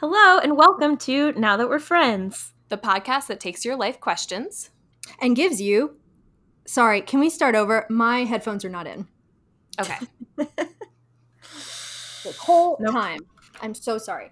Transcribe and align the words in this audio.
Hello, 0.00 0.38
and 0.38 0.56
welcome 0.56 0.96
to 0.98 1.32
Now 1.32 1.56
That 1.56 1.68
We're 1.68 1.78
Friends. 1.78 2.52
the 2.68 2.78
podcast 2.78 3.26
that 3.26 3.40
takes 3.40 3.64
your 3.64 3.76
life 3.76 4.00
questions. 4.00 4.70
and 5.20 5.34
gives 5.34 5.60
you. 5.60 5.96
Sorry, 6.66 7.00
can 7.00 7.18
we 7.20 7.28
start 7.30 7.54
over? 7.56 7.84
My 7.90 8.20
headphones 8.24 8.64
are 8.64 8.68
not 8.70 8.86
in. 8.86 9.08
Okay. 9.80 9.96
The 12.22 12.32
whole 12.38 12.76
Nope. 12.78 12.92
time. 12.92 13.20
I'm 13.62 13.72
so 13.74 13.96
sorry. 13.96 14.30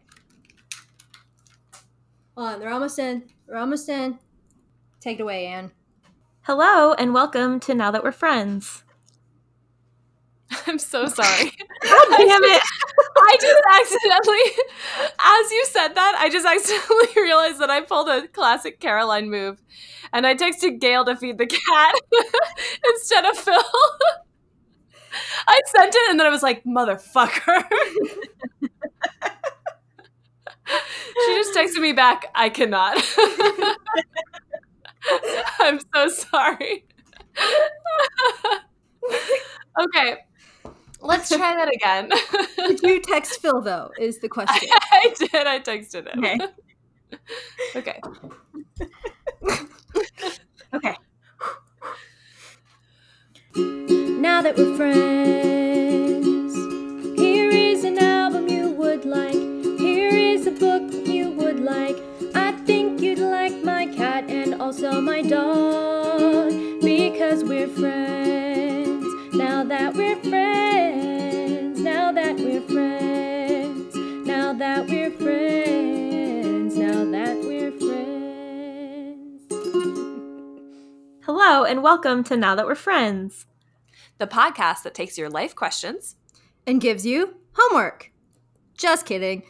Hold 2.36 2.48
on, 2.48 2.60
they're 2.60 2.68
almost 2.70 2.98
in. 2.98 3.24
They're 3.46 3.56
almost 3.56 3.88
in. 3.88 4.18
Take 5.00 5.18
it 5.20 5.22
away, 5.22 5.46
Anne. 5.46 5.72
Hello, 6.42 6.92
and 6.92 7.14
welcome 7.14 7.58
to 7.60 7.74
Now 7.74 7.90
That 7.90 8.04
We're 8.04 8.12
Friends. 8.12 8.84
I'm 10.68 10.78
so 10.78 11.06
sorry. 11.06 11.44
Damn 11.82 12.44
it! 12.44 12.62
I 13.16 13.36
just 13.40 13.62
accidentally, 13.80 14.64
as 15.24 15.50
you 15.50 15.64
said 15.66 15.88
that, 15.94 16.16
I 16.18 16.28
just 16.30 16.46
accidentally 16.46 17.22
realized 17.22 17.60
that 17.60 17.70
I 17.70 17.80
pulled 17.80 18.08
a 18.08 18.28
classic 18.28 18.80
Caroline 18.80 19.30
move. 19.30 19.62
And 20.12 20.26
I 20.26 20.34
texted 20.34 20.80
Gail 20.80 21.04
to 21.04 21.16
feed 21.16 21.38
the 21.38 21.46
cat 21.46 21.94
instead 22.94 23.26
of 23.26 23.36
Phil. 23.36 23.62
I 25.46 25.60
sent 25.66 25.94
it 25.94 26.10
and 26.10 26.18
then 26.20 26.26
I 26.26 26.30
was 26.30 26.42
like, 26.42 26.64
motherfucker. 26.64 27.64
she 30.68 31.34
just 31.34 31.54
texted 31.56 31.80
me 31.80 31.92
back, 31.92 32.26
I 32.34 32.48
cannot. 32.48 32.96
I'm 35.60 35.80
so 35.94 36.08
sorry. 36.08 36.84
okay, 39.80 40.16
let's 41.00 41.28
try 41.28 41.54
that 41.56 41.74
again. 41.74 42.10
Did 42.56 42.82
you 42.82 43.00
text 43.00 43.40
Phil 43.40 43.60
though? 43.60 43.90
Is 43.98 44.18
the 44.18 44.28
question. 44.36 44.68
I 44.72 45.14
did. 45.18 45.46
I 45.46 45.60
texted 45.60 46.12
him. 46.12 46.24
Okay. 46.24 46.38
Okay. 47.76 48.00
Okay. 50.74 50.94
now 54.20 54.42
that 54.42 54.56
we're 54.56 54.76
friends, 54.76 56.54
here 57.18 57.48
is 57.50 57.84
an 57.84 57.98
album 57.98 58.48
you 58.48 58.70
would 58.70 59.04
like. 59.04 59.34
Here 59.78 60.10
is 60.10 60.46
a 60.46 60.50
book 60.50 60.82
you 61.06 61.30
would 61.30 61.60
like. 61.60 61.96
I 62.34 62.52
think 62.66 63.00
you'd 63.00 63.18
like 63.18 63.54
my 63.64 63.86
cat 63.86 64.24
and 64.28 64.60
also 64.60 65.00
my 65.00 65.22
dog 65.22 66.52
because 66.82 67.44
we're 67.44 67.68
friends. 67.68 68.97
Now 69.32 69.64
that 69.64 69.94
we're 69.94 70.16
friends, 70.16 71.80
now 71.80 72.12
that 72.12 72.36
we're 72.36 72.60
friends, 72.62 73.94
now 74.26 74.52
that 74.52 74.88
we're 74.88 75.10
friends, 75.10 76.76
now 76.76 77.04
that 77.04 77.36
we're 77.38 77.72
friends. 77.72 79.42
Hello, 81.24 81.64
and 81.64 81.82
welcome 81.82 82.24
to 82.24 82.36
Now 82.36 82.54
That 82.54 82.66
We're 82.66 82.74
Friends. 82.74 83.46
The 84.18 84.26
podcast 84.26 84.82
that 84.82 84.94
takes 84.94 85.16
your 85.18 85.30
life 85.30 85.54
questions. 85.54 86.16
and 86.66 86.80
gives 86.80 87.06
you 87.06 87.36
homework. 87.54 88.10
Just 88.76 89.06
kidding. 89.06 89.42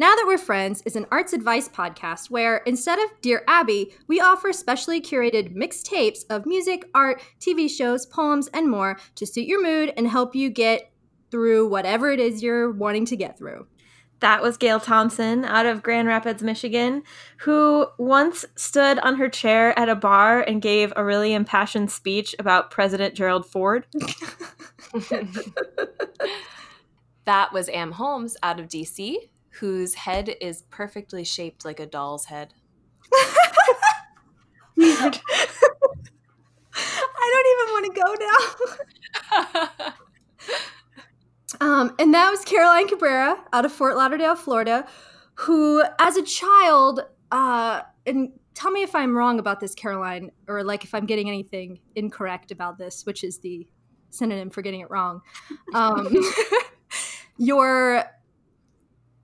Now 0.00 0.16
That 0.16 0.24
We're 0.26 0.38
Friends 0.38 0.80
is 0.86 0.96
an 0.96 1.04
arts 1.10 1.34
advice 1.34 1.68
podcast 1.68 2.30
where, 2.30 2.62
instead 2.64 2.98
of 2.98 3.10
Dear 3.20 3.44
Abby, 3.46 3.92
we 4.06 4.18
offer 4.18 4.50
specially 4.50 4.98
curated 4.98 5.54
mixed 5.54 5.84
tapes 5.84 6.22
of 6.30 6.46
music, 6.46 6.86
art, 6.94 7.20
TV 7.38 7.68
shows, 7.68 8.06
poems, 8.06 8.48
and 8.54 8.70
more 8.70 8.98
to 9.16 9.26
suit 9.26 9.46
your 9.46 9.62
mood 9.62 9.92
and 9.98 10.08
help 10.08 10.34
you 10.34 10.48
get 10.48 10.90
through 11.30 11.68
whatever 11.68 12.10
it 12.10 12.18
is 12.18 12.42
you're 12.42 12.70
wanting 12.70 13.04
to 13.04 13.14
get 13.14 13.36
through. 13.36 13.66
That 14.20 14.40
was 14.40 14.56
Gail 14.56 14.80
Thompson 14.80 15.44
out 15.44 15.66
of 15.66 15.82
Grand 15.82 16.08
Rapids, 16.08 16.42
Michigan, 16.42 17.02
who 17.40 17.86
once 17.98 18.46
stood 18.56 18.98
on 19.00 19.16
her 19.16 19.28
chair 19.28 19.78
at 19.78 19.90
a 19.90 19.94
bar 19.94 20.40
and 20.40 20.62
gave 20.62 20.94
a 20.96 21.04
really 21.04 21.34
impassioned 21.34 21.90
speech 21.90 22.34
about 22.38 22.70
President 22.70 23.14
Gerald 23.14 23.44
Ford. 23.44 23.86
that 27.26 27.52
was 27.52 27.68
Anne 27.68 27.92
Holmes 27.92 28.38
out 28.42 28.58
of 28.58 28.66
DC, 28.66 29.28
whose 29.60 29.94
head 29.94 30.34
is 30.40 30.62
perfectly 30.70 31.24
shaped 31.24 31.64
like 31.64 31.78
a 31.80 31.86
doll's 31.86 32.24
head. 32.26 32.52
I 34.82 35.10
don't 37.32 37.46
even 37.52 37.68
want 37.72 37.84
to 37.86 38.00
go 38.00 38.14
now. 39.78 39.94
Um, 41.60 41.94
and 41.98 42.14
that 42.14 42.30
was 42.30 42.44
Caroline 42.44 42.88
Cabrera 42.88 43.36
out 43.52 43.64
of 43.64 43.72
Fort 43.72 43.96
Lauderdale, 43.96 44.34
Florida, 44.34 44.86
who, 45.34 45.82
as 45.98 46.16
a 46.16 46.22
child, 46.22 47.00
uh, 47.32 47.82
and 48.06 48.30
tell 48.54 48.70
me 48.70 48.82
if 48.82 48.94
I'm 48.94 49.16
wrong 49.16 49.38
about 49.38 49.60
this, 49.60 49.74
Caroline, 49.74 50.30
or 50.48 50.62
like 50.64 50.84
if 50.84 50.94
I'm 50.94 51.06
getting 51.06 51.28
anything 51.28 51.80
incorrect 51.96 52.50
about 52.50 52.78
this, 52.78 53.04
which 53.04 53.24
is 53.24 53.38
the 53.38 53.66
synonym 54.10 54.50
for 54.50 54.62
getting 54.62 54.80
it 54.80 54.90
wrong. 54.90 55.20
Um, 55.74 56.16
your 57.36 58.04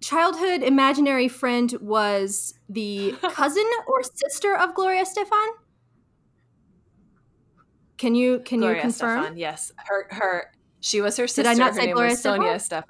childhood 0.01 0.63
imaginary 0.63 1.29
friend 1.29 1.73
was 1.81 2.55
the 2.69 3.15
cousin 3.33 3.65
or 3.87 4.03
sister 4.03 4.57
of 4.57 4.75
Gloria 4.75 5.05
Estefan. 5.05 5.49
Can 7.99 8.15
you 8.15 8.41
can 8.45 8.61
Gloria 8.61 8.77
you 8.77 8.83
confirm? 8.83 9.25
Estefan, 9.25 9.39
yes. 9.39 9.73
Her 9.87 10.07
her 10.11 10.51
she 10.81 11.01
was 11.01 11.17
her 11.17 11.27
sister. 11.27 11.43
Did 11.43 11.49
I 11.61 11.65
not 11.65 11.75
her 11.75 11.81
say 11.81 11.93
Gloria 11.93 12.17
Sonia 12.17 12.53
Estefan. 12.55 12.85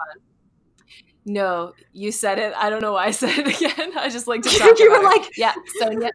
No, 1.24 1.72
you 1.92 2.12
said 2.12 2.38
it. 2.38 2.52
I 2.56 2.70
don't 2.70 2.80
know 2.82 2.92
why 2.92 3.06
I 3.06 3.10
said 3.10 3.30
it 3.38 3.46
again. 3.60 3.98
I 3.98 4.08
just 4.08 4.26
like 4.26 4.42
to 4.42 4.48
talk 4.58 4.78
You 4.78 4.90
were 4.90 4.98
her. 4.98 5.02
like- 5.04 5.36
yeah, 5.36 5.54
Sonia. 5.78 6.10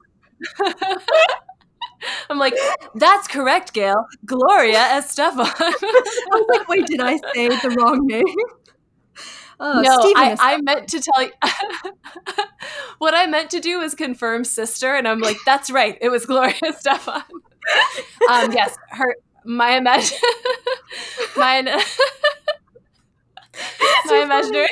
I'm 2.30 2.40
like, 2.40 2.56
that's 2.96 3.28
correct, 3.28 3.74
Gail. 3.74 4.06
Gloria 4.26 4.80
Estefan. 4.80 5.52
I 5.60 5.74
was 6.32 6.46
like, 6.58 6.68
wait, 6.68 6.88
did 6.88 7.00
I 7.00 7.18
say 7.34 7.48
the 7.50 7.76
wrong 7.78 8.08
name? 8.08 8.24
Oh, 9.64 9.80
no, 9.80 10.00
Steven 10.02 10.38
I, 10.40 10.54
I 10.56 10.62
meant 10.62 10.88
to 10.90 11.00
tell 11.00 11.22
you. 11.22 11.30
what 12.98 13.14
I 13.14 13.28
meant 13.28 13.52
to 13.52 13.60
do 13.60 13.78
was 13.78 13.94
confirm 13.94 14.44
sister, 14.44 14.96
and 14.96 15.08
I'm 15.08 15.20
like, 15.20 15.38
that's 15.46 15.70
right. 15.70 16.00
It 16.02 16.10
was 16.10 16.26
Gloria 16.26 16.56
Estefan. 16.64 17.24
um, 18.28 18.52
yes, 18.52 18.76
her 18.90 19.16
my 19.46 19.78
imagine 19.78 20.18
my 21.38 21.62
my 24.06 24.18
imaginary. 24.24 24.68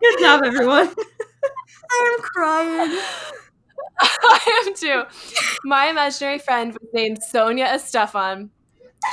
Good 0.00 0.18
job, 0.20 0.42
everyone. 0.44 0.88
I'm 1.90 2.20
crying. 2.20 2.98
I 4.00 4.64
am 4.66 4.74
too. 4.74 5.02
My 5.64 5.88
imaginary 5.88 6.38
friend 6.38 6.72
was 6.72 6.88
named 6.92 7.22
Sonia 7.22 7.66
Estefan. 7.66 8.50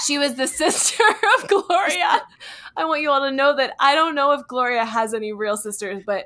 She 0.06 0.18
was 0.18 0.36
the 0.36 0.48
sister 0.62 1.04
of 1.38 1.48
Gloria. 1.48 2.22
I 2.78 2.86
want 2.86 3.02
you 3.02 3.10
all 3.10 3.22
to 3.22 3.32
know 3.32 3.56
that 3.56 3.74
I 3.80 3.96
don't 3.96 4.16
know 4.16 4.32
if 4.32 4.48
Gloria 4.48 4.86
has 4.86 5.14
any 5.14 5.34
real 5.34 5.58
sisters, 5.58 6.04
but 6.06 6.26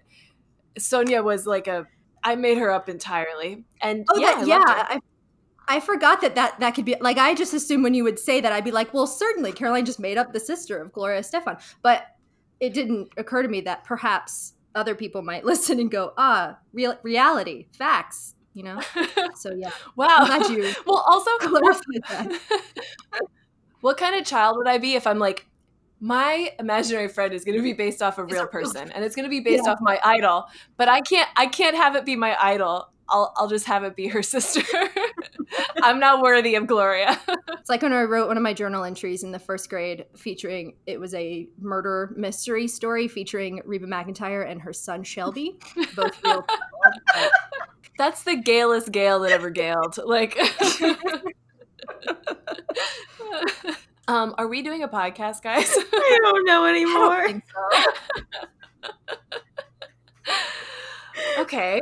Sonia 0.78 1.24
was 1.24 1.48
like 1.48 1.68
a. 1.68 1.88
I 2.24 2.36
made 2.36 2.58
her 2.58 2.72
up 2.72 2.90
entirely, 2.90 3.66
and 3.82 4.06
Oh, 4.10 4.18
yeah, 4.18 4.34
that, 4.34 4.44
I 4.44 4.46
yeah. 4.46 4.64
I, 4.68 5.00
I 5.68 5.80
forgot 5.80 6.22
that, 6.22 6.36
that 6.36 6.60
that 6.60 6.72
could 6.72 6.86
be 6.86 6.96
like 7.00 7.18
I 7.18 7.34
just 7.36 7.54
assumed 7.54 7.84
when 7.84 7.94
you 7.94 8.04
would 8.04 8.20
say 8.20 8.42
that 8.42 8.52
I'd 8.52 8.64
be 8.64 8.72
like, 8.72 8.94
well, 8.94 9.08
certainly 9.08 9.52
Caroline 9.52 9.86
just 9.86 10.00
made 10.00 10.18
up 10.18 10.34
the 10.34 10.40
sister 10.40 10.78
of 10.78 10.92
Gloria 10.92 11.22
Estefan, 11.22 11.62
but 11.82 12.08
it 12.60 12.74
didn't 12.74 13.10
occur 13.18 13.42
to 13.42 13.48
me 13.48 13.62
that 13.62 13.84
perhaps 13.84 14.54
other 14.76 14.96
people 14.96 15.22
might 15.22 15.46
listen 15.46 15.80
and 15.80 15.92
go, 15.92 16.14
ah, 16.18 16.58
real 16.74 16.98
reality, 17.04 17.68
facts, 17.78 18.36
you 18.54 18.64
know. 18.64 18.82
So 19.36 19.54
yeah, 19.56 19.72
wow. 19.96 20.08
I'm 20.10 20.42
glad 20.42 20.50
you 20.50 20.74
well, 20.86 21.04
also, 21.08 21.30
what, 23.82 23.98
clarified 23.98 23.98
that. 23.98 23.98
what 23.98 23.98
kind 23.98 24.16
of 24.20 24.26
child 24.26 24.58
would 24.58 24.68
I 24.68 24.78
be 24.78 24.96
if 24.96 25.08
I'm 25.08 25.20
like, 25.20 25.46
my 26.00 26.52
imaginary 26.60 27.08
friend 27.08 27.34
is 27.34 27.46
going 27.46 27.58
to 27.58 27.64
be 27.64 27.74
based 27.74 28.02
off 28.02 28.18
a 28.18 28.24
real 28.24 28.48
person, 28.48 28.92
and 28.92 29.04
it's 29.04 29.16
going 29.16 29.24
to 29.26 29.30
be 29.30 29.40
based 29.40 29.64
Yeah. 29.66 29.72
off 29.72 29.80
my 29.82 30.00
idol, 30.04 30.46
but 30.78 30.88
I 30.90 31.02
can't, 31.02 31.30
I 31.38 31.48
can't 31.48 31.76
have 31.76 31.96
it 31.96 32.06
be 32.06 32.16
my 32.16 32.36
idol. 32.40 32.90
I'll, 33.08 33.34
I'll 33.38 33.48
just 33.48 33.66
have 33.68 33.84
it 33.84 33.96
be 33.96 34.08
her 34.08 34.24
sister. 34.36 34.62
I'm 35.84 36.00
not 36.00 36.22
worthy 36.22 36.56
of 36.56 36.68
Gloria. 36.68 37.20
It's 37.66 37.70
like 37.72 37.82
when 37.82 37.94
I 37.94 38.04
wrote 38.04 38.28
one 38.28 38.38
of 38.38 38.44
my 38.44 38.54
journal 38.54 38.84
entries 38.84 39.24
in 39.24 39.32
the 39.32 39.40
first 39.40 39.72
grade 39.72 40.06
featuring 40.16 40.76
it 40.86 41.00
was 41.00 41.16
a 41.16 41.48
murder 41.60 42.14
mystery 42.16 42.68
story 42.68 43.08
featuring 43.08 43.60
Reba 43.66 43.88
McEntire 43.88 44.48
and 44.48 44.62
her 44.62 44.72
son 44.72 45.04
Shelby, 45.04 45.58
both 45.96 46.22
real 46.24 46.44
people. 46.44 47.30
That's 47.98 48.22
the 48.24 48.36
galest 48.36 48.92
Gail 48.92 49.20
that 49.22 49.32
ever 49.32 49.50
galed. 49.50 49.98
Like, 49.98 50.38
um, 54.08 54.36
are 54.38 54.48
we 54.48 54.62
doing 54.62 54.84
a 54.84 54.88
podcast, 54.88 55.42
guys? 55.42 55.72
I 55.94 56.20
don't 56.22 56.46
know 56.46 56.64
I 56.66 56.70
anymore. 56.70 57.28
don't 57.28 57.28
think 57.28 57.44
so. 61.36 61.42
okay. 61.42 61.82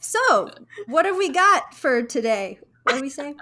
So, 0.00 0.50
what 0.86 1.04
have 1.04 1.16
we 1.16 1.28
got 1.30 1.74
for 1.74 2.02
today? 2.02 2.58
What 2.84 2.94
do 2.94 3.00
we 3.00 3.10
say? 3.10 3.34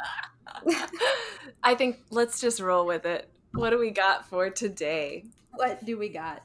I 1.63 1.75
think 1.75 1.99
let's 2.11 2.41
just 2.41 2.61
roll 2.61 2.87
with 2.87 3.05
it. 3.05 3.29
What 3.53 3.71
do 3.71 3.79
we 3.79 3.91
got 3.91 4.29
for 4.29 4.51
today? 4.51 5.25
What 5.53 5.85
do 5.85 5.97
we 5.99 6.09
got? 6.09 6.43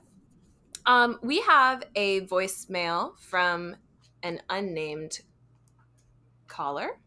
Um, 0.85 1.19
we 1.21 1.41
have 1.41 1.83
a 1.95 2.21
voicemail 2.21 3.17
from 3.19 3.75
an 4.23 4.41
unnamed 4.49 5.21
caller. 6.51 6.99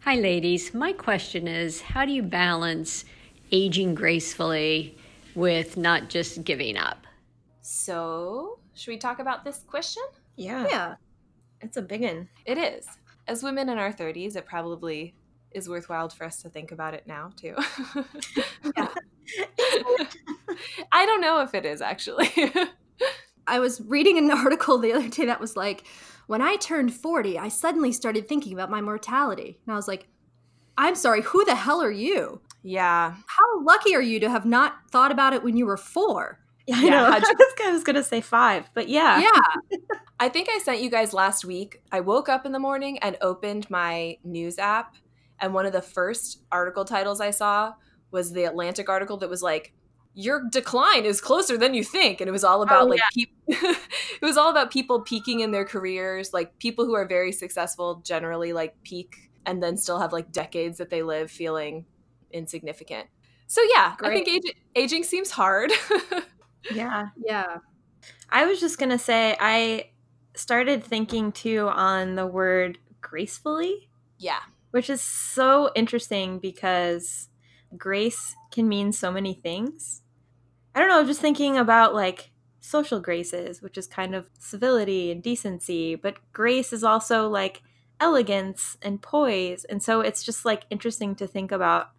Hi, 0.00 0.16
ladies. 0.16 0.74
My 0.74 0.92
question 0.92 1.46
is 1.48 1.80
how 1.80 2.04
do 2.04 2.12
you 2.12 2.22
balance 2.22 3.04
aging 3.52 3.94
gracefully 3.94 4.98
with 5.34 5.76
not 5.76 6.10
just 6.10 6.44
giving 6.44 6.76
up? 6.76 7.06
So, 7.62 8.58
should 8.74 8.90
we 8.90 8.98
talk 8.98 9.20
about 9.20 9.44
this 9.44 9.60
question? 9.66 10.02
Yeah. 10.36 10.66
Yeah. 10.68 10.94
It's 11.60 11.76
a 11.76 11.82
big 11.82 12.02
one. 12.02 12.28
It 12.44 12.58
is. 12.58 12.86
As 13.26 13.42
women 13.42 13.68
in 13.70 13.78
our 13.78 13.92
30s, 13.92 14.36
it 14.36 14.44
probably 14.44 15.14
is 15.52 15.68
worthwhile 15.68 16.08
for 16.08 16.24
us 16.24 16.42
to 16.42 16.50
think 16.50 16.72
about 16.72 16.94
it 16.94 17.06
now, 17.06 17.30
too. 17.36 17.54
I 20.92 21.06
don't 21.06 21.20
know 21.20 21.40
if 21.40 21.54
it 21.54 21.64
is 21.64 21.80
actually. 21.80 22.28
I 23.46 23.60
was 23.60 23.80
reading 23.82 24.18
an 24.18 24.30
article 24.30 24.78
the 24.78 24.92
other 24.92 25.08
day 25.08 25.26
that 25.26 25.40
was 25.40 25.56
like, 25.56 25.84
when 26.26 26.42
I 26.42 26.56
turned 26.56 26.94
40, 26.94 27.38
I 27.38 27.48
suddenly 27.48 27.92
started 27.92 28.28
thinking 28.28 28.52
about 28.52 28.70
my 28.70 28.80
mortality. 28.80 29.58
And 29.66 29.72
I 29.72 29.76
was 29.76 29.88
like, 29.88 30.06
I'm 30.76 30.94
sorry, 30.94 31.22
who 31.22 31.44
the 31.44 31.54
hell 31.54 31.82
are 31.82 31.90
you? 31.90 32.40
yeah. 32.64 33.14
How 33.26 33.62
lucky 33.62 33.94
are 33.94 34.02
you 34.02 34.18
to 34.20 34.30
have 34.30 34.46
not 34.46 34.90
thought 34.90 35.12
about 35.12 35.34
it 35.34 35.44
when 35.44 35.56
you 35.56 35.66
were 35.66 35.76
four? 35.76 36.40
Yeah, 36.66 37.10
I 37.10 37.18
know. 37.18 37.28
guy 37.58 37.70
was 37.72 37.84
gonna 37.84 38.02
say 38.02 38.22
five, 38.22 38.70
but 38.72 38.88
yeah. 38.88 39.20
Yeah. 39.20 39.78
I 40.18 40.30
think 40.30 40.48
I 40.48 40.58
sent 40.60 40.80
you 40.80 40.88
guys 40.88 41.12
last 41.12 41.44
week. 41.44 41.82
I 41.92 42.00
woke 42.00 42.30
up 42.30 42.46
in 42.46 42.52
the 42.52 42.58
morning 42.58 42.98
and 43.00 43.18
opened 43.20 43.68
my 43.68 44.16
news 44.24 44.58
app, 44.58 44.94
and 45.40 45.52
one 45.52 45.66
of 45.66 45.74
the 45.74 45.82
first 45.82 46.40
article 46.50 46.86
titles 46.86 47.20
I 47.20 47.32
saw 47.32 47.74
was 48.12 48.32
the 48.32 48.44
Atlantic 48.44 48.88
article 48.88 49.18
that 49.18 49.28
was 49.28 49.42
like, 49.42 49.74
"Your 50.14 50.44
decline 50.50 51.04
is 51.04 51.20
closer 51.20 51.56
than 51.56 51.74
you 51.74 51.84
think," 51.84 52.20
and 52.20 52.28
it 52.28 52.32
was 52.32 52.44
all 52.44 52.60
oh, 52.60 52.62
about 52.62 52.82
Oh, 52.82 52.86
like 52.86 53.00
peop- 53.12 53.34
it 53.48 54.22
was 54.22 54.36
all 54.36 54.50
about 54.50 54.70
people 54.70 55.02
peaking 55.02 55.40
in 55.40 55.50
their 55.50 55.64
careers, 55.64 56.32
like 56.32 56.58
people 56.58 56.84
who 56.84 56.94
are 56.94 57.06
very 57.06 57.32
successful 57.32 58.02
generally 58.04 58.52
like 58.52 58.82
peak 58.82 59.30
and 59.46 59.62
then 59.62 59.76
still 59.76 59.98
have 59.98 60.12
like 60.12 60.32
decades 60.32 60.78
that 60.78 60.90
they 60.90 61.02
live 61.02 61.30
feeling 61.30 61.84
insignificant. 62.32 63.08
So 63.46 63.60
yeah, 63.74 63.94
I 64.00 64.22
think 64.22 64.28
ag- 64.28 64.56
aging 64.74 65.04
seems 65.04 65.30
hard. 65.30 65.72
Yeah. 66.72 67.08
Yeah. 67.16 67.58
I 68.30 68.46
was 68.46 68.60
just 68.60 68.78
gonna 68.78 68.98
say 68.98 69.36
I 69.38 69.90
started 70.36 70.84
thinking 70.84 71.32
too 71.32 71.68
on 71.68 72.14
the 72.14 72.26
word 72.26 72.78
gracefully, 73.00 73.88
yeah. 74.18 74.40
which 74.70 74.90
is 74.90 75.00
so 75.00 75.70
interesting 75.74 76.38
because 76.38 77.28
grace 77.76 78.34
can 78.50 78.68
mean 78.68 78.92
so 78.92 79.10
many 79.10 79.34
things. 79.34 80.02
I 80.74 80.80
don't 80.80 80.88
know, 80.88 81.04
just 81.04 81.20
thinking 81.20 81.56
about 81.56 81.94
like 81.94 82.30
social 82.60 83.00
graces, 83.00 83.62
which 83.62 83.78
is 83.78 83.86
kind 83.86 84.14
of 84.14 84.30
civility 84.38 85.10
and 85.10 85.22
decency, 85.22 85.94
but 85.94 86.16
grace 86.32 86.72
is 86.72 86.82
also 86.84 87.28
like 87.28 87.62
elegance 88.00 88.76
and 88.82 89.00
poise. 89.00 89.64
And 89.64 89.82
so 89.82 90.00
it's 90.00 90.22
just 90.24 90.44
like 90.44 90.64
interesting 90.70 91.14
to 91.16 91.26
think 91.26 91.52
about 91.52 91.90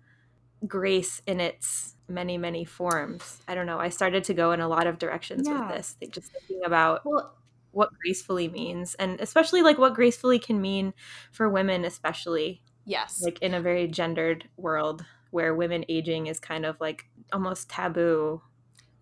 grace 0.67 1.21
in 1.27 1.39
its 1.39 1.95
many, 2.07 2.37
many 2.37 2.65
forms. 2.65 3.41
I 3.47 3.55
don't 3.55 3.65
know. 3.65 3.79
I 3.79 3.89
started 3.89 4.23
to 4.25 4.33
go 4.33 4.51
in 4.51 4.59
a 4.61 4.67
lot 4.67 4.87
of 4.87 4.97
directions 4.99 5.47
Yeah. 5.47 5.67
with 5.67 5.77
this, 5.77 5.97
just 6.11 6.31
thinking 6.31 6.63
about 6.65 7.05
Well, 7.05 7.35
what 7.71 7.89
gracefully 8.01 8.47
means 8.47 8.95
and 8.95 9.19
especially 9.19 9.61
like 9.61 9.77
what 9.77 9.93
gracefully 9.95 10.39
can 10.39 10.61
mean 10.61 10.93
for 11.33 11.49
women 11.49 11.83
especially 11.83 12.63
Yes. 12.85 13.21
like 13.21 13.41
in 13.41 13.53
a 13.53 13.61
very 13.61 13.87
gendered 13.87 14.47
world 14.55 15.05
where 15.31 15.53
women 15.53 15.83
aging 15.89 16.27
is 16.27 16.39
kind 16.39 16.65
of 16.65 16.79
like 16.79 17.05
almost 17.33 17.69
taboo 17.69 18.41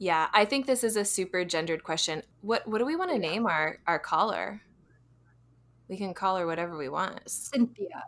Yeah, 0.03 0.27
I 0.33 0.43
think 0.43 0.65
this 0.65 0.83
is 0.83 0.97
a 0.97 1.05
super 1.05 1.45
gendered 1.45 1.85
question. 1.85 2.23
What 2.41 2.67
what 2.67 2.79
do 2.79 2.85
we 2.85 2.97
want 2.97 3.11
to 3.11 3.17
name 3.17 3.47
our 3.47 3.77
our 3.87 3.99
caller? 3.99 4.61
We 5.87 5.95
can 5.95 6.13
call 6.13 6.35
her 6.35 6.45
whatever 6.45 6.77
we 6.77 6.89
want. 6.89 7.21
Cynthia. 7.29 8.03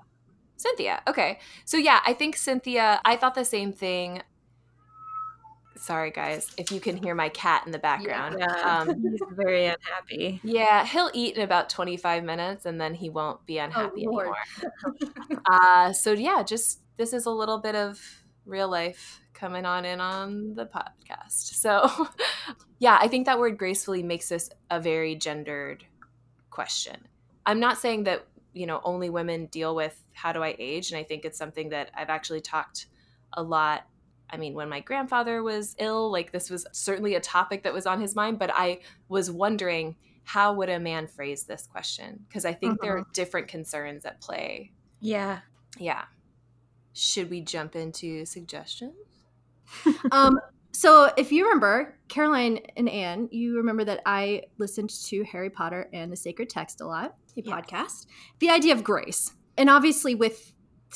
Cynthia. 0.58 1.02
Okay. 1.08 1.40
So 1.64 1.78
yeah, 1.78 2.02
I 2.06 2.12
think 2.12 2.36
Cynthia, 2.36 3.00
I 3.06 3.16
thought 3.16 3.34
the 3.34 3.46
same 3.46 3.72
thing. 3.72 4.24
Sorry 5.78 6.12
guys, 6.12 6.52
if 6.58 6.70
you 6.70 6.82
can 6.82 6.98
hear 6.98 7.16
my 7.16 7.30
cat 7.30 7.64
in 7.66 7.72
the 7.72 7.80
background. 7.80 8.36
yeah 8.40 8.80
Um 8.82 9.02
he's 9.02 9.22
very 9.32 9.68
unhappy 9.68 10.42
yeah, 10.44 10.86
he'll 10.86 11.12
eat 11.14 11.38
in 11.38 11.44
about 11.44 11.70
25 11.70 12.26
minutes 12.26 12.66
and 12.66 12.80
then 12.80 12.94
he 12.94 13.10
won't 13.10 13.46
be 13.46 13.58
unhappy 13.58 14.06
Lord. 14.06 14.28
anymore. 14.28 15.44
uh 15.50 15.94
so 15.94 16.12
yeah, 16.12 16.44
just 16.44 16.82
this 16.98 17.14
is 17.14 17.26
a 17.26 17.32
little 17.32 17.60
bit 17.60 17.76
of 17.76 18.02
real 18.46 18.68
life 18.68 19.22
coming 19.36 19.66
on 19.66 19.86
in 19.86 20.02
on 20.02 20.56
the 20.56 20.66
podcast. 20.66 21.54
So 21.56 22.08
yeah, 22.80 22.98
I 23.00 23.08
think 23.08 23.26
that 23.26 23.38
word 23.38 23.58
gracefully 23.58 24.02
makes 24.02 24.30
this 24.30 24.50
a 24.72 24.80
very 24.80 25.16
gendered 25.16 25.86
question. 26.50 27.08
I'm 27.46 27.60
not 27.60 27.78
saying 27.78 28.06
that, 28.06 28.26
you 28.54 28.66
know, 28.66 28.82
only 28.84 29.10
women 29.10 29.46
deal 29.48 29.76
with 29.76 30.02
how 30.14 30.32
do 30.32 30.42
I 30.42 30.56
age 30.58 30.92
and 30.92 30.98
I 30.98 31.04
think 31.04 31.26
it's 31.26 31.38
something 31.38 31.70
that 31.70 31.92
I've 31.96 32.10
actually 32.10 32.42
talked 32.42 32.88
a 33.34 33.44
lot 33.44 33.86
I 34.28 34.38
mean, 34.38 34.56
when 34.56 34.70
my 34.70 34.80
grandfather 34.80 35.44
was 35.44 35.76
ill, 35.78 36.12
like 36.12 36.32
this 36.32 36.50
was 36.50 36.66
certainly 36.72 37.16
a 37.16 37.20
topic 37.20 37.64
that 37.64 37.74
was 37.74 37.86
on 37.86 38.02
his 38.02 38.16
mind, 38.16 38.40
but 38.40 38.52
I 38.54 38.80
was 39.08 39.30
wondering 39.30 39.96
how 40.24 40.54
would 40.54 40.70
a 40.70 40.80
man 40.80 41.08
phrase 41.08 41.44
this 41.44 41.68
question? 41.68 42.26
Because 42.28 42.46
I 42.46 42.54
think 42.54 42.82
there 42.82 42.96
are 42.96 43.02
mm-hmm. 43.02 43.12
different 43.14 43.48
concerns 43.48 44.06
at 44.06 44.20
play. 44.22 44.72
yeah 45.00 45.42
Yeah. 45.78 46.06
Should 46.94 47.30
we 47.30 47.42
jump 47.42 47.76
into 47.76 48.26
suggestions? 48.26 48.96
Um, 50.12 50.40
so 50.72 51.12
if 51.18 51.32
you 51.32 51.46
remember, 51.46 51.98
Caroline 52.10 52.60
and 52.76 52.90
Anne, 52.90 53.30
you 53.32 53.58
remember 53.58 53.86
that 53.86 54.02
I 54.06 54.44
listened 54.58 54.90
to 55.06 55.24
Harry 55.24 55.50
Potter 55.50 55.90
and 55.94 56.12
the 56.12 56.18
Sacred 56.18 56.50
Text 56.50 56.82
a 56.82 56.86
lot, 56.86 57.16
a 57.38 57.42
Yeah. 57.42 57.60
podcast. 57.62 58.08
The 58.40 58.50
idea 58.50 58.74
of 58.74 58.84
grace. 58.84 59.34
And 59.58 59.70
obviously 59.70 60.16
with 60.16 60.54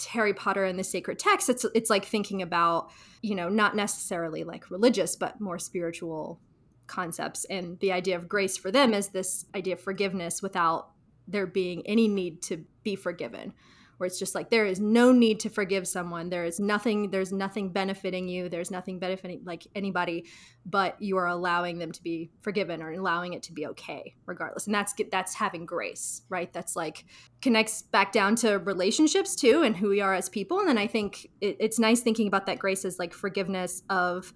Harry 0.09 0.33
Potter 0.33 0.65
and 0.65 0.77
the 0.77 0.83
Sacred 0.83 1.17
Text, 1.17 1.49
it's 1.49 1.65
it's 1.73 1.89
like 1.89 2.05
thinking 2.05 2.41
about, 2.41 2.91
you 3.21 3.35
know, 3.35 3.49
not 3.49 3.75
necessarily 3.75 4.43
like 4.43 4.69
religious, 4.69 5.15
but 5.15 5.39
more 5.39 5.57
spiritual 5.59 6.39
concepts. 6.87 7.45
And 7.45 7.79
the 7.79 7.91
idea 7.91 8.17
of 8.17 8.27
grace 8.27 8.57
for 8.57 8.71
them 8.71 8.93
is 8.93 9.09
this 9.09 9.45
idea 9.55 9.75
of 9.75 9.79
forgiveness 9.81 10.41
without 10.41 10.89
there 11.27 11.45
being 11.47 11.85
any 11.85 12.07
need 12.07 12.41
to 12.43 12.65
be 12.83 12.95
forgiven 12.95 13.53
where 13.99 14.07
it's 14.07 14.17
just 14.17 14.33
like 14.33 14.49
there 14.49 14.65
is 14.65 14.79
no 14.79 15.11
need 15.11 15.41
to 15.41 15.49
forgive 15.49 15.85
someone. 15.85 16.29
There 16.29 16.45
is 16.45 16.57
nothing 16.57 17.11
there's 17.11 17.33
nothing 17.33 17.73
benefiting 17.73 18.29
you. 18.29 18.47
There's 18.47 18.71
nothing 18.71 18.97
benefiting 18.97 19.41
like 19.43 19.67
anybody 19.75 20.25
but 20.65 21.01
you 21.01 21.17
are 21.17 21.27
allowing 21.27 21.79
them 21.79 21.91
to 21.91 22.01
be 22.01 22.31
forgiven 22.41 22.81
or 22.81 22.93
allowing 22.93 23.33
it 23.33 23.43
to 23.43 23.53
be 23.53 23.67
okay 23.67 24.15
regardless. 24.25 24.67
And 24.67 24.73
that's 24.73 24.93
that's 25.11 25.35
having 25.35 25.65
grace 25.65 26.21
right? 26.29 26.51
That's 26.53 26.77
like 26.77 27.05
connects 27.41 27.81
back 27.81 28.13
down 28.13 28.37
to 28.37 28.57
relationships 28.59 29.35
too 29.35 29.63
and 29.63 29.75
who 29.75 29.89
we 29.89 29.99
are 29.99 30.13
as 30.13 30.29
people. 30.29 30.59
And 30.59 30.69
then 30.69 30.77
i 30.77 30.87
think 30.87 31.27
it, 31.41 31.57
it's 31.59 31.77
nice 31.77 31.99
thinking 31.99 32.27
about 32.27 32.45
that 32.45 32.57
grace 32.57 32.85
as 32.85 32.99
like 32.99 33.13
forgiveness 33.13 33.83
of 33.89 34.33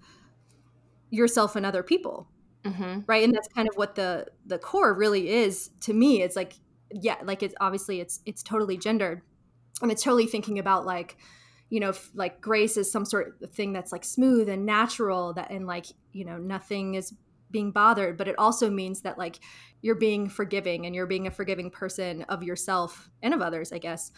yourself 1.10 1.56
and 1.56 1.64
other 1.64 1.82
people. 1.82 2.28
Mm-hmm. 2.64 3.00
right? 3.06 3.22
And 3.22 3.34
that's 3.34 3.48
kind 3.48 3.68
of 3.68 3.76
what 3.76 3.94
the 3.94 4.26
the 4.46 4.58
core 4.58 4.92
really 4.92 5.28
is 5.30 5.70
to 5.80 5.94
me. 5.94 6.22
It's 6.22 6.36
like 6.36 6.54
yeah 6.90 7.16
like 7.24 7.42
it's 7.42 7.54
obviously 7.60 8.00
it's 8.00 8.20
it's 8.24 8.42
totally 8.42 8.76
gendered 8.76 9.22
and 9.82 9.90
it's 9.90 10.02
totally 10.02 10.26
thinking 10.26 10.58
about 10.58 10.86
like 10.86 11.16
you 11.70 11.80
know 11.80 11.90
f- 11.90 12.10
like 12.14 12.40
grace 12.40 12.76
is 12.76 12.90
some 12.90 13.04
sort 13.04 13.36
of 13.42 13.50
thing 13.50 13.72
that's 13.72 13.92
like 13.92 14.04
smooth 14.04 14.48
and 14.48 14.64
natural 14.66 15.32
that 15.32 15.50
and 15.50 15.66
like 15.66 15.86
you 16.12 16.24
know 16.24 16.36
nothing 16.36 16.94
is 16.94 17.14
being 17.50 17.70
bothered 17.70 18.16
but 18.16 18.28
it 18.28 18.38
also 18.38 18.70
means 18.70 19.02
that 19.02 19.18
like 19.18 19.38
you're 19.82 19.94
being 19.94 20.28
forgiving 20.28 20.86
and 20.86 20.94
you're 20.94 21.06
being 21.06 21.26
a 21.26 21.30
forgiving 21.30 21.70
person 21.70 22.22
of 22.28 22.42
yourself 22.42 23.10
and 23.22 23.32
of 23.32 23.40
others 23.40 23.72
i 23.72 23.78
guess 23.78 24.10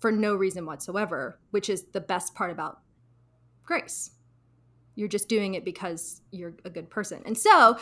for 0.00 0.12
no 0.12 0.34
reason 0.34 0.64
whatsoever 0.64 1.38
which 1.50 1.68
is 1.68 1.86
the 1.92 2.00
best 2.00 2.34
part 2.34 2.50
about 2.50 2.80
grace. 3.68 4.12
You're 4.96 5.08
just 5.08 5.28
doing 5.28 5.54
it 5.54 5.64
because 5.64 6.22
you're 6.32 6.54
a 6.64 6.70
good 6.70 6.88
person. 6.88 7.22
And 7.26 7.36
so 7.36 7.76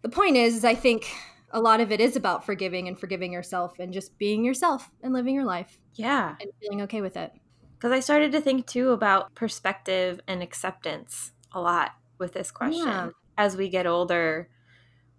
the 0.00 0.08
point 0.08 0.36
is, 0.36 0.56
is 0.56 0.64
i 0.64 0.74
think 0.74 1.14
a 1.52 1.60
lot 1.60 1.80
of 1.80 1.92
it 1.92 2.00
is 2.00 2.16
about 2.16 2.44
forgiving 2.44 2.88
and 2.88 2.98
forgiving 2.98 3.32
yourself 3.32 3.78
and 3.78 3.92
just 3.92 4.16
being 4.18 4.44
yourself 4.44 4.90
and 5.02 5.12
living 5.12 5.34
your 5.34 5.44
life 5.44 5.78
yeah. 5.94 6.36
and 6.40 6.50
feeling 6.60 6.82
okay 6.82 7.00
with 7.00 7.16
it. 7.16 7.32
Because 7.74 7.92
i 7.92 8.00
started 8.00 8.32
to 8.32 8.40
think 8.40 8.66
too 8.66 8.90
about 8.90 9.34
perspective 9.34 10.20
and 10.26 10.42
acceptance 10.42 11.32
a 11.52 11.60
lot 11.60 11.92
with 12.18 12.32
this 12.32 12.50
question. 12.50 12.86
Yeah. 12.86 13.10
as 13.36 13.56
we 13.56 13.68
get 13.68 13.86
older 13.86 14.48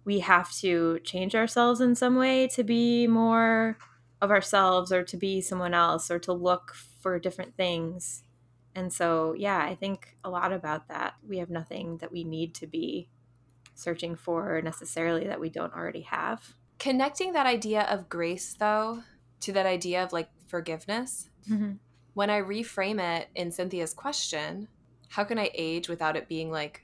we 0.04 0.20
have 0.20 0.52
to 0.52 0.98
change 1.02 1.34
ourselves 1.34 1.80
in 1.80 1.94
some 1.94 2.16
way 2.16 2.46
to 2.48 2.62
be 2.62 3.06
more 3.06 3.78
of 4.20 4.30
ourselves 4.30 4.92
or 4.92 5.02
to 5.02 5.16
be 5.16 5.40
someone 5.40 5.72
else 5.72 6.10
or 6.10 6.18
to 6.18 6.32
look 6.32 6.74
for 7.00 7.18
different 7.18 7.56
things. 7.56 8.22
And 8.74 8.92
so 8.92 9.34
yeah 9.36 9.58
i 9.58 9.74
think 9.74 10.16
a 10.24 10.30
lot 10.30 10.52
about 10.52 10.88
that. 10.88 11.14
We 11.26 11.38
have 11.38 11.50
nothing 11.50 11.98
that 11.98 12.10
we 12.10 12.24
need 12.24 12.54
to 12.56 12.66
be 12.66 13.08
searching 13.74 14.16
for 14.16 14.60
necessarily 14.62 15.26
that 15.26 15.40
we 15.40 15.50
don't 15.50 15.74
already 15.74 16.02
have 16.02 16.54
Connecting 16.78 17.32
that 17.32 17.46
idea 17.46 17.82
of 17.82 18.08
grace, 18.08 18.54
though, 18.58 19.02
to 19.40 19.52
that 19.52 19.64
idea 19.64 20.02
of 20.02 20.12
like 20.12 20.28
forgiveness, 20.48 21.30
mm-hmm. 21.48 21.72
when 22.14 22.30
I 22.30 22.40
reframe 22.40 23.00
it 23.00 23.28
in 23.34 23.50
Cynthia's 23.50 23.94
question, 23.94 24.68
how 25.08 25.24
can 25.24 25.38
I 25.38 25.50
age 25.54 25.88
without 25.88 26.16
it 26.16 26.28
being 26.28 26.50
like 26.50 26.82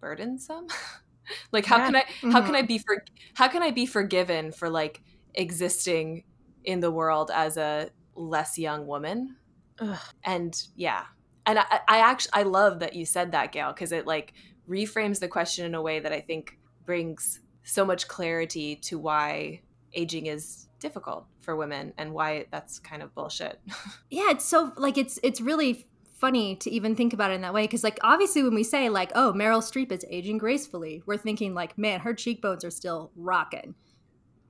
burdensome? 0.00 0.66
like 1.52 1.64
how 1.64 1.78
Yeah. 1.78 1.86
can 1.86 1.96
I 1.96 2.04
how 2.20 2.28
mm-hmm. 2.28 2.46
can 2.46 2.54
I 2.54 2.62
be 2.62 2.78
for 2.78 3.02
how 3.34 3.48
can 3.48 3.62
I 3.62 3.70
be 3.70 3.86
forgiven 3.86 4.52
for 4.52 4.68
like 4.68 5.02
existing 5.34 6.24
in 6.62 6.80
the 6.80 6.90
world 6.90 7.30
as 7.34 7.56
a 7.56 7.90
less 8.14 8.58
young 8.58 8.86
woman? 8.86 9.36
Ugh. 9.80 9.98
And 10.22 10.54
yeah. 10.76 11.04
And 11.46 11.58
I, 11.58 11.80
I 11.88 11.98
actually 11.98 12.34
I 12.34 12.42
love 12.42 12.80
that 12.80 12.94
you 12.94 13.06
said 13.06 13.32
that, 13.32 13.52
Gail, 13.52 13.72
because 13.72 13.90
it 13.90 14.06
like 14.06 14.34
reframes 14.68 15.20
the 15.20 15.28
question 15.28 15.64
in 15.64 15.74
a 15.74 15.82
way 15.82 16.00
that 16.00 16.12
I 16.12 16.20
think 16.20 16.58
brings 16.84 17.40
so 17.62 17.84
much 17.84 18.08
clarity 18.08 18.76
to 18.76 18.98
why 18.98 19.60
aging 19.94 20.26
is 20.26 20.68
difficult 20.80 21.26
for 21.40 21.56
women 21.56 21.92
and 21.96 22.12
why 22.12 22.46
that's 22.50 22.78
kind 22.78 23.02
of 23.02 23.14
bullshit. 23.14 23.58
yeah 24.10 24.30
it's 24.30 24.44
so 24.44 24.72
like 24.76 24.98
it's 24.98 25.18
it's 25.22 25.40
really 25.40 25.86
funny 26.14 26.56
to 26.56 26.70
even 26.70 26.94
think 26.94 27.12
about 27.12 27.30
it 27.30 27.34
in 27.34 27.42
that 27.42 27.52
way 27.52 27.64
because 27.64 27.82
like 27.84 27.98
obviously 28.02 28.42
when 28.42 28.54
we 28.54 28.62
say 28.62 28.88
like 28.88 29.10
oh 29.14 29.32
meryl 29.36 29.60
streep 29.60 29.90
is 29.92 30.04
aging 30.08 30.38
gracefully 30.38 31.02
we're 31.06 31.18
thinking 31.18 31.54
like 31.54 31.76
man 31.76 32.00
her 32.00 32.14
cheekbones 32.14 32.64
are 32.64 32.70
still 32.70 33.10
rocking 33.16 33.74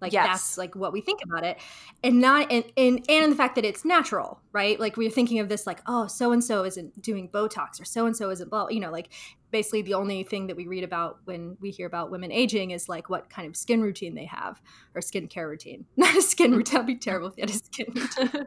like 0.04 0.12
Yes. 0.12 0.26
that's 0.28 0.58
like 0.58 0.76
what 0.76 0.92
we 0.92 1.00
think 1.00 1.20
about 1.25 1.44
it 1.44 1.58
and 2.02 2.20
not 2.20 2.52
and, 2.52 2.64
and 2.76 3.04
and 3.08 3.32
the 3.32 3.37
fact 3.37 3.54
that 3.56 3.64
it's 3.64 3.84
natural 3.84 4.40
right 4.52 4.78
like 4.78 4.96
we're 4.96 5.11
thinking 5.11 5.38
of 5.40 5.49
this 5.49 5.66
like 5.66 5.80
oh 5.87 6.06
so 6.06 6.30
and 6.32 6.44
so 6.44 6.62
isn't 6.64 7.00
doing 7.02 7.28
botox 7.28 7.80
or 7.80 7.84
so 7.84 8.06
and 8.06 8.16
so 8.16 8.30
isn't 8.30 8.50
blah 8.50 8.68
you 8.68 8.78
know 8.80 8.90
like 8.90 9.08
basically 9.50 9.82
the 9.82 9.94
only 9.94 10.23
thing 10.25 10.46
that 10.49 10.56
we 10.56 10.66
read 10.66 10.84
about 10.84 11.18
when 11.25 11.56
we 11.61 11.70
hear 11.70 11.87
about 11.87 12.11
women 12.11 12.30
aging 12.30 12.70
is 12.73 12.88
like 12.88 13.08
what 13.08 13.30
kind 13.30 13.49
of 13.49 13.56
skin 13.56 13.80
routine 13.82 14.14
they 14.14 14.26
have 14.26 14.61
or 14.94 15.00
skincare 15.00 15.49
routine 15.49 15.84
not 15.96 16.14
a 16.16 16.23
skin 16.23 16.52
routine 16.52 16.75
that'd 16.75 16.87
be 16.87 16.96
terrible 16.96 17.28
if 17.28 17.34
you 17.37 17.42
had 17.42 17.50
a 17.50 17.52
skin 17.54 17.87
routine 17.94 18.46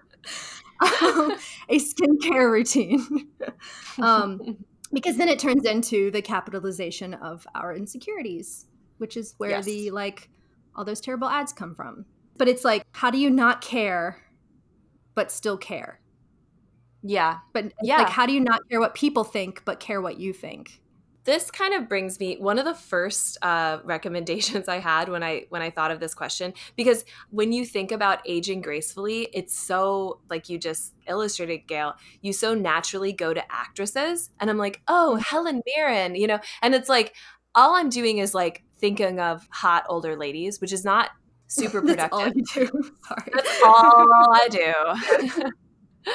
um, 0.79 1.35
a 1.69 1.79
skincare 1.79 2.51
routine. 2.51 3.29
um, 4.01 4.57
because 4.93 5.17
then 5.17 5.27
it 5.27 5.39
turns 5.39 5.65
into 5.65 6.11
the 6.11 6.21
capitalization 6.21 7.13
of 7.15 7.47
our 7.55 7.73
insecurities, 7.75 8.67
which 8.99 9.17
is 9.17 9.33
where 9.37 9.49
Yes. 9.49 9.65
the 9.65 9.91
like 9.91 10.29
all 10.77 10.85
those 10.85 11.01
terrible 11.01 11.27
ads 11.27 11.51
come 11.53 11.73
from. 11.75 12.05
But 12.37 12.47
it's 12.47 12.63
like, 12.63 12.83
how 12.91 13.09
do 13.09 13.17
you 13.17 13.29
not 13.29 13.61
care, 13.61 14.21
but 15.15 15.31
still 15.31 15.57
care? 15.57 15.99
yeah. 17.03 17.39
But 17.53 17.71
Yeah. 17.81 17.97
like, 17.99 18.09
how 18.09 18.25
do 18.25 18.33
you 18.33 18.41
not 18.41 18.61
care 18.69 18.79
what 18.79 18.93
people 18.95 19.23
think, 19.23 19.63
but 19.65 19.79
care 19.79 20.01
what 20.01 20.19
you 20.19 20.33
think? 20.33 20.81
this 21.27 21.51
kind 21.51 21.73
of 21.73 21.89
brings 21.89 22.21
me 22.21 22.37
one 22.39 22.57
of 22.57 22.63
the 22.63 22.73
first 22.73 23.37
uh, 23.41 23.79
recommendations 23.83 24.69
i 24.69 24.79
had 24.79 25.09
when 25.09 25.21
i 25.23 25.45
when 25.49 25.61
i 25.61 25.69
thought 25.69 25.91
of 25.91 25.99
this 25.99 26.15
question 26.15 26.53
because 26.77 27.03
when 27.31 27.51
you 27.51 27.65
think 27.65 27.91
about 27.91 28.21
aging 28.25 28.61
gracefully 28.61 29.27
it's 29.33 29.53
so 29.53 30.21
like 30.29 30.47
you 30.47 30.57
just 30.57 30.93
illustrated 31.05 31.67
gail 31.67 31.93
you 32.21 32.31
so 32.31 32.53
naturally 32.53 33.11
go 33.11 33.33
to 33.33 33.43
actresses 33.51 34.29
and 34.39 34.49
i'm 34.49 34.57
like 34.57 34.81
oh 34.87 35.15
helen 35.15 35.61
mirren 35.75 36.15
you 36.15 36.27
know 36.27 36.39
and 36.61 36.73
it's 36.73 36.87
like 36.87 37.13
all 37.55 37.75
i'm 37.75 37.89
doing 37.89 38.19
is 38.19 38.33
like 38.33 38.63
thinking 38.79 39.19
of 39.19 39.47
hot 39.51 39.85
older 39.89 40.15
ladies 40.15 40.61
which 40.61 40.73
is 40.73 40.83
not 40.85 41.11
super 41.47 41.81
That's 41.85 42.09
productive 42.09 42.13
all 42.13 42.27
you 42.27 42.43
do. 42.53 42.91
Sorry. 43.07 43.31
that's 43.33 43.61
all 43.65 44.07
I 44.33 44.47
do. 44.49 45.51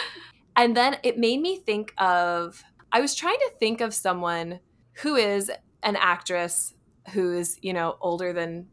and 0.56 0.76
then 0.76 0.96
it 1.02 1.18
made 1.18 1.40
me 1.40 1.56
think 1.56 1.92
of 1.98 2.62
I 2.92 3.00
was 3.00 3.14
trying 3.14 3.38
to 3.38 3.50
think 3.58 3.80
of 3.80 3.94
someone 3.94 4.60
who 4.94 5.16
is 5.16 5.50
an 5.82 5.96
actress 5.96 6.74
who 7.12 7.32
is, 7.32 7.58
you 7.62 7.72
know, 7.72 7.96
older 8.00 8.32
than 8.32 8.68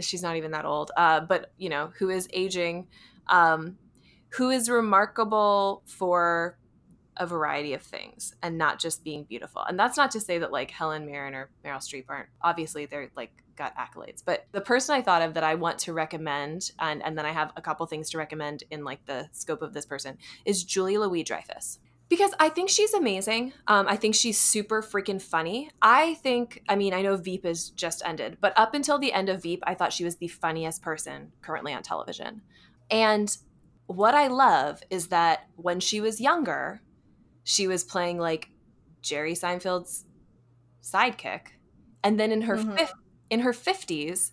she's 0.00 0.22
not 0.22 0.36
even 0.36 0.52
that 0.52 0.64
old, 0.64 0.90
uh, 0.96 1.20
but 1.20 1.52
you 1.58 1.68
know, 1.68 1.92
who 1.98 2.08
is 2.08 2.28
aging, 2.32 2.86
um, 3.28 3.76
who 4.30 4.50
is 4.50 4.70
remarkable 4.70 5.82
for 5.86 6.58
a 7.18 7.26
variety 7.26 7.74
of 7.74 7.82
things 7.82 8.34
and 8.42 8.56
not 8.56 8.78
just 8.78 9.04
being 9.04 9.24
beautiful. 9.24 9.62
And 9.62 9.78
that's 9.78 9.96
not 9.96 10.10
to 10.12 10.20
say 10.20 10.38
that 10.38 10.52
like 10.52 10.70
Helen 10.70 11.06
Mirren 11.06 11.34
or 11.34 11.50
Meryl 11.64 11.78
Streep 11.78 12.04
aren't 12.08 12.28
obviously 12.42 12.86
they're 12.86 13.10
like 13.16 13.32
got 13.56 13.76
accolades. 13.76 14.22
But 14.24 14.46
the 14.52 14.60
person 14.60 14.94
I 14.94 15.02
thought 15.02 15.22
of 15.22 15.34
that 15.34 15.44
I 15.44 15.56
want 15.56 15.78
to 15.80 15.92
recommend, 15.92 16.70
and, 16.78 17.02
and 17.04 17.18
then 17.18 17.26
I 17.26 17.32
have 17.32 17.52
a 17.56 17.60
couple 17.60 17.84
things 17.86 18.10
to 18.10 18.18
recommend 18.18 18.62
in 18.70 18.84
like 18.84 19.04
the 19.06 19.28
scope 19.32 19.62
of 19.62 19.74
this 19.74 19.84
person, 19.84 20.16
is 20.44 20.64
Julia 20.64 21.00
Louis-Dreyfus. 21.00 21.80
Because 22.08 22.30
I 22.40 22.48
think 22.48 22.70
she's 22.70 22.94
amazing. 22.94 23.52
Um, 23.66 23.86
I 23.86 23.96
think 23.96 24.14
she's 24.14 24.40
super 24.40 24.80
freaking 24.80 25.20
funny. 25.20 25.70
I 25.82 26.14
think, 26.14 26.62
I 26.66 26.74
mean, 26.74 26.94
I 26.94 27.02
know 27.02 27.16
Veep 27.16 27.44
is 27.44 27.68
just 27.70 28.00
ended, 28.06 28.38
but 28.40 28.54
up 28.56 28.74
until 28.74 28.98
the 28.98 29.12
end 29.12 29.28
of 29.28 29.42
Veep, 29.42 29.62
I 29.66 29.74
thought 29.74 29.92
she 29.92 30.04
was 30.04 30.16
the 30.16 30.28
funniest 30.28 30.80
person 30.80 31.32
currently 31.42 31.74
on 31.74 31.82
television. 31.82 32.40
And 32.90 33.36
what 33.88 34.14
I 34.14 34.28
love 34.28 34.82
is 34.88 35.08
that 35.08 35.48
when 35.56 35.80
she 35.80 36.00
was 36.00 36.20
younger, 36.20 36.80
she 37.48 37.66
was 37.66 37.82
playing 37.82 38.18
like 38.18 38.50
Jerry 39.00 39.32
Seinfeld's 39.32 40.04
sidekick. 40.82 41.46
And 42.04 42.20
then 42.20 42.30
in 42.30 42.42
her 42.42 42.56
Mhm. 42.58 42.76
fif- 42.76 42.92
in 43.30 43.40
her 43.40 43.54
50s, 43.54 44.32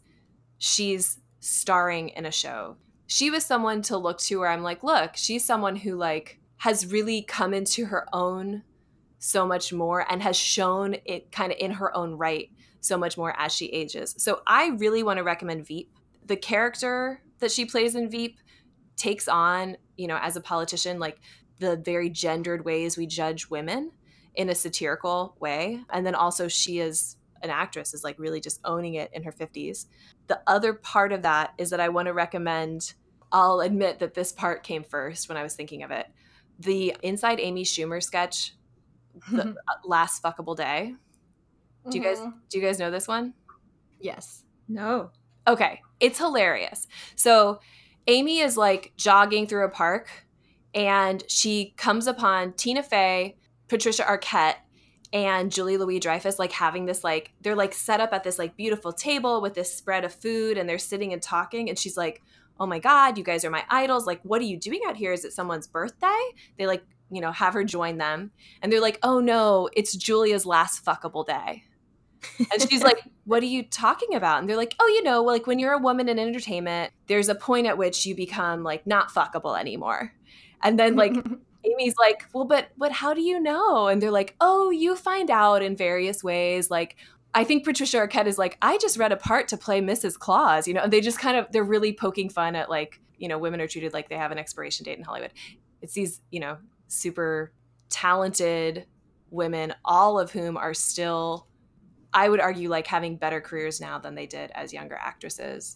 she's 0.58 1.20
starring 1.40 2.10
in 2.10 2.26
a 2.26 2.32
show. 2.32 2.76
She 3.08 3.30
was 3.32 3.46
someone 3.46 3.82
to 3.84 3.96
look 3.98 4.20
to 4.20 4.40
where 4.40 4.50
I'm 4.50 4.64
like, 4.64 4.84
look, 4.84 5.16
she's 5.16 5.46
someone 5.46 5.78
who 5.78 5.96
like 5.96 6.42
has 6.58 6.88
really 6.88 7.22
come 7.22 7.54
into 7.54 7.86
her 7.86 8.06
own 8.12 8.64
so 9.18 9.48
much 9.48 9.72
more 9.72 10.06
and 10.12 10.22
has 10.22 10.36
shown 10.36 10.98
it 11.06 11.32
kind 11.32 11.54
of 11.54 11.58
in 11.58 11.72
her 11.72 11.96
own 11.96 12.16
right 12.18 12.52
so 12.82 12.98
much 12.98 13.18
more 13.18 13.34
as 13.40 13.54
she 13.54 13.68
ages. 13.68 14.14
So 14.18 14.42
I 14.46 14.68
really 14.72 15.04
want 15.04 15.18
to 15.20 15.24
recommend 15.24 15.66
Veep. 15.66 15.90
The 16.26 16.36
character 16.36 17.22
that 17.40 17.52
she 17.52 17.66
plays 17.66 17.96
in 17.96 18.10
Veep 18.10 18.40
takes 18.98 19.30
on, 19.30 19.78
you 19.96 20.08
know, 20.08 20.18
as 20.22 20.36
a 20.36 20.42
politician, 20.42 21.00
like 21.00 21.20
the 21.60 21.78
very 21.78 22.10
gendered 22.10 22.66
ways 22.66 22.98
we 22.98 23.08
judge 23.08 23.50
women 23.50 23.92
in 24.36 24.50
a 24.50 24.56
satirical 24.56 25.36
way. 25.40 25.80
And 25.90 26.06
then 26.06 26.16
also 26.16 26.48
she 26.48 26.80
is 26.80 27.18
an 27.42 27.50
actress 27.50 27.94
is 27.94 28.04
like 28.04 28.18
really 28.18 28.42
just 28.42 28.60
owning 28.66 28.96
it 28.96 29.10
in 29.14 29.24
her 29.24 29.32
50s. 29.32 29.86
The 30.28 30.42
other 30.48 30.74
part 30.74 31.12
of 31.14 31.22
that 31.22 31.54
is 31.58 31.70
that 31.70 31.80
I 31.80 31.90
want 31.90 32.08
to 32.08 32.14
recommend 32.14 32.94
I'll 33.32 33.60
admit 33.60 34.00
that 34.00 34.14
this 34.14 34.32
part 34.32 34.64
came 34.64 34.84
first 34.84 35.28
when 35.30 35.38
I 35.38 35.44
was 35.44 35.56
thinking 35.56 35.84
of 35.84 35.92
it. 35.92 36.08
The 36.60 36.96
Inside 37.02 37.40
Amy 37.40 37.64
Schumer 37.64 38.02
sketch 38.02 38.54
the 39.32 39.50
uh, 39.68 39.74
last 39.84 40.24
fuckable 40.24 40.56
day. 40.56 40.94
Do 41.90 41.98
you 41.98 42.04
guys 42.04 42.20
Mhm. 42.20 42.34
do 42.50 42.58
you 42.60 42.64
guys 42.66 42.80
know 42.80 42.92
this 42.92 43.08
one? 43.08 43.34
Yes. 44.00 44.44
No. 44.68 45.12
Okay, 45.48 45.82
it's 46.00 46.18
hilarious. 46.18 46.88
So 47.16 47.60
Amy 48.08 48.40
is 48.40 48.58
like 48.58 48.94
jogging 48.98 49.48
through 49.48 49.66
a 49.66 49.70
park 49.70 50.10
and 50.76 51.24
she 51.30 51.74
comes 51.78 52.06
upon 52.06 52.54
Tina 52.54 52.84
Fey, 52.84 53.38
Patricia 53.70 54.04
Arquette, 54.04 54.58
and 55.14 55.50
Julia 55.50 55.80
Louis-Dreyfus 55.80 56.38
like 56.38 56.52
having 56.52 56.86
this 56.86 57.04
like 57.04 57.32
they're 57.40 57.56
like 57.56 57.74
set 57.74 58.02
up 58.02 58.12
at 58.12 58.26
this 58.26 58.38
like 58.38 58.58
beautiful 58.58 58.92
table 58.92 59.42
with 59.42 59.54
this 59.54 59.74
spread 59.74 60.04
of 60.04 60.14
food 60.14 60.58
and 60.58 60.68
they're 60.68 60.78
sitting 60.78 61.14
and 61.14 61.22
talking 61.22 61.70
and 61.70 61.80
she's 61.80 61.96
like, 61.96 62.22
"Oh 62.60 62.66
my 62.66 62.80
god, 62.80 63.18
you 63.18 63.24
guys 63.24 63.46
are 63.46 63.50
my 63.50 63.64
idols. 63.70 64.06
Like 64.06 64.20
what 64.24 64.42
are 64.42 64.46
you 64.46 64.58
doing 64.58 64.82
out 64.86 64.98
here? 64.98 65.14
Is 65.14 65.24
it 65.24 65.32
someone's 65.32 65.68
birthday?" 65.68 66.20
They 66.58 66.68
like, 66.68 66.84
you 67.10 67.22
know, 67.22 67.32
have 67.32 67.54
her 67.54 67.64
join 67.64 67.98
them 67.98 68.32
and 68.62 68.72
they're 68.72 68.82
like, 68.82 69.00
"Oh 69.04 69.22
no, 69.22 69.70
it's 69.74 69.96
Julia's 69.96 70.46
last 70.46 70.84
fuckable 70.84 71.26
day." 71.26 71.64
And 72.52 72.70
she's 72.70 72.84
like, 72.84 73.02
What 73.26 73.42
are 73.42 73.48
you 73.48 73.64
talking 73.64 74.14
about? 74.14 74.40
And 74.40 74.50
they're 74.50 74.58
like, 74.58 74.76
Oh, 74.80 74.88
you 74.88 75.04
know, 75.04 75.24
like 75.24 75.48
when 75.48 75.60
you're 75.60 75.74
a 75.74 75.80
woman 75.80 76.10
in 76.10 76.20
entertainment, 76.20 76.92
there's 77.08 77.30
a 77.30 77.36
point 77.36 77.68
at 77.68 77.78
which 77.78 78.06
you 78.06 78.16
become 78.16 78.64
like 78.64 78.86
not 78.86 79.10
fuckable 79.10 79.60
anymore. 79.60 80.14
And 80.64 80.80
then 80.80 80.96
like 80.96 81.14
Amy's 81.66 81.96
like, 81.98 82.26
Well, 82.34 82.46
but 82.46 82.70
but 82.78 82.92
how 82.92 83.14
do 83.14 83.22
you 83.22 83.40
know? 83.40 83.88
And 83.88 84.02
they're 84.02 84.12
like, 84.12 84.36
Oh, 84.42 84.70
you 84.70 84.96
find 84.96 85.30
out 85.30 85.62
in 85.62 85.76
various 85.76 86.24
ways. 86.24 86.70
Like 86.70 86.96
I 87.34 87.44
think 87.44 87.66
Patricia 87.66 87.98
Arquette 87.98 88.28
is 88.28 88.38
like, 88.38 88.58
I 88.62 88.78
just 88.78 88.98
read 88.98 89.12
a 89.12 89.18
part 89.18 89.50
to 89.50 89.58
play 89.58 89.82
Mrs. 89.82 90.18
Claus, 90.18 90.68
you 90.68 90.74
know, 90.74 90.82
and 90.82 90.94
they 90.94 91.02
just 91.02 91.20
kind 91.20 91.38
of 91.38 91.52
they're 91.52 91.64
really 91.64 91.94
poking 91.94 92.30
fun 92.30 92.56
at 92.56 92.70
like, 92.70 93.02
you 93.18 93.28
know, 93.28 93.38
women 93.38 93.62
are 93.62 93.68
treated 93.68 93.94
like 93.94 94.10
they 94.10 94.16
have 94.16 94.32
an 94.32 94.38
expiration 94.38 94.86
date 94.86 94.98
in 94.98 95.04
Hollywood. 95.04 95.34
It's 95.82 95.94
these, 95.94 96.22
you 96.32 96.40
know, 96.40 96.58
super 96.88 97.52
talented 97.90 98.86
women, 99.30 99.74
all 99.84 100.20
of 100.20 100.32
whom 100.32 100.58
are 100.58 100.74
still 100.74 101.48
I 102.14 102.30
would 102.30 102.40
argue 102.40 102.70
like 102.70 102.88
having 102.88 103.18
better 103.18 103.42
careers 103.42 103.82
now 103.82 104.00
than 104.00 104.16
they 104.16 104.26
did 104.26 104.50
as 104.56 104.72
younger 104.72 104.96
actresses 104.96 105.76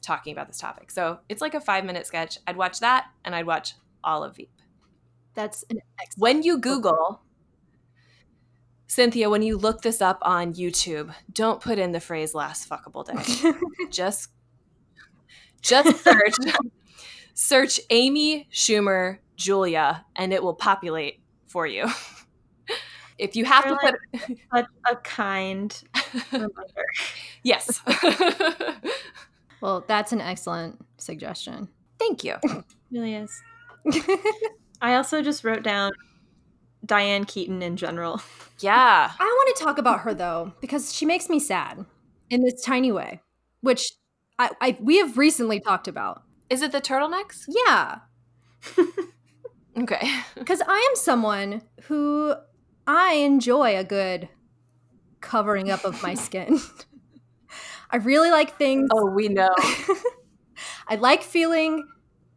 talking 0.00 0.32
about 0.32 0.46
this 0.46 0.58
topic. 0.58 0.92
So 0.92 1.18
it's 1.28 1.40
like 1.40 1.54
a 1.54 1.60
five 1.60 1.84
minute 1.84 2.06
sketch. 2.06 2.38
I'd 2.46 2.56
watch 2.56 2.78
that 2.78 3.06
and 3.24 3.34
I'd 3.34 3.46
watch 3.46 3.74
of 4.24 4.36
Veep. 4.36 4.50
That's 5.34 5.64
an 5.70 5.80
excellent. 6.00 6.20
When 6.20 6.42
you 6.42 6.58
Google, 6.58 7.22
Cynthia, 8.86 9.30
when 9.30 9.42
you 9.42 9.56
look 9.56 9.82
this 9.82 10.02
up 10.02 10.18
on 10.22 10.54
YouTube, 10.54 11.14
don't 11.32 11.60
put 11.60 11.78
in 11.78 11.92
the 11.92 12.00
phrase 12.00 12.34
last 12.34 12.68
fuckable 12.68 13.04
day. 13.06 13.52
just 13.90 14.30
just 15.62 16.02
search 16.02 16.34
search 17.34 17.80
Amy 17.90 18.48
Schumer 18.52 19.18
Julia 19.36 20.04
and 20.16 20.32
it 20.32 20.42
will 20.42 20.54
populate 20.54 21.20
for 21.46 21.66
you. 21.66 21.86
if 23.18 23.36
you 23.36 23.44
have 23.44 23.64
to 23.64 23.70
You're 23.70 23.78
put 23.78 24.38
Such 24.54 24.66
a 24.90 24.96
kind 24.96 25.82
reminder. 26.32 26.84
yes. 27.42 27.80
Well, 29.60 29.84
that's 29.86 30.12
an 30.12 30.20
excellent 30.20 30.84
suggestion. 30.96 31.68
Thank 31.98 32.24
you. 32.24 32.36
really 32.90 33.14
is. 33.14 33.42
I 34.80 34.94
also 34.94 35.22
just 35.22 35.44
wrote 35.44 35.62
down 35.62 35.92
Diane 36.84 37.24
Keaton 37.24 37.62
in 37.62 37.76
general. 37.76 38.20
Yeah. 38.62 39.10
I 39.18 39.24
want 39.24 39.56
to 39.56 39.64
talk 39.64 39.78
about 39.78 40.00
her 40.00 40.12
though 40.12 40.52
because 40.60 40.92
she 40.94 41.06
makes 41.06 41.30
me 41.30 41.40
sad 41.40 41.86
in 42.28 42.42
this 42.42 42.62
tiny 42.62 42.92
way, 42.92 43.22
which 43.62 43.92
I, 44.38 44.50
I 44.60 44.76
we 44.82 44.98
have 44.98 45.16
recently 45.16 45.60
talked 45.60 45.88
about. 45.88 46.24
Is 46.50 46.60
it 46.60 46.70
the 46.70 46.80
turtlenecks? 46.82 47.44
Yeah, 47.48 48.00
Okay. 49.78 50.10
because 50.36 50.60
I 50.66 50.76
am 50.90 50.96
someone 50.96 51.62
who 51.84 52.34
I 52.86 53.14
enjoy 53.14 53.76
a 53.78 53.84
good 53.84 54.28
covering 55.20 55.70
up 55.70 55.84
of 55.84 56.02
my 56.02 56.14
skin. 56.14 56.60
I 57.90 57.96
really 57.96 58.30
like 58.30 58.56
things. 58.56 58.88
Oh, 58.92 59.10
we 59.10 59.28
know. 59.28 59.54
I 60.88 60.96
like 60.96 61.22
feeling 61.22 61.86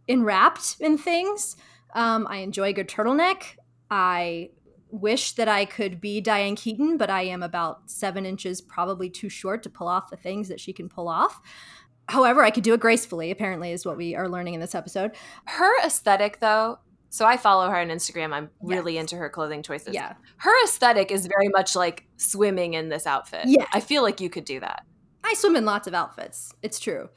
enwrapped 0.08 0.78
in 0.80 0.98
things. 0.98 1.56
Um, 1.94 2.28
I 2.30 2.38
enjoy 2.38 2.70
a 2.70 2.74
good 2.74 2.88
turtleneck. 2.90 3.58
I 3.90 4.50
wish 4.90 5.34
that 5.34 5.48
I 5.48 5.66
could 5.66 6.00
be 6.00 6.22
Diane 6.22 6.56
Keaton, 6.56 6.98
but 6.98 7.10
I 7.10 7.24
am 7.24 7.42
about 7.42 7.90
seven 7.90 8.26
inches, 8.26 8.62
probably 8.62 9.10
too 9.10 9.30
short 9.30 9.64
to 9.64 9.70
pull 9.70 9.88
off 9.88 10.10
the 10.10 10.18
things 10.18 10.48
that 10.50 10.60
she 10.60 10.74
can 10.74 10.90
pull 10.90 11.08
off. 11.08 11.42
However, 12.10 12.44
I 12.44 12.52
could 12.52 12.64
do 12.64 12.74
it 12.74 12.80
gracefully, 12.80 13.32
apparently, 13.32 13.72
is 13.72 13.86
what 13.86 13.98
we 13.98 14.14
are 14.16 14.28
learning 14.28 14.56
in 14.56 14.60
this 14.60 14.76
episode. 14.76 15.12
Her 15.46 15.72
aesthetic, 15.86 16.40
though, 16.42 16.80
so 17.10 17.26
I 17.26 17.38
follow 17.38 17.70
her 17.70 17.78
on 17.78 17.88
Instagram. 17.90 18.34
I'm 18.34 18.50
really 18.62 18.96
Yes. 18.96 19.02
into 19.02 19.16
her 19.18 19.30
clothing 19.30 19.64
choices. 19.64 19.94
Yeah. 19.94 20.14
Her 20.38 20.64
aesthetic 20.64 21.12
is 21.12 21.28
very 21.28 21.48
much 21.50 21.76
like 21.76 22.06
swimming 22.18 22.74
in 22.74 22.90
this 22.90 23.08
outfit. 23.08 23.44
Yeah. 23.46 23.66
I 23.72 23.80
feel 23.80 24.02
like 24.02 24.20
you 24.20 24.30
could 24.30 24.46
do 24.46 24.60
that. 24.60 24.84
I 25.24 25.34
swim 25.36 25.56
in 25.56 25.64
lots 25.64 25.88
of 25.88 25.94
outfits. 25.94 26.54
It's 26.62 26.80
true. 26.80 27.10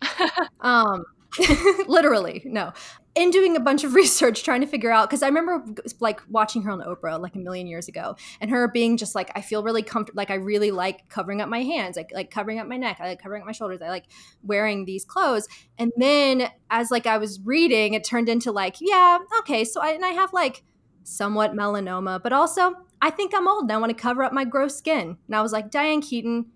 um, 0.60 1.04
literally, 1.86 2.42
no. 2.44 2.72
In 3.14 3.30
doing 3.30 3.56
a 3.56 3.60
bunch 3.60 3.84
of 3.84 3.94
research, 4.02 4.42
trying 4.42 4.60
to 4.60 4.66
figure 4.66 4.90
out, 4.90 5.08
because 5.08 5.22
I 5.22 5.28
remember 5.28 5.64
like 6.00 6.20
watching 6.28 6.62
her 6.62 6.70
on 6.70 6.80
Oprah 6.80 7.20
like 7.20 7.34
a 7.34 7.38
million 7.38 7.66
years 7.66 7.88
ago, 7.88 8.16
and 8.40 8.50
her 8.50 8.68
being 8.68 8.96
just 8.96 9.14
like, 9.14 9.30
I 9.34 9.40
feel 9.40 9.62
really 9.62 9.82
comfortable. 9.82 10.16
Like 10.16 10.30
I 10.30 10.34
really 10.34 10.70
like 10.70 11.08
covering 11.08 11.40
up 11.40 11.48
my 11.48 11.62
hands, 11.62 11.96
like 11.96 12.10
like 12.12 12.30
covering 12.30 12.58
up 12.58 12.66
my 12.66 12.76
neck. 12.76 12.98
I 13.00 13.08
like 13.08 13.22
covering 13.22 13.42
up 13.42 13.46
my 13.46 13.52
shoulders. 13.52 13.80
I 13.82 13.88
like 13.88 14.06
wearing 14.42 14.84
these 14.84 15.04
clothes. 15.04 15.48
And 15.78 15.92
then 15.96 16.48
as 16.70 16.90
like 16.90 17.06
I 17.06 17.18
was 17.18 17.40
reading, 17.40 17.94
it 17.94 18.04
turned 18.04 18.28
into 18.28 18.52
like, 18.52 18.76
yeah, 18.80 19.18
okay. 19.40 19.64
So 19.64 19.80
I 19.80 19.90
and 19.90 20.04
I 20.04 20.10
have 20.10 20.32
like 20.32 20.62
somewhat 21.04 21.52
melanoma, 21.52 22.22
but 22.22 22.32
also 22.32 22.74
I 23.00 23.10
think 23.10 23.32
I'm 23.34 23.48
old 23.48 23.64
and 23.64 23.72
I 23.72 23.76
want 23.78 23.96
to 23.96 24.00
cover 24.02 24.22
up 24.22 24.32
my 24.32 24.44
gross 24.44 24.76
skin. 24.76 25.16
And 25.26 25.36
I 25.36 25.42
was 25.42 25.52
like, 25.52 25.70
Diane 25.70 26.00
Keaton, 26.00 26.46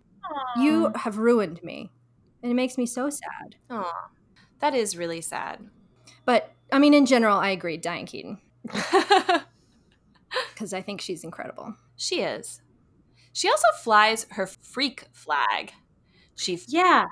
you 0.57 0.93
have 0.97 1.19
ruined 1.19 1.63
me. 1.63 1.91
And 2.43 2.51
it 2.51 2.55
makes 2.55 2.79
me 2.79 2.87
so 2.87 3.11
sad. 3.11 3.57
Oh, 3.69 3.93
that 4.61 4.75
is 4.75 4.97
really 4.97 5.21
sad. 5.21 5.61
But 6.25 6.53
I 6.73 6.79
mean, 6.79 6.95
in 6.95 7.07
general, 7.07 7.39
I 7.39 7.51
agree, 7.51 7.77
Diane 7.77 8.07
Keaton, 8.07 8.39
because 10.55 10.73
I 10.73 10.83
think 10.83 11.01
she's 11.01 11.25
incredible. 11.25 11.75
she 11.97 12.21
is. 12.21 12.61
She 13.33 13.49
also 13.49 13.69
flies 13.83 14.27
her 14.31 14.47
freak 14.47 15.07
flag. 15.13 15.73
She 16.37 16.61
Yeah. 16.69 17.07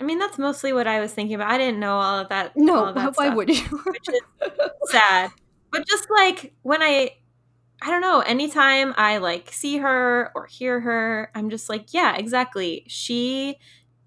I 0.00 0.04
mean, 0.04 0.18
that's 0.18 0.38
mostly 0.38 0.72
what 0.74 0.86
I 0.86 1.00
was 1.00 1.12
thinking 1.12 1.34
about. 1.36 1.50
I 1.50 1.58
didn't 1.58 1.80
know 1.80 1.94
all 1.94 2.18
of 2.20 2.28
that. 2.28 2.52
all 2.56 2.62
No, 2.64 2.84
of 2.86 2.94
that 2.96 3.14
why 3.16 3.26
stuff, 3.26 3.36
would 3.36 3.48
you? 3.50 3.64
Which 3.64 4.08
is 4.08 4.20
sad. 4.90 5.30
But 5.72 5.86
just 5.86 6.08
like 6.10 6.54
when 6.62 6.82
I, 6.82 7.12
I 7.82 7.90
don't 7.90 8.02
know, 8.02 8.20
anytime 8.20 8.94
I 8.96 9.18
like 9.18 9.52
see 9.52 9.78
her 9.78 10.32
or 10.34 10.46
hear 10.46 10.80
her, 10.80 11.30
I'm 11.34 11.50
just 11.50 11.68
like, 11.70 11.94
yeah, 11.94 12.16
exactly. 12.16 12.84
She 12.88 13.56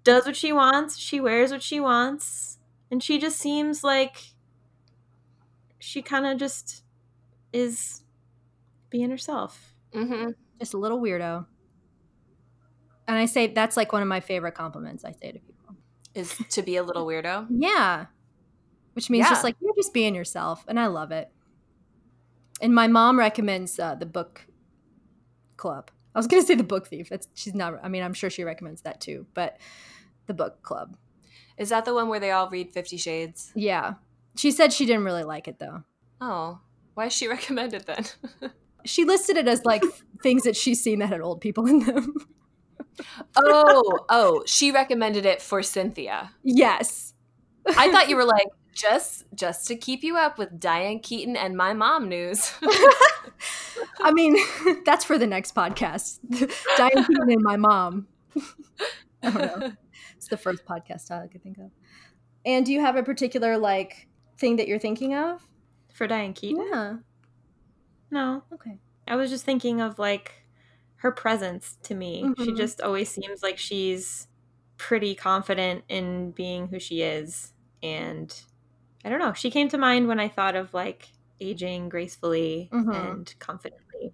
does 0.04 0.26
what 0.26 0.36
she 0.36 0.52
wants. 0.52 0.96
She 0.98 1.20
wears 1.20 1.52
what 1.52 1.62
she 1.62 1.80
wants. 1.80 2.59
And 2.90 3.02
she 3.02 3.18
just 3.18 3.38
seems 3.38 3.84
like 3.84 4.16
she 5.78 6.02
kind 6.02 6.26
of 6.26 6.38
just 6.38 6.82
is 7.52 8.02
being 8.90 9.10
herself. 9.10 9.74
hmm 9.92 10.30
Just 10.58 10.74
a 10.74 10.78
little 10.78 11.00
weirdo. 11.00 11.46
And 13.08 13.18
I 13.18 13.26
say 13.26 13.48
that's 13.48 13.76
like 13.76 13.92
one 13.92 14.02
of 14.02 14.08
my 14.08 14.20
favorite 14.20 14.52
compliments 14.54 15.04
I 15.04 15.12
say 15.12 15.32
to 15.32 15.38
people. 15.38 15.74
is 16.14 16.36
to 16.50 16.62
be 16.62 16.76
a 16.76 16.82
little 16.82 17.06
weirdo. 17.06 17.46
Yeah. 17.50 18.06
Which 18.94 19.08
means 19.10 19.28
just 19.28 19.44
like 19.44 19.56
you're 19.60 19.74
just 19.76 19.94
being 19.94 20.14
yourself. 20.14 20.64
And 20.68 20.78
I 20.78 20.86
love 20.86 21.12
it. 21.12 21.30
And 22.60 22.74
my 22.74 22.88
mom 22.88 23.18
recommends 23.18 23.78
uh, 23.78 23.94
the 23.94 24.06
book 24.06 24.46
club. 25.56 25.90
I 26.14 26.18
was 26.18 26.26
going 26.26 26.42
to 26.42 26.46
say 26.46 26.56
the 26.56 26.64
book 26.64 26.88
thief. 26.88 27.08
That's 27.08 27.28
she's 27.34 27.54
not, 27.54 27.74
I 27.82 27.88
mean, 27.88 28.02
I'm 28.02 28.14
sure 28.14 28.30
she 28.30 28.44
recommends 28.44 28.82
that 28.82 29.00
too, 29.00 29.26
but 29.34 29.58
the 30.26 30.34
book 30.34 30.62
club. 30.62 30.96
Is 31.60 31.68
that 31.68 31.84
the 31.84 31.92
one 31.92 32.08
where 32.08 32.18
they 32.18 32.30
all 32.30 32.48
read 32.48 32.72
Fifty 32.72 32.96
Shades? 32.96 33.52
Yeah. 33.54 33.94
She 34.34 34.50
said 34.50 34.72
she 34.72 34.86
didn't 34.86 35.04
really 35.04 35.24
like 35.24 35.46
it 35.46 35.58
though. 35.58 35.82
Oh, 36.18 36.60
why 36.94 37.06
is 37.06 37.12
she 37.12 37.28
recommended 37.36 37.84
then? 37.86 38.04
She 38.86 39.04
listed 39.04 39.36
it 39.36 39.46
as 39.46 39.62
like 39.66 39.82
things 40.22 40.44
that 40.44 40.56
she's 40.56 40.82
seen 40.82 41.00
that 41.00 41.10
had 41.10 41.20
old 41.20 41.42
people 41.42 41.66
in 41.66 41.80
them. 41.80 42.14
oh, 43.36 43.98
oh, 44.08 44.42
she 44.46 44.70
recommended 44.72 45.26
it 45.26 45.42
for 45.42 45.62
Cynthia. 45.62 46.32
yes. 46.42 47.12
I 47.76 47.92
thought 47.92 48.08
you 48.08 48.16
were 48.16 48.24
like 48.24 48.46
just 48.72 49.24
just 49.34 49.66
to 49.68 49.76
keep 49.76 50.02
you 50.02 50.16
up 50.16 50.38
with 50.38 50.58
Diane 50.58 51.00
Keaton 51.00 51.36
and 51.36 51.58
my 51.58 51.74
mom 51.74 52.08
news. 52.08 52.54
I 54.00 54.12
mean, 54.12 54.38
that's 54.86 55.04
for 55.04 55.18
the 55.18 55.26
next 55.26 55.54
podcast. 55.54 56.20
Diane 56.78 57.04
Keaton 57.04 57.30
and 57.30 57.42
my 57.42 57.58
mom. 57.58 58.06
I 60.32 60.36
don't 60.36 60.44
know. 60.44 60.52
It's 60.54 60.66
the 60.66 60.76
first 60.76 61.10
podcast 61.10 61.10
I 61.10 61.26
could 61.28 61.42
think 61.42 61.58
of. 61.58 61.70
And 62.44 62.64
do 62.64 62.72
you 62.72 62.80
have 62.80 62.96
a 62.96 63.02
particular 63.02 63.58
like 63.58 64.08
thing 64.38 64.56
that 64.56 64.68
you're 64.68 64.78
thinking 64.78 65.14
of? 65.14 65.46
For 65.92 66.06
Diane 66.06 66.32
Keaton? 66.32 66.66
Yeah. 66.70 66.96
No. 68.10 68.42
Okay. 68.52 68.78
I 69.06 69.16
was 69.16 69.30
just 69.30 69.44
thinking 69.44 69.80
of 69.80 69.98
like 69.98 70.32
her 70.96 71.10
presence 71.12 71.78
to 71.84 71.94
me. 71.94 72.22
She 72.38 72.52
Mhm. 72.52 72.56
just 72.56 72.80
always 72.80 73.08
seems 73.10 73.42
like 73.42 73.58
she's 73.58 74.28
pretty 74.76 75.14
confident 75.14 75.84
in 75.88 76.30
being 76.32 76.68
who 76.68 76.78
she 76.78 77.02
is. 77.02 77.52
And 77.82 78.34
I 79.04 79.08
don't 79.08 79.18
know. 79.18 79.32
She 79.32 79.50
came 79.50 79.68
to 79.70 79.78
mind 79.78 80.08
when 80.08 80.20
I 80.20 80.28
thought 80.28 80.56
of 80.56 80.72
like 80.74 81.08
aging 81.40 81.88
gracefully 81.88 82.68
Mhm. 82.72 82.94
and 82.94 83.34
confidently. 83.38 84.12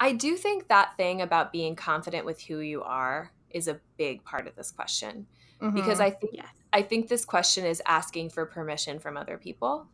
I 0.00 0.12
do 0.12 0.36
think 0.36 0.68
that 0.68 0.96
thing 0.96 1.22
about 1.22 1.52
being 1.52 1.76
confident 1.76 2.26
with 2.26 2.42
who 2.42 2.58
you 2.58 2.82
are 2.82 3.32
is 3.50 3.68
a 3.68 3.80
big 3.96 4.24
part 4.24 4.46
of 4.48 4.56
this 4.56 4.72
question 4.72 5.26
because 5.72 6.00
I 6.00 6.10
think 6.10 6.32
Yes. 6.34 6.46
I 6.72 6.82
think 6.82 7.08
this 7.08 7.24
question 7.24 7.64
is 7.64 7.80
asking 7.86 8.30
for 8.30 8.44
permission 8.46 8.98
from 8.98 9.16
other 9.16 9.38
people. 9.38 9.86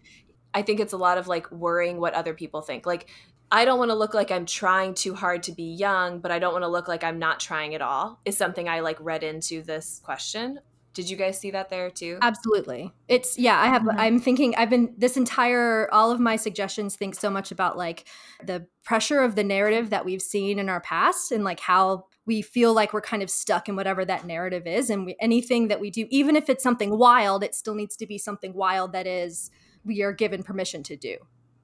I 0.55 0.63
think 0.63 0.81
it's 0.81 0.93
a 0.95 0.97
lot 0.97 1.19
of 1.19 1.29
like 1.29 1.51
worrying 1.53 2.01
what 2.01 2.15
other 2.15 2.35
people 2.35 2.63
think. 2.63 2.87
Like 2.87 3.09
I 3.53 3.65
don't 3.65 3.79
want 3.79 3.91
to 3.91 3.97
look 3.97 4.15
like 4.15 4.31
I'm 4.31 4.47
trying 4.47 4.95
too 4.95 5.15
hard 5.15 5.43
to 5.45 5.53
be 5.53 5.75
young, 5.75 6.21
but 6.21 6.31
I 6.31 6.39
don't 6.39 6.53
want 6.53 6.63
to 6.63 6.69
look 6.69 6.89
like 6.89 7.03
I'm 7.05 7.19
not 7.19 7.41
trying 7.41 7.75
at 7.75 7.83
all. 7.83 8.21
Is 8.25 8.37
something 8.37 8.69
I 8.69 8.81
like 8.81 8.97
read 9.01 9.23
into 9.25 9.63
this 9.63 10.01
question. 10.05 10.61
Did 10.93 11.09
you 11.09 11.17
guys 11.17 11.39
see 11.39 11.53
that 11.53 11.69
there 11.69 11.89
too? 11.91 12.19
Absolutely. 12.21 12.93
It's 13.07 13.39
yeah, 13.39 13.59
I 13.61 13.69
have 13.69 13.83
Mhm. 13.83 13.95
I'm 13.97 14.19
thinking 14.21 14.55
I've 14.57 14.71
been 14.71 14.95
this 14.97 15.17
entire 15.17 15.89
all 15.93 16.11
of 16.11 16.19
my 16.19 16.37
suggestions 16.37 16.97
think 16.97 17.15
so 17.15 17.31
much 17.31 17.53
about 17.53 17.77
like 17.77 18.09
the 18.43 18.67
pressure 18.83 19.21
of 19.21 19.37
the 19.37 19.45
narrative 19.45 19.91
that 19.91 20.05
we've 20.05 20.23
seen 20.23 20.59
in 20.59 20.69
our 20.69 20.81
past 20.81 21.31
and 21.31 21.45
like 21.45 21.61
how 21.61 22.07
we 22.27 22.43
feel 22.43 22.73
like 22.75 22.93
we're 22.93 23.01
kind 23.01 23.23
of 23.23 23.31
stuck 23.31 23.69
in 23.69 23.77
whatever 23.77 24.05
that 24.05 24.27
narrative 24.27 24.67
is 24.67 24.91
and 24.91 25.07
we, 25.07 25.17
anything 25.21 25.69
that 25.69 25.81
we 25.81 25.91
do 25.91 26.07
even 26.11 26.37
if 26.37 26.49
it's 26.49 26.63
something 26.63 26.97
wild 26.99 27.43
it 27.43 27.55
still 27.55 27.75
needs 27.75 27.97
to 27.97 28.07
be 28.07 28.19
something 28.19 28.53
wild 28.55 28.93
that 28.93 29.07
is 29.07 29.51
we 29.85 30.03
are 30.03 30.13
given 30.13 30.43
permission 30.43 30.83
to 30.85 30.97
do. 30.97 31.17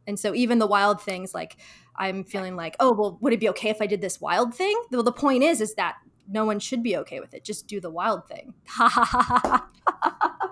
And 0.06 0.18
so 0.18 0.34
even 0.34 0.58
the 0.58 0.66
wild 0.66 1.00
things 1.02 1.34
like 1.34 1.56
I'm 1.96 2.24
feeling 2.24 2.54
like, 2.56 2.76
"Oh, 2.80 2.92
well, 2.92 3.18
would 3.20 3.32
it 3.32 3.40
be 3.40 3.48
okay 3.50 3.70
if 3.70 3.82
I 3.82 3.86
did 3.86 4.00
this 4.00 4.20
wild 4.20 4.54
thing?" 4.54 4.74
Well, 4.90 5.02
the 5.02 5.12
point 5.12 5.42
is 5.42 5.60
is 5.60 5.74
that 5.74 5.96
no 6.28 6.44
one 6.44 6.58
should 6.60 6.82
be 6.82 6.96
okay 6.98 7.20
with 7.20 7.34
it. 7.34 7.44
Just 7.44 7.66
do 7.66 7.80
the 7.80 7.90
wild 7.90 8.26
thing. 8.28 8.54
Ha 8.68 8.88
ha 8.88 9.04
ha 9.04 9.22
ha. 9.22 9.68
ha. 9.90 10.50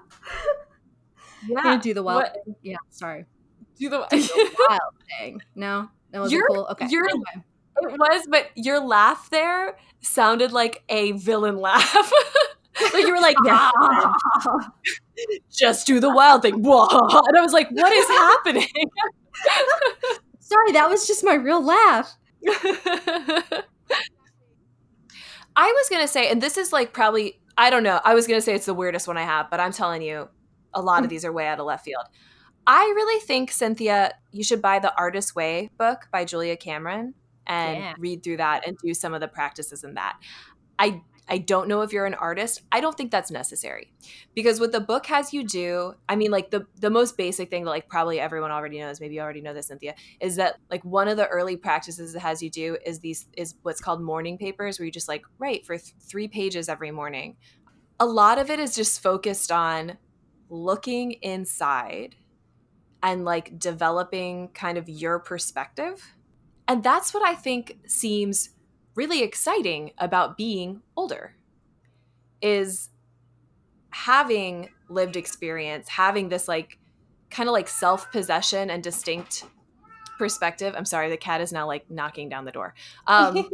yeah. 1.48 1.78
Do 1.80 1.94
the 1.94 2.02
wild 2.02 2.22
What- 2.24 2.34
thing. 2.44 2.56
Yeah, 2.62 2.76
sorry. 2.90 3.26
Do 3.78 3.88
the 3.88 3.98
Wild 4.00 4.94
thing. 5.18 5.40
No, 5.54 5.88
that 6.12 6.20
was 6.20 6.32
cool. 6.48 6.66
Okay. 6.70 6.86
you're- 6.90 7.08
anyway. 7.08 7.44
It 7.76 7.98
was, 7.98 8.26
but 8.30 8.50
your 8.54 8.80
laugh 8.80 9.30
there 9.30 9.76
sounded 10.00 10.52
like 10.52 10.82
a 10.88 11.12
villain 11.12 11.56
laugh. 11.56 11.94
like 12.92 13.06
you 13.06 13.12
were 13.12 13.20
like, 13.20 13.36
Yeah. 13.44 13.70
just 15.50 15.86
do 15.86 16.00
the 16.00 16.10
wild 16.10 16.42
thing. 16.42 16.54
And 16.64 17.36
I 17.36 17.40
was 17.40 17.52
like, 17.52 17.70
what 17.70 17.92
is 17.92 18.06
happening? 18.06 18.68
sorry, 20.40 20.72
that 20.72 20.88
was 20.88 21.06
just 21.06 21.24
my 21.24 21.34
real 21.34 21.64
laugh. 21.64 22.16
I 25.56 25.72
was 25.72 25.88
going 25.88 26.02
to 26.02 26.08
say, 26.08 26.28
and 26.30 26.42
this 26.42 26.56
is 26.56 26.72
like 26.72 26.92
probably, 26.92 27.40
I 27.56 27.70
don't 27.70 27.84
know. 27.84 28.00
I 28.04 28.14
was 28.14 28.26
going 28.26 28.38
to 28.38 28.42
say 28.42 28.54
it's 28.54 28.66
the 28.66 28.74
weirdest 28.74 29.06
one 29.06 29.16
I 29.16 29.22
have, 29.22 29.50
but 29.50 29.60
I'm 29.60 29.72
telling 29.72 30.02
you, 30.02 30.28
a 30.72 30.82
lot 30.82 31.02
of 31.02 31.06
mm. 31.06 31.10
these 31.10 31.24
are 31.24 31.32
way 31.32 31.46
out 31.46 31.60
of 31.60 31.66
left 31.66 31.84
field. 31.84 32.04
I 32.66 32.82
really 32.82 33.20
think, 33.20 33.52
Cynthia, 33.52 34.14
you 34.32 34.42
should 34.42 34.60
buy 34.62 34.78
the 34.78 34.96
Artist's 34.96 35.34
Way 35.34 35.70
book 35.78 36.08
by 36.10 36.24
Julia 36.24 36.56
Cameron 36.56 37.14
and 37.46 37.76
Yeah. 37.78 37.94
read 37.98 38.22
through 38.22 38.38
that 38.38 38.66
and 38.66 38.76
do 38.78 38.94
some 38.94 39.14
of 39.14 39.20
the 39.20 39.28
practices 39.28 39.84
in 39.84 39.94
that. 39.94 40.18
I 40.78 41.02
I 41.26 41.38
don't 41.38 41.68
know 41.68 41.80
if 41.80 41.90
you're 41.90 42.04
an 42.04 42.12
artist. 42.12 42.60
I 42.70 42.80
don't 42.82 42.94
think 42.98 43.10
that's 43.10 43.30
necessary. 43.30 43.90
Because 44.34 44.60
what 44.60 44.72
the 44.72 44.80
book 44.80 45.06
has 45.06 45.32
you 45.32 45.42
do, 45.42 45.94
I 46.08 46.16
mean 46.16 46.30
like 46.30 46.50
the 46.50 46.66
the 46.78 46.90
most 46.90 47.16
basic 47.16 47.48
thing 47.50 47.64
that 47.64 47.70
like 47.70 47.88
probably 47.88 48.20
everyone 48.20 48.50
already 48.50 48.78
knows, 48.78 49.00
maybe 49.00 49.14
you 49.14 49.22
already 49.22 49.40
know 49.40 49.54
this 49.54 49.68
Cynthia, 49.68 49.94
is 50.20 50.36
that 50.36 50.56
like 50.70 50.84
one 50.84 51.08
of 51.08 51.16
the 51.16 51.26
early 51.28 51.56
practices 51.56 52.14
it 52.14 52.18
has 52.20 52.42
you 52.42 52.50
do 52.50 52.76
is 52.84 53.00
these 53.00 53.26
is 53.36 53.54
what's 53.62 53.80
called 53.80 54.02
morning 54.02 54.36
papers 54.36 54.78
where 54.78 54.84
you 54.86 54.92
just 54.92 55.08
like 55.08 55.24
write 55.38 55.64
for 55.64 55.78
th- 55.78 55.94
3 56.00 56.28
pages 56.28 56.68
every 56.68 56.90
morning. 56.90 57.36
A 58.00 58.06
lot 58.06 58.38
of 58.38 58.50
it 58.50 58.58
is 58.58 58.74
just 58.74 59.00
focused 59.02 59.50
on 59.50 59.96
looking 60.50 61.12
inside 61.22 62.16
and 63.02 63.24
like 63.24 63.58
developing 63.58 64.48
kind 64.48 64.76
of 64.78 64.88
your 64.88 65.18
perspective. 65.18 66.14
And 66.66 66.82
that's 66.82 67.12
what 67.12 67.22
I 67.22 67.34
think 67.34 67.78
seems 67.86 68.50
really 68.94 69.22
exciting 69.22 69.92
about 69.98 70.36
being 70.36 70.82
older 70.96 71.34
is 72.40 72.90
having 73.90 74.68
lived 74.88 75.16
experience, 75.16 75.88
having 75.88 76.28
this 76.28 76.48
like 76.48 76.78
kind 77.30 77.48
of 77.48 77.52
like 77.52 77.68
self-possession 77.68 78.70
and 78.70 78.82
distinct 78.82 79.44
perspective. 80.18 80.74
I'm 80.76 80.84
sorry, 80.84 81.10
the 81.10 81.16
cat 81.16 81.40
is 81.40 81.52
now 81.52 81.66
like 81.66 81.90
knocking 81.90 82.28
down 82.28 82.44
the 82.44 82.52
door. 82.52 82.74
Um, 83.06 83.48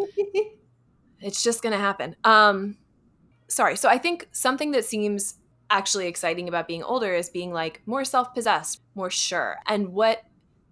it's 1.20 1.42
just 1.42 1.62
going 1.62 1.72
to 1.72 1.78
happen. 1.78 2.16
Um, 2.24 2.76
sorry. 3.48 3.76
So 3.76 3.88
I 3.88 3.98
think 3.98 4.28
something 4.32 4.72
that 4.72 4.84
seems 4.84 5.34
actually 5.70 6.08
exciting 6.08 6.48
about 6.48 6.66
being 6.66 6.82
older 6.82 7.14
is 7.14 7.30
being 7.30 7.52
like 7.52 7.80
more 7.86 8.04
self-possessed, 8.04 8.80
more 8.94 9.10
sure. 9.10 9.56
And 9.66 9.88
what 9.92 10.22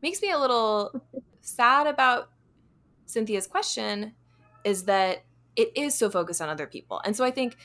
makes 0.03 0.21
me 0.21 0.31
a 0.31 0.39
little 0.39 1.01
sad 1.49 1.87
about 1.87 2.31
Cynthia's 3.07 3.47
question 3.47 4.15
is 4.65 4.85
that 4.85 5.25
it 5.57 5.73
is 5.77 5.95
so 5.95 6.11
focused 6.11 6.41
on 6.41 6.49
other 6.49 6.67
people. 6.67 7.01
And 7.05 7.17
so 7.17 7.25
I 7.25 7.31
think 7.31 7.57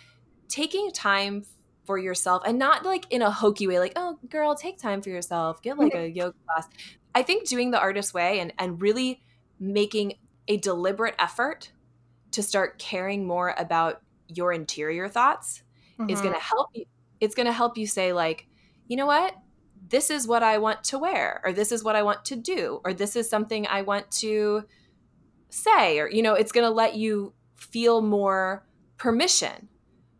taking 0.48 0.92
time 0.92 1.46
for 1.86 1.98
yourself 1.98 2.44
and 2.46 2.58
not 2.58 2.86
like 2.86 3.06
in 3.12 3.22
a 3.22 3.30
hokey 3.30 3.68
way, 3.68 3.80
like, 3.80 3.94
oh, 3.96 4.18
girl, 4.30 4.56
take 4.56 4.80
time 4.80 5.02
for 5.02 5.10
yourself, 5.10 5.62
get 5.62 5.78
like 5.78 5.94
a 5.94 6.08
yoga 6.08 6.36
class. 6.48 6.68
I 7.14 7.24
think 7.24 7.48
doing 7.48 7.72
the 7.72 7.80
artist 7.80 8.14
way 8.14 8.40
and, 8.40 8.54
and 8.58 8.82
really 8.82 9.22
making 9.60 10.14
a 10.48 10.58
deliberate 10.58 11.16
effort 11.20 11.72
to 12.32 12.42
start 12.42 12.80
caring 12.80 13.28
more 13.28 13.54
about 13.58 14.02
your 14.28 14.52
interior 14.54 15.08
thoughts 15.08 15.62
mm-hmm. 16.00 16.10
is 16.10 16.22
going 16.22 16.34
to 16.34 16.40
help 16.40 16.70
you. 16.74 16.86
It's 17.20 17.36
going 17.36 17.46
to 17.46 17.54
help 17.54 17.78
you 17.78 17.86
say, 17.86 18.12
like, 18.14 18.48
you 18.88 18.98
know 18.98 19.06
what? 19.06 19.36
This 19.86 20.10
is 20.10 20.28
what 20.28 20.44
I 20.44 20.58
want 20.58 20.84
to 20.86 21.00
wear, 21.00 21.42
or 21.44 21.52
this 21.52 21.72
is 21.72 21.84
what 21.84 21.96
I 21.96 22.04
want 22.04 22.26
to 22.26 22.36
do, 22.36 22.82
or 22.86 22.94
this 22.94 23.16
is 23.16 23.30
something 23.30 23.68
I 23.68 23.82
want 23.82 24.10
to 24.12 24.64
say 25.54 26.00
or 26.00 26.10
you 26.10 26.22
know 26.22 26.34
it's 26.34 26.52
going 26.52 26.66
to 26.66 26.74
let 26.74 26.96
you 26.96 27.34
feel 27.56 28.02
more 28.02 28.66
permission 28.98 29.70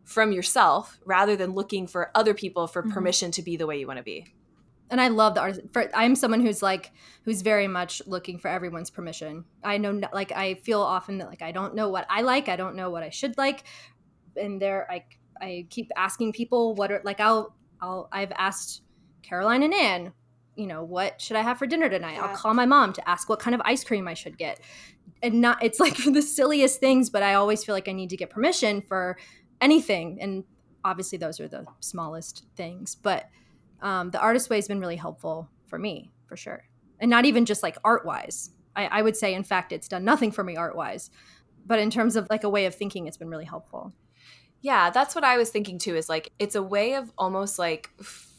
from 0.04 0.32
yourself 0.32 1.00
rather 1.06 1.36
than 1.36 1.54
looking 1.54 1.88
for 1.88 2.12
other 2.14 2.34
people 2.34 2.68
for 2.68 2.84
mm-hmm. 2.84 2.92
permission 2.92 3.32
to 3.32 3.42
be 3.42 3.58
the 3.58 3.66
way 3.66 3.80
you 3.80 3.88
want 3.88 3.98
to 3.98 4.04
be 4.04 4.28
and 4.92 5.02
i 5.02 5.08
love 5.08 5.34
the 5.34 5.42
art 5.42 5.58
for, 5.72 5.90
i'm 5.96 6.16
someone 6.16 6.40
who's 6.40 6.62
like 6.62 6.92
who's 7.24 7.42
very 7.42 7.68
much 7.68 8.02
looking 8.06 8.38
for 8.38 8.48
everyone's 8.48 8.92
permission 8.92 9.44
i 9.64 9.78
know 9.78 10.00
like 10.14 10.32
i 10.32 10.54
feel 10.56 10.82
often 10.82 11.18
that 11.18 11.28
like 11.28 11.42
i 11.42 11.52
don't 11.52 11.74
know 11.74 11.90
what 11.90 12.06
i 12.10 12.22
like 12.22 12.48
i 12.48 12.56
don't 12.56 12.76
know 12.76 12.92
what 12.92 13.02
i 13.02 13.10
should 13.10 13.36
like 13.38 13.64
and 14.36 14.62
there 14.62 14.90
i 14.92 15.04
i 15.42 15.66
keep 15.72 15.90
asking 15.98 16.32
people 16.32 16.76
what 16.76 16.92
are 16.92 17.02
like 17.04 17.20
i'll 17.20 17.56
i'll 17.82 18.08
i've 18.12 18.32
asked 18.34 18.84
caroline 19.24 19.64
and 19.64 19.74
anne 19.74 20.14
you 20.56 20.68
know 20.68 20.84
what 20.84 21.20
should 21.22 21.38
i 21.38 21.42
have 21.42 21.58
for 21.58 21.66
dinner 21.66 21.90
tonight? 21.90 22.16
Yeah. 22.16 22.26
i'll 22.26 22.36
call 22.36 22.54
my 22.54 22.66
mom 22.66 22.94
to 22.94 23.10
ask 23.10 23.30
what 23.30 23.40
kind 23.40 23.56
of 23.56 23.62
ice 23.66 23.84
cream 23.84 24.08
i 24.08 24.14
should 24.14 24.38
get. 24.38 24.60
And 25.22 25.42
not 25.42 25.64
it's 25.64 25.80
like 25.80 25.98
the 26.06 26.22
silliest 26.22 26.80
things 26.80 27.10
but 27.10 27.24
i 27.24 27.34
always 27.34 27.64
feel 27.64 27.76
like 27.76 27.88
i 27.88 27.92
need 27.92 28.10
to 28.12 28.18
get 28.18 28.30
permission 28.30 28.82
for 28.82 29.18
anything. 29.62 30.18
And 30.22 30.44
obviously 30.84 31.18
those 31.18 31.40
are 31.40 31.48
the 31.48 31.66
smallest 31.80 32.46
things 32.56 32.96
but 32.96 33.30
um, 33.82 34.12
the 34.12 34.20
artist 34.20 34.50
way 34.50 34.58
has 34.58 34.68
been 34.68 34.80
really 34.80 34.96
helpful 34.96 35.50
for 35.68 35.78
me 35.78 36.12
for 36.26 36.38
sure. 36.38 36.64
And 37.00 37.10
not 37.10 37.26
even 37.26 37.46
just 37.46 37.64
like 37.64 37.78
art 37.84 38.06
wise 38.06 38.52
I, 38.76 38.86
I 38.86 39.02
would 39.02 39.16
say 39.18 39.34
in 39.34 39.44
fact 39.44 39.72
it's 39.72 39.88
done 39.88 40.04
nothing 40.06 40.32
for 40.32 40.44
me 40.44 40.56
art 40.56 40.76
wise 40.76 41.10
but 41.66 41.80
in 41.80 41.90
terms 41.90 42.16
of 42.16 42.28
like 42.30 42.44
a 42.44 42.50
way 42.50 42.66
of 42.66 42.76
thinking 42.76 43.08
it's 43.08 43.18
been 43.18 43.30
really 43.30 43.46
helpful. 43.46 43.94
Yeah 44.62 44.92
that's 44.92 45.16
what 45.16 45.24
i 45.24 45.38
was 45.38 45.50
thinking 45.50 45.80
too 45.80 45.96
is 45.96 46.10
like 46.10 46.32
it's 46.40 46.56
a 46.56 46.64
way 46.64 46.96
of 46.96 47.12
almost 47.18 47.60
like 47.60 47.90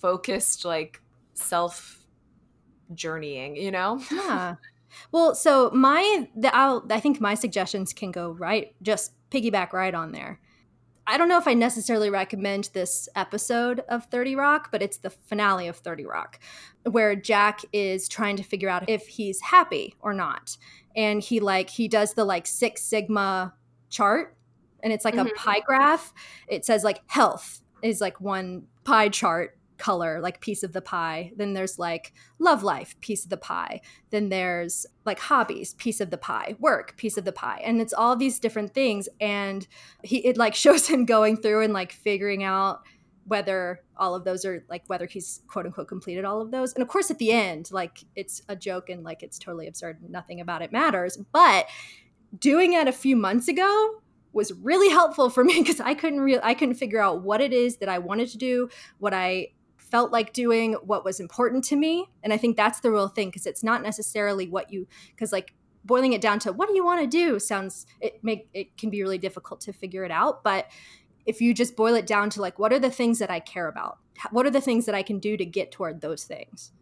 focused 0.05 0.67
like 0.67 1.01
self 1.33 2.05
journeying 2.93 3.57
you 3.57 3.71
know 3.71 3.99
yeah 4.13 4.57
well, 5.13 5.35
so 5.35 5.71
my 5.71 6.29
the 6.37 6.55
I'll, 6.55 6.85
I 6.91 7.01
think 7.01 7.21
my 7.21 7.35
suggestions 7.35 7.93
can 7.93 8.11
go 8.11 8.31
right 8.31 8.75
just 8.83 9.13
piggyback 9.31 9.73
right 9.73 9.95
on 9.95 10.13
there. 10.13 10.41
I 11.07 11.19
don't 11.19 11.29
know 11.29 11.39
if 11.39 11.47
I 11.47 11.53
necessarily 11.53 12.09
recommend 12.09 12.71
this 12.73 13.11
episode 13.15 13.81
of 13.91 14.07
30 14.07 14.37
Rock, 14.37 14.71
but 14.73 14.81
it's 14.81 14.97
the 14.97 15.11
finale 15.11 15.69
of 15.69 15.77
30 15.77 16.07
Rock 16.07 16.41
where 16.91 17.15
Jack 17.15 17.61
is 17.75 18.09
trying 18.09 18.37
to 18.37 18.43
figure 18.43 18.71
out 18.71 18.89
if 18.89 19.07
he's 19.07 19.41
happy 19.41 19.95
or 20.01 20.15
not. 20.15 20.57
And 20.97 21.23
he 21.23 21.41
like 21.41 21.69
he 21.69 21.89
does 21.89 22.15
the 22.15 22.25
like 22.25 22.47
6 22.47 22.81
sigma 22.81 23.53
chart 23.91 24.37
and 24.83 24.93
it's 24.93 25.05
like 25.05 25.15
mm-hmm. 25.15 25.27
a 25.27 25.35
pie 25.35 25.61
graph. 25.61 26.15
It 26.49 26.65
says 26.65 26.85
like 26.85 27.03
health 27.07 27.61
is 27.83 28.01
like 28.01 28.19
one 28.21 28.67
pie 28.85 29.11
chart 29.11 29.59
color 29.79 30.21
like 30.21 30.41
piece 30.41 30.63
of 30.63 30.73
the 30.73 30.81
pie. 30.81 31.33
Then 31.37 31.55
there's 31.55 31.79
like 31.79 32.13
love 32.39 32.63
life 32.63 32.99
piece 33.01 33.25
of 33.25 33.31
the 33.31 33.37
pie. 33.37 33.81
Then 34.11 34.29
there's 34.29 34.87
like 35.05 35.19
hobbies 35.19 35.75
piece 35.75 36.01
of 36.01 36.11
the 36.11 36.19
pie. 36.19 36.57
Work 36.59 36.97
piece 36.97 37.17
of 37.17 37.25
the 37.25 37.33
pie. 37.33 37.61
And 37.65 37.81
it's 37.81 37.93
all 37.93 38.17
these 38.17 38.39
different 38.39 38.75
things. 38.75 39.09
And 39.21 39.67
he 40.03 40.19
it 40.27 40.37
like 40.37 40.55
shows 40.65 40.87
him 40.87 41.05
going 41.05 41.37
through 41.37 41.63
and 41.63 41.73
like 41.73 41.93
figuring 41.93 42.43
out 42.43 42.83
whether 43.27 43.81
all 43.97 44.15
of 44.15 44.25
those 44.25 44.45
are 44.45 44.65
like 44.69 44.83
whether 44.87 45.07
he's 45.07 45.41
quote 45.49 45.67
unquote 45.67 45.89
completed 45.89 46.25
all 46.25 46.41
of 46.41 46.51
those. 46.51 46.75
And 46.75 46.83
of 46.83 46.89
course 46.89 47.11
at 47.11 47.19
the 47.19 47.33
end 47.33 47.71
like 47.73 48.05
it's 48.15 48.43
a 48.49 48.57
joke 48.57 48.91
and 48.91 49.03
like 49.03 49.23
it's 49.23 49.39
totally 49.39 49.67
absurd 49.67 49.99
nothing 50.09 50.41
about 50.41 50.63
it 50.63 50.73
matters. 50.73 51.19
But 51.33 51.67
doing 52.39 52.75
it 52.75 52.89
a 52.89 52.93
few 52.93 53.17
months 53.17 53.49
ago 53.49 54.01
was 54.35 54.53
really 54.53 54.91
helpful 54.91 55.31
for 55.31 55.45
me 55.45 55.59
because 55.61 55.81
I 55.81 55.95
couldn't 55.95 56.21
real 56.21 56.41
I 56.43 56.55
couldn't 56.55 56.75
figure 56.75 57.01
out 57.01 57.23
what 57.23 57.41
it 57.41 57.53
is 57.53 57.79
that 57.79 57.89
I 57.89 57.99
wanted 57.99 58.29
to 58.31 58.39
do, 58.39 58.69
what 58.99 59.15
I 59.15 59.49
felt 59.95 60.11
like 60.11 60.33
doing 60.33 60.73
what 60.83 61.05
was 61.05 61.21
important 61.21 61.63
to 61.63 61.77
me. 61.77 62.05
And 62.25 62.33
i 62.33 62.37
think 62.37 62.57
that's 62.57 62.81
the 62.81 62.91
real 62.91 63.07
thing 63.07 63.29
because 63.29 63.47
it's 63.47 63.63
not 63.63 63.81
necessarily 63.81 64.49
what 64.49 64.73
you 64.73 64.89
because 65.11 65.31
like 65.31 65.55
boiling 65.85 66.15
it 66.15 66.21
down 66.21 66.41
to 66.41 66.53
what 66.53 66.69
do 66.69 66.75
you 66.75 66.85
want 66.85 67.01
to 67.01 67.07
do? 67.07 67.39
sounds 67.39 67.87
it 68.01 68.19
make 68.25 68.49
it 68.53 68.77
can 68.77 68.91
be 68.91 69.03
really 69.03 69.19
difficult 69.19 69.61
to 69.61 69.73
figure 69.73 70.03
it 70.03 70.11
out. 70.11 70.43
But 70.43 70.67
if 71.27 71.41
you 71.41 71.55
just 71.55 71.77
boil 71.77 71.95
it 71.95 72.09
down 72.09 72.29
to 72.31 72.41
like 72.41 72.59
what 72.59 72.73
are 72.73 72.81
the 72.81 72.91
things 72.91 73.21
that 73.21 73.31
i 73.31 73.39
care 73.39 73.69
about? 73.69 73.99
What 74.33 74.47
are 74.47 74.51
the 74.51 74.61
things 74.61 74.85
that 74.87 74.97
i 74.97 75.05
can 75.05 75.21
do 75.21 75.37
to 75.37 75.45
get 75.45 75.71
toward 75.71 76.01
those 76.01 76.25
things? 76.25 76.73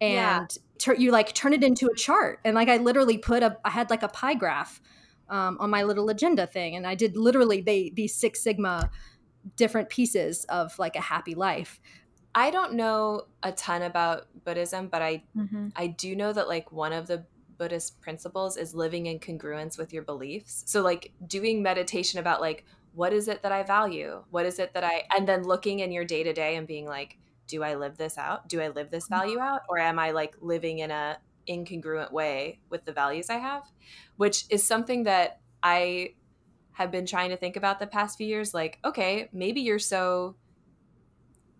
And 0.00 0.48
yeah. 0.48 0.62
tur- 0.78 0.94
you 0.94 1.10
like 1.10 1.34
turn 1.34 1.52
it 1.52 1.64
into 1.64 1.88
a 1.88 1.96
chart. 1.96 2.38
And 2.44 2.54
like 2.54 2.68
i 2.68 2.76
literally 2.76 3.18
put 3.18 3.42
a 3.42 3.58
i 3.64 3.70
had 3.70 3.90
like 3.90 4.04
a 4.04 4.08
pie 4.20 4.34
graph 4.34 4.80
um, 5.28 5.56
on 5.58 5.70
my 5.70 5.82
little 5.82 6.08
agenda 6.08 6.46
thing. 6.46 6.76
And 6.76 6.86
i 6.86 6.94
did 6.94 7.16
literally 7.16 7.62
they 7.62 7.90
these 7.96 8.14
six 8.14 8.44
sigma 8.44 8.92
different 9.56 9.88
pieces 9.88 10.44
of 10.44 10.78
like 10.78 10.94
a 10.94 11.00
happy 11.00 11.34
life 11.34 11.80
I 12.38 12.50
don't 12.50 12.74
know 12.74 13.22
a 13.42 13.50
ton 13.50 13.82
about 13.82 14.28
Buddhism, 14.44 14.86
but 14.86 15.02
I 15.02 15.24
mm-hmm. 15.36 15.70
I 15.74 15.88
do 15.88 16.14
know 16.14 16.32
that 16.32 16.46
like 16.46 16.70
one 16.70 16.92
of 16.92 17.08
the 17.08 17.24
Buddhist 17.58 18.00
principles 18.00 18.56
is 18.56 18.76
living 18.76 19.06
in 19.06 19.18
congruence 19.18 19.76
with 19.76 19.92
your 19.92 20.04
beliefs. 20.04 20.62
So 20.66 20.80
like 20.80 21.10
doing 21.26 21.64
meditation 21.64 22.20
about 22.20 22.40
like 22.40 22.64
what 22.94 23.12
is 23.12 23.26
it 23.26 23.42
that 23.42 23.50
I 23.50 23.64
value? 23.64 24.22
What 24.30 24.46
is 24.46 24.60
it 24.60 24.72
that 24.74 24.84
I 24.84 25.02
and 25.16 25.26
then 25.26 25.42
looking 25.42 25.80
in 25.80 25.90
your 25.90 26.04
day 26.04 26.22
to 26.22 26.32
day 26.32 26.54
and 26.54 26.64
being 26.64 26.86
like, 26.86 27.18
do 27.48 27.64
I 27.64 27.74
live 27.74 27.98
this 27.98 28.16
out? 28.16 28.48
Do 28.48 28.60
I 28.60 28.68
live 28.68 28.92
this 28.92 29.06
mm-hmm. 29.06 29.14
value 29.14 29.40
out? 29.40 29.62
Or 29.68 29.78
am 29.78 29.98
I 29.98 30.12
like 30.12 30.36
living 30.40 30.78
in 30.78 30.92
a 30.92 31.18
incongruent 31.48 32.12
way 32.12 32.60
with 32.70 32.84
the 32.84 32.92
values 32.92 33.30
I 33.30 33.38
have? 33.38 33.64
Which 34.16 34.44
is 34.48 34.62
something 34.62 35.02
that 35.04 35.40
I 35.60 36.14
have 36.70 36.92
been 36.92 37.04
trying 37.04 37.30
to 37.30 37.36
think 37.36 37.56
about 37.56 37.80
the 37.80 37.88
past 37.88 38.16
few 38.16 38.28
years. 38.28 38.54
Like, 38.54 38.78
okay, 38.84 39.28
maybe 39.32 39.60
you're 39.60 39.80
so 39.80 40.36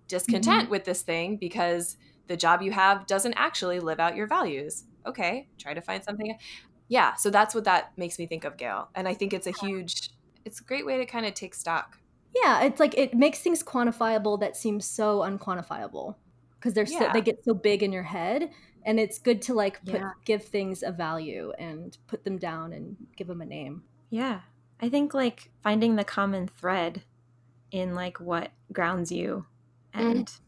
discontent 0.08 0.64
mm-hmm. 0.64 0.70
with 0.70 0.84
this 0.84 1.02
thing 1.02 1.36
because 1.36 1.96
the 2.26 2.36
job 2.36 2.62
you 2.62 2.72
have 2.72 3.06
doesn't 3.06 3.34
actually 3.34 3.80
live 3.80 4.00
out 4.00 4.16
your 4.16 4.26
values. 4.26 4.84
Okay, 5.06 5.48
try 5.58 5.74
to 5.74 5.80
find 5.80 6.02
something. 6.02 6.36
Yeah, 6.88 7.14
so 7.14 7.30
that's 7.30 7.54
what 7.54 7.64
that 7.64 7.92
makes 7.96 8.18
me 8.18 8.26
think 8.26 8.44
of, 8.44 8.56
Gail. 8.56 8.88
And 8.94 9.06
I 9.06 9.14
think 9.14 9.32
it's 9.32 9.46
a 9.46 9.52
huge, 9.52 10.10
it's 10.44 10.60
a 10.60 10.64
great 10.64 10.86
way 10.86 10.98
to 10.98 11.06
kind 11.06 11.26
of 11.26 11.34
take 11.34 11.54
stock. 11.54 11.98
Yeah, 12.34 12.62
it's 12.62 12.80
like 12.80 12.96
it 12.96 13.14
makes 13.14 13.40
things 13.40 13.62
quantifiable 13.62 14.40
that 14.40 14.56
seem 14.56 14.80
so 14.80 15.20
unquantifiable 15.20 16.16
because 16.58 16.74
they're 16.74 16.84
yeah. 16.84 16.98
so, 16.98 17.10
they 17.12 17.20
get 17.20 17.44
so 17.44 17.54
big 17.54 17.82
in 17.82 17.92
your 17.92 18.02
head, 18.02 18.50
and 18.84 18.98
it's 18.98 19.18
good 19.18 19.42
to 19.42 19.54
like 19.54 19.84
put, 19.84 20.00
yeah. 20.00 20.10
give 20.24 20.44
things 20.44 20.82
a 20.82 20.92
value 20.92 21.52
and 21.58 21.96
put 22.06 22.24
them 22.24 22.38
down 22.38 22.72
and 22.72 22.96
give 23.16 23.26
them 23.26 23.40
a 23.40 23.46
name. 23.46 23.82
Yeah, 24.10 24.40
I 24.80 24.88
think 24.88 25.14
like 25.14 25.50
finding 25.62 25.96
the 25.96 26.04
common 26.04 26.48
thread 26.48 27.02
in 27.70 27.94
like 27.94 28.20
what 28.20 28.50
grounds 28.72 29.12
you. 29.12 29.46
And 29.98 30.26
mm. 30.26 30.40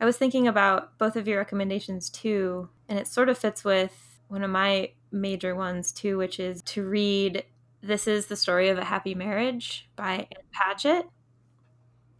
I 0.00 0.04
was 0.04 0.16
thinking 0.16 0.48
about 0.48 0.98
both 0.98 1.16
of 1.16 1.28
your 1.28 1.38
recommendations 1.38 2.10
too, 2.10 2.68
and 2.88 2.98
it 2.98 3.06
sort 3.06 3.28
of 3.28 3.38
fits 3.38 3.64
with 3.64 4.20
one 4.28 4.42
of 4.42 4.50
my 4.50 4.92
major 5.12 5.54
ones 5.54 5.92
too, 5.92 6.16
which 6.16 6.38
is 6.38 6.62
to 6.62 6.84
read 6.84 7.44
this 7.82 8.06
is 8.06 8.26
the 8.26 8.36
story 8.36 8.68
of 8.68 8.78
a 8.78 8.84
happy 8.84 9.14
marriage 9.14 9.88
by 9.96 10.28
Ann 10.30 10.44
Patchett, 10.52 11.06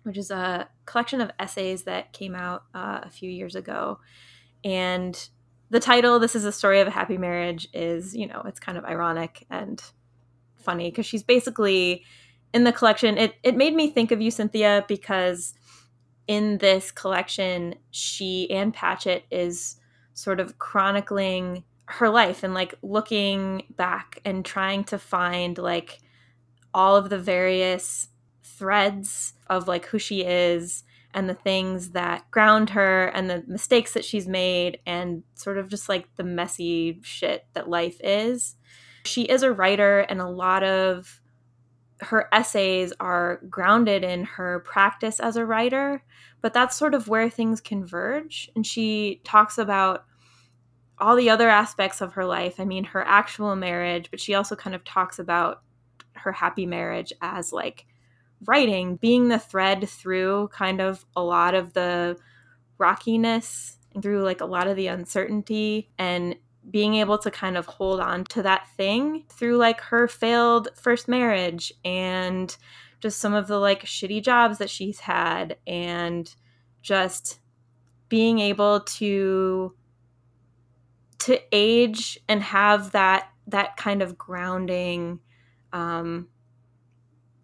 which 0.05 0.17
is 0.17 0.31
a 0.31 0.69
collection 0.87 1.21
of 1.21 1.31
essays 1.39 1.85
that 1.85 2.13
came 2.13 2.35
out 2.35 2.65
uh, 2.75 3.01
a 3.03 3.11
few 3.11 3.31
years 3.31 3.55
ago. 3.55 4.01
And 4.65 5.29
the 5.71 5.81
title, 5.81 6.19
This 6.19 6.35
is 6.35 6.45
a 6.45 6.53
Story 6.53 6.81
of 6.81 6.89
a 6.89 6.91
Happy 6.91 7.17
Marriage, 7.17 7.69
is, 7.73 8.17
you 8.17 8.27
know, 8.27 8.43
it's 8.47 8.59
kind 8.59 8.77
of 8.77 8.85
ironic 8.85 9.47
and 9.51 9.83
funny 10.57 10.91
because 10.91 11.07
she's 11.07 11.23
basically 11.23 12.05
in 12.53 12.65
the 12.65 12.73
collection. 12.73 13.17
It, 13.17 13.35
it 13.43 13.57
made 13.57 13.75
me 13.75 13.91
think 13.91 14.11
of 14.11 14.21
you, 14.21 14.31
Cynthia, 14.31 14.85
because 14.89 15.55
in 16.31 16.59
this 16.59 16.93
collection, 16.93 17.75
she, 17.91 18.49
Ann 18.53 18.71
Patchett, 18.71 19.25
is 19.33 19.81
sort 20.15 20.39
of 20.39 20.61
chronicling 20.61 21.65
her 21.87 22.09
life 22.09 22.45
and 22.45 22.55
like 22.55 22.73
looking 22.83 23.65
back 23.77 24.21
and 24.25 24.45
trying 24.45 24.85
to 24.85 24.97
find 24.97 25.59
like 25.59 25.99
all 26.73 26.95
of 26.95 27.11
the 27.11 27.19
various 27.19 28.11
threads 28.45 29.33
of 29.49 29.67
like 29.67 29.87
who 29.87 29.99
she 29.99 30.23
is 30.23 30.85
and 31.15 31.29
the 31.29 31.35
things 31.35 31.91
that 31.91 32.31
ground 32.31 32.71
her 32.71 33.07
and 33.07 33.29
the 33.29 33.43
mistakes 33.49 33.93
that 33.95 34.05
she's 34.05 34.29
made 34.29 34.79
and 34.87 35.25
sort 35.35 35.59
of 35.59 35.67
just 35.67 35.89
like 35.89 36.07
the 36.15 36.23
messy 36.23 37.01
shit 37.03 37.45
that 37.55 37.69
life 37.69 38.01
is. 38.05 38.55
She 39.05 39.23
is 39.23 39.43
a 39.43 39.53
writer 39.53 39.99
and 39.99 40.21
a 40.21 40.29
lot 40.29 40.63
of 40.63 41.20
her 42.01 42.29
essays 42.33 42.93
are 43.01 43.41
grounded 43.49 44.05
in 44.05 44.25
her 44.25 44.61
practice 44.61 45.21
as 45.21 45.37
a 45.37 45.45
writer, 45.45 46.03
but 46.41 46.53
that's 46.53 46.77
sort 46.77 46.95
of 46.95 47.09
where 47.09 47.29
things 47.29 47.61
converge 47.61 48.51
and 48.57 48.67
she 48.67 49.21
talks 49.25 49.59
about 49.59 50.05
all 50.99 51.17
the 51.17 51.31
other 51.31 51.49
aspects 51.49 52.01
of 52.01 52.13
her 52.13 52.25
life. 52.25 52.61
I 52.61 52.65
mean, 52.65 52.85
her 52.85 53.03
actual 53.07 53.57
marriage, 53.57 54.11
but 54.11 54.21
she 54.21 54.35
also 54.35 54.55
kind 54.55 54.77
of 54.77 54.85
talks 54.85 55.19
about 55.19 55.63
her 56.13 56.33
happy 56.33 56.67
marriage 56.67 57.13
as 57.23 57.53
like 57.53 57.87
writing 58.47 58.97
being 58.97 59.29
the 59.29 59.39
thread 59.39 59.89
through 59.89 60.49
kind 60.49 60.81
of 60.81 61.05
a 61.17 61.23
lot 61.23 61.55
of 61.55 61.73
the 61.73 62.17
rockiness 62.79 63.79
through 64.01 64.23
like 64.23 64.41
a 64.41 64.47
lot 64.47 64.67
of 64.67 64.77
the 64.77 64.87
uncertainty 64.87 65.91
and 65.99 66.37
being 66.71 66.95
able 66.95 67.19
to 67.19 67.31
kind 67.31 67.57
of 67.57 67.67
hold 67.67 68.01
on 68.01 68.25
to 68.25 68.43
that 68.43 68.69
thing 68.77 69.25
through 69.29 69.57
like 69.57 69.81
her 69.81 70.07
failed 70.07 70.69
first 70.77 71.09
marriage 71.09 71.73
and 71.85 72.57
just 73.01 73.19
some 73.19 73.35
of 73.35 73.47
the 73.47 73.59
like 73.59 73.85
shitty 73.85 74.23
jobs 74.23 74.59
that 74.59 74.71
she's 74.71 75.01
had 75.01 75.57
and 75.67 76.35
just 76.83 77.41
being 78.09 78.39
able 78.39 78.81
to 78.81 79.75
to 81.19 81.39
age 81.53 82.19
and 82.29 82.43
have 82.43 82.93
that 82.93 83.29
that 83.47 83.77
kind 83.77 84.03
of 84.03 84.17
grounding 84.17 85.21
um 85.73 86.29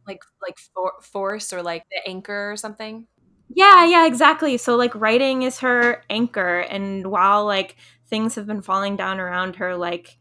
like 0.06 0.22
like 0.42 0.58
for, 0.58 0.92
force 1.00 1.52
or 1.52 1.62
like 1.62 1.84
the 1.90 2.08
anchor 2.08 2.52
or 2.52 2.56
something? 2.56 3.06
Yeah 3.48 3.86
yeah 3.86 4.06
exactly. 4.06 4.56
So 4.56 4.76
like 4.76 4.94
writing 4.94 5.42
is 5.42 5.58
her 5.60 6.02
anchor 6.10 6.60
and 6.60 7.06
while 7.08 7.44
like 7.44 7.76
things 8.06 8.34
have 8.34 8.46
been 8.46 8.62
falling 8.62 8.96
down 8.96 9.20
around 9.20 9.56
her 9.56 9.76
like 9.76 10.16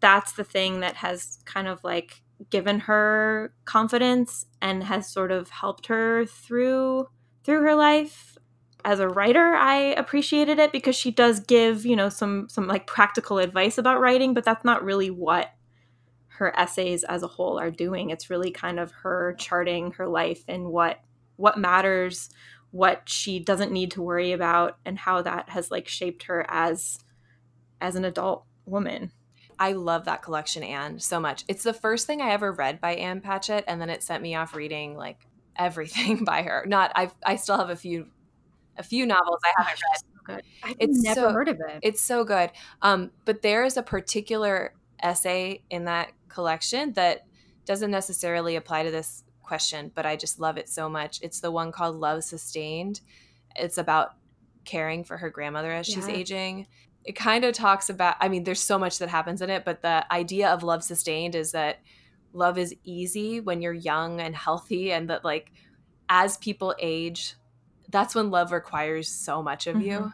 that's 0.00 0.32
the 0.32 0.44
thing 0.44 0.80
that 0.80 0.96
has 0.96 1.38
kind 1.44 1.66
of 1.66 1.82
like 1.82 2.22
given 2.50 2.80
her 2.80 3.52
confidence 3.64 4.46
and 4.60 4.84
has 4.84 5.10
sort 5.10 5.32
of 5.32 5.48
helped 5.50 5.86
her 5.86 6.24
through 6.26 7.08
through 7.44 7.62
her 7.62 7.74
life. 7.74 8.36
As 8.82 8.98
a 8.98 9.08
writer 9.08 9.54
i 9.54 9.76
appreciated 9.76 10.58
it 10.58 10.72
because 10.72 10.96
she 10.96 11.10
does 11.10 11.40
give 11.40 11.84
you 11.84 11.94
know 11.94 12.08
some 12.08 12.48
some 12.48 12.66
like 12.66 12.86
practical 12.86 13.38
advice 13.38 13.76
about 13.76 14.00
writing 14.00 14.32
but 14.32 14.42
that's 14.42 14.64
not 14.64 14.82
really 14.82 15.10
what 15.10 15.50
her 16.40 16.58
essays 16.58 17.04
as 17.04 17.22
a 17.22 17.28
whole 17.28 17.60
are 17.60 17.70
doing. 17.70 18.08
It's 18.08 18.30
really 18.30 18.50
kind 18.50 18.80
of 18.80 18.90
her 19.02 19.34
charting 19.38 19.92
her 19.92 20.08
life 20.08 20.42
and 20.48 20.68
what 20.68 21.00
what 21.36 21.58
matters 21.58 22.30
what 22.72 23.08
she 23.08 23.38
doesn't 23.40 23.72
need 23.72 23.90
to 23.92 24.02
worry 24.02 24.32
about 24.32 24.78
and 24.84 24.98
how 24.98 25.20
that 25.22 25.48
has 25.50 25.70
like 25.70 25.88
shaped 25.88 26.24
her 26.24 26.44
as 26.48 26.98
as 27.80 27.96
an 27.96 28.04
adult 28.04 28.44
woman 28.66 29.10
I 29.62 29.72
love 29.72 30.06
that 30.06 30.22
collection, 30.22 30.62
Anne, 30.62 31.00
so 31.00 31.20
much. 31.20 31.44
It's 31.46 31.64
the 31.64 31.74
first 31.74 32.06
thing 32.06 32.22
I 32.22 32.30
ever 32.30 32.50
read 32.50 32.80
by 32.80 32.92
Ann 32.94 33.20
Patchett, 33.20 33.64
and 33.68 33.78
then 33.78 33.90
it 33.90 34.02
sent 34.02 34.22
me 34.22 34.34
off 34.34 34.54
reading 34.54 34.96
like 34.96 35.18
everything 35.54 36.24
by 36.24 36.40
her. 36.40 36.64
Not 36.66 36.92
I 36.94 37.10
I 37.22 37.36
still 37.36 37.58
have 37.58 37.68
a 37.68 37.76
few 37.76 38.06
a 38.78 38.82
few 38.82 39.04
novels 39.04 39.38
I 39.44 39.62
haven't 39.62 39.80
read. 40.28 40.42
so 40.44 40.68
I've 40.70 40.76
It's 40.78 41.02
never 41.02 41.20
so- 41.20 41.32
heard 41.34 41.48
of 41.50 41.60
it. 41.60 41.80
It's 41.82 42.00
so 42.00 42.24
good. 42.24 42.50
Um, 42.80 43.10
but 43.26 43.42
there 43.42 43.62
is 43.64 43.76
a 43.76 43.82
particular 43.82 44.72
essay 45.02 45.62
in 45.68 45.84
that 45.84 46.12
collection 46.30 46.94
that 46.94 47.26
doesn't 47.66 47.90
necessarily 47.90 48.56
apply 48.56 48.84
to 48.84 48.90
this 48.90 49.24
question, 49.50 49.90
but 49.96 50.06
I 50.06 50.14
just 50.14 50.38
love 50.38 50.56
it 50.58 50.68
so 50.68 50.88
much. 50.88 51.18
It's 51.22 51.40
the 51.40 51.50
one 51.50 51.72
called 51.72 51.96
Love 51.96 52.22
Sustained. 52.22 53.00
It's 53.56 53.78
about 53.78 54.12
caring 54.64 55.02
for 55.02 55.16
her 55.16 55.28
grandmother 55.28 55.72
as 55.72 55.86
she's 55.86 56.08
aging. 56.08 56.68
It 57.04 57.16
kind 57.16 57.44
of 57.44 57.52
talks 57.52 57.90
about, 57.90 58.14
I 58.20 58.28
mean, 58.28 58.44
there's 58.44 58.60
so 58.60 58.78
much 58.78 58.98
that 59.00 59.08
happens 59.08 59.42
in 59.42 59.50
it, 59.50 59.64
but 59.64 59.82
the 59.82 60.10
idea 60.12 60.48
of 60.50 60.62
love 60.62 60.84
sustained 60.84 61.34
is 61.34 61.50
that 61.50 61.80
love 62.32 62.58
is 62.58 62.72
easy 62.84 63.40
when 63.40 63.60
you're 63.60 63.72
young 63.72 64.20
and 64.20 64.36
healthy, 64.36 64.92
and 64.92 65.10
that, 65.10 65.24
like, 65.24 65.50
as 66.08 66.36
people 66.36 66.74
age, 66.78 67.34
that's 67.88 68.14
when 68.14 68.30
love 68.30 68.52
requires 68.52 69.08
so 69.08 69.42
much 69.42 69.66
of 69.66 69.82
you 69.82 69.98
Mhm. 69.98 70.12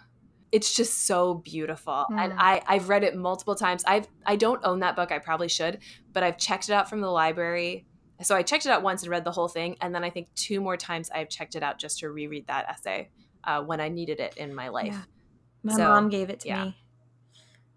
it's 0.52 0.74
just 0.74 0.94
so 1.06 1.34
beautiful 1.34 2.06
and 2.22 2.32
Mm. 2.32 2.36
i 2.38 2.62
i've 2.72 2.88
read 2.88 3.02
it 3.04 3.14
multiple 3.16 3.54
times 3.56 3.82
i've 3.84 4.06
i 4.24 4.34
don't 4.36 4.62
own 4.64 4.78
that 4.80 4.94
book 4.96 5.10
i 5.12 5.18
probably 5.18 5.48
should 5.48 5.80
but 6.14 6.22
i've 6.22 6.38
checked 6.38 6.68
it 6.70 6.72
out 6.72 6.88
from 6.88 7.00
the 7.02 7.10
library 7.10 7.84
so 8.22 8.34
i 8.36 8.42
checked 8.42 8.64
it 8.66 8.70
out 8.72 8.82
once 8.82 9.02
and 9.02 9.10
read 9.10 9.24
the 9.24 9.30
whole 9.32 9.48
thing 9.48 9.76
and 9.80 9.94
then 9.94 10.02
i 10.04 10.10
think 10.10 10.28
two 10.34 10.60
more 10.60 10.76
times 10.76 11.10
i've 11.14 11.28
checked 11.28 11.54
it 11.54 11.62
out 11.62 11.78
just 11.78 11.98
to 11.98 12.08
reread 12.10 12.46
that 12.46 12.68
essay 12.68 13.08
uh, 13.44 13.62
when 13.62 13.80
i 13.80 13.88
needed 13.88 14.20
it 14.20 14.36
in 14.36 14.54
my 14.54 14.68
life 14.68 14.86
Yeah. 14.88 15.02
my 15.62 15.72
So, 15.74 15.84
mom 15.88 16.08
gave 16.08 16.30
it 16.30 16.40
to 16.40 16.48
yeah. 16.48 16.64
me 16.64 16.76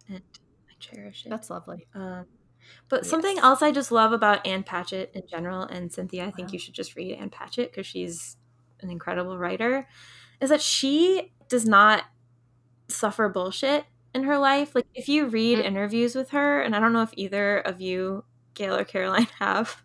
and 0.10 0.22
i 0.70 0.74
cherish 0.80 1.26
it 1.26 1.30
That's 1.30 1.50
lovely. 1.50 1.88
Um, 1.94 2.26
but 2.88 3.06
something 3.06 3.40
else 3.40 3.62
I 3.64 3.72
just 3.72 3.92
love 3.92 4.12
about 4.12 4.46
Ann 4.46 4.62
Patchett 4.64 5.12
in 5.16 5.24
general, 5.28 5.64
and 5.64 5.92
Cynthia, 5.92 6.26
I 6.26 6.32
think 6.32 6.50
Wow. 6.50 6.54
you 6.54 6.60
should 6.60 6.76
just 6.76 6.96
read 6.96 7.16
Ann 7.18 7.30
Patchett 7.32 7.72
because 7.72 7.88
she's 7.88 8.38
an 8.82 8.90
incredible 8.92 9.38
writer, 9.40 9.88
is 10.40 10.50
that 10.52 10.62
she 10.62 11.34
does 11.48 11.66
not 11.66 12.04
suffer 12.88 13.28
bullshit 13.28 13.86
in 14.14 14.24
her 14.24 14.38
life. 14.38 14.76
Like, 14.76 14.86
if 14.94 15.10
you 15.10 15.26
read 15.26 15.58
Mm. 15.60 15.66
interviews 15.66 16.14
with 16.16 16.30
her, 16.30 16.62
and 16.62 16.76
I 16.76 16.80
don't 16.80 16.94
know 16.94 17.02
if 17.02 17.12
either 17.16 17.58
of 17.60 17.82
you, 17.82 18.24
Gail 18.54 18.76
or 18.76 18.84
Caroline, 18.86 19.28
have, 19.40 19.82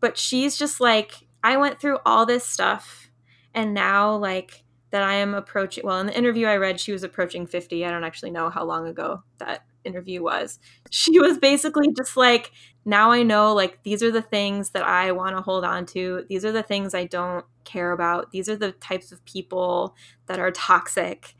but 0.00 0.18
she's 0.18 0.56
just 0.56 0.80
like, 0.80 1.12
I 1.42 1.56
went 1.56 1.80
through 1.80 1.98
all 2.04 2.26
this 2.26 2.44
stuff, 2.44 3.10
and 3.54 3.74
now, 3.74 4.16
like, 4.16 4.64
that 4.90 5.02
I 5.02 5.14
am 5.14 5.34
approaching, 5.34 5.84
well, 5.86 6.00
in 6.00 6.06
the 6.06 6.16
interview 6.18 6.46
I 6.46 6.56
read, 6.56 6.80
she 6.80 6.92
was 6.92 7.04
approaching 7.04 7.46
50. 7.46 7.84
I 7.84 7.90
don't 7.90 8.04
actually 8.04 8.32
know 8.32 8.50
how 8.50 8.64
long 8.64 8.88
ago 8.88 9.22
that 9.38 9.64
interview 9.84 10.22
was. 10.22 10.58
She 10.90 11.18
was 11.20 11.38
basically 11.38 11.88
just 11.96 12.16
like, 12.16 12.50
now 12.84 13.12
I 13.12 13.22
know, 13.22 13.54
like, 13.54 13.82
these 13.84 14.02
are 14.02 14.10
the 14.10 14.20
things 14.20 14.70
that 14.70 14.82
I 14.82 15.12
want 15.12 15.36
to 15.36 15.42
hold 15.42 15.64
on 15.64 15.86
to. 15.86 16.24
These 16.28 16.44
are 16.44 16.52
the 16.52 16.62
things 16.62 16.94
I 16.94 17.04
don't 17.04 17.44
care 17.64 17.92
about. 17.92 18.32
These 18.32 18.48
are 18.48 18.56
the 18.56 18.72
types 18.72 19.12
of 19.12 19.24
people 19.24 19.94
that 20.26 20.40
are 20.40 20.50
toxic. 20.50 21.34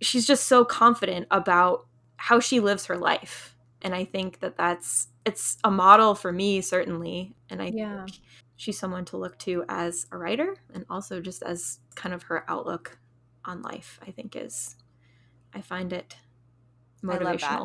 She's 0.00 0.26
just 0.26 0.46
so 0.46 0.64
confident 0.64 1.26
about 1.30 1.86
how 2.16 2.40
she 2.40 2.58
lives 2.58 2.86
her 2.86 2.96
life. 2.96 3.54
And 3.82 3.94
I 3.94 4.04
think 4.06 4.40
that 4.40 4.56
that's, 4.56 5.08
it's 5.24 5.58
a 5.64 5.70
model 5.70 6.14
for 6.14 6.32
me, 6.32 6.60
certainly. 6.60 7.34
And 7.50 7.62
I 7.62 7.66
Yeah. 7.72 8.06
think 8.06 8.20
she's 8.56 8.78
someone 8.78 9.04
to 9.06 9.16
look 9.16 9.38
to 9.40 9.64
as 9.68 10.06
a 10.12 10.18
writer 10.18 10.56
and 10.72 10.84
also 10.90 11.20
just 11.20 11.42
as 11.42 11.80
kind 11.94 12.14
of 12.14 12.24
her 12.24 12.44
outlook 12.50 12.98
on 13.44 13.62
life, 13.62 13.98
I 14.06 14.10
think 14.10 14.36
is, 14.36 14.76
I 15.54 15.60
find 15.60 15.92
it 15.92 16.16
I 17.08 17.18
love 17.18 17.40
that. 17.40 17.62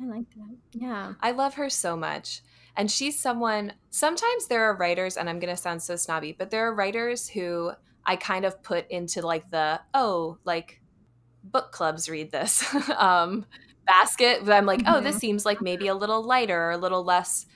I 0.00 0.04
like 0.06 0.30
that. 0.34 0.56
Yeah. 0.72 1.14
I 1.20 1.30
love 1.32 1.54
her 1.54 1.70
so 1.70 1.96
much. 1.96 2.42
And 2.76 2.90
she's 2.90 3.18
someone, 3.18 3.74
sometimes 3.90 4.48
there 4.48 4.64
are 4.64 4.76
writers, 4.76 5.16
and 5.16 5.28
I'm 5.28 5.38
going 5.38 5.54
to 5.54 5.60
sound 5.60 5.82
so 5.82 5.96
snobby, 5.96 6.32
but 6.32 6.50
there 6.50 6.66
are 6.66 6.74
writers 6.74 7.28
who 7.28 7.72
I 8.04 8.16
kind 8.16 8.44
of 8.44 8.62
put 8.62 8.90
into 8.90 9.22
like 9.22 9.50
the, 9.50 9.80
oh, 9.94 10.38
like 10.44 10.80
book 11.44 11.72
clubs 11.72 12.08
read 12.08 12.30
this 12.32 12.64
um, 12.98 13.46
basket. 13.86 14.44
But 14.44 14.52
I'm 14.52 14.66
like, 14.66 14.82
oh, 14.86 15.00
this 15.00 15.16
seems 15.16 15.44
like 15.44 15.60
maybe 15.60 15.88
a 15.88 15.94
little 15.94 16.22
lighter 16.22 16.60
or 16.60 16.70
a 16.72 16.76
little 16.78 17.04
less. 17.04 17.46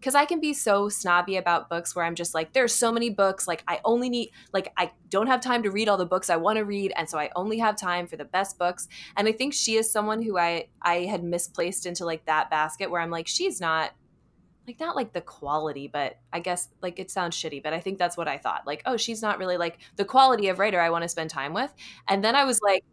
Because 0.00 0.14
I 0.14 0.26
can 0.26 0.38
be 0.38 0.52
so 0.52 0.90
snobby 0.90 1.36
about 1.38 1.70
books 1.70 1.96
where 1.96 2.04
I'm 2.04 2.14
just 2.14 2.34
like, 2.34 2.52
there's 2.52 2.74
so 2.74 2.92
many 2.92 3.08
books. 3.08 3.48
Like, 3.48 3.64
I 3.66 3.80
only 3.86 4.10
need, 4.10 4.32
like, 4.52 4.70
I 4.76 4.92
don't 5.08 5.28
have 5.28 5.40
time 5.40 5.62
to 5.62 5.70
read 5.70 5.88
all 5.88 5.96
the 5.96 6.04
books 6.04 6.28
I 6.28 6.36
want 6.36 6.58
to 6.58 6.64
read. 6.66 6.92
And 6.94 7.08
so 7.08 7.18
I 7.18 7.30
only 7.34 7.56
have 7.58 7.74
time 7.76 8.06
for 8.06 8.16
the 8.18 8.24
best 8.26 8.58
books 8.58 8.86
and 9.16 9.26
i 9.28 9.32
think 9.32 9.54
she 9.54 9.76
is 9.76 9.90
someone 9.90 10.20
who 10.20 10.36
i 10.38 10.68
i 10.82 11.00
had 11.04 11.24
misplaced 11.24 11.86
into 11.86 12.04
like 12.04 12.24
that 12.26 12.50
basket 12.50 12.90
where 12.90 13.00
i'm 13.00 13.10
like 13.10 13.26
she's 13.26 13.60
not 13.60 13.92
like 14.66 14.80
not 14.80 14.96
like 14.96 15.12
the 15.12 15.20
quality 15.20 15.88
but 15.88 16.18
i 16.32 16.40
guess 16.40 16.68
like 16.82 16.98
it 16.98 17.10
sounds 17.10 17.36
shitty 17.36 17.62
but 17.62 17.72
i 17.72 17.80
think 17.80 17.98
that's 17.98 18.16
what 18.16 18.28
i 18.28 18.38
thought 18.38 18.66
like 18.66 18.82
oh 18.86 18.96
she's 18.96 19.22
not 19.22 19.38
really 19.38 19.56
like 19.56 19.78
the 19.96 20.04
quality 20.04 20.48
of 20.48 20.58
writer 20.58 20.80
i 20.80 20.90
want 20.90 21.02
to 21.02 21.08
spend 21.08 21.30
time 21.30 21.52
with 21.52 21.72
and 22.08 22.24
then 22.24 22.34
i 22.34 22.44
was 22.44 22.60
like 22.62 22.84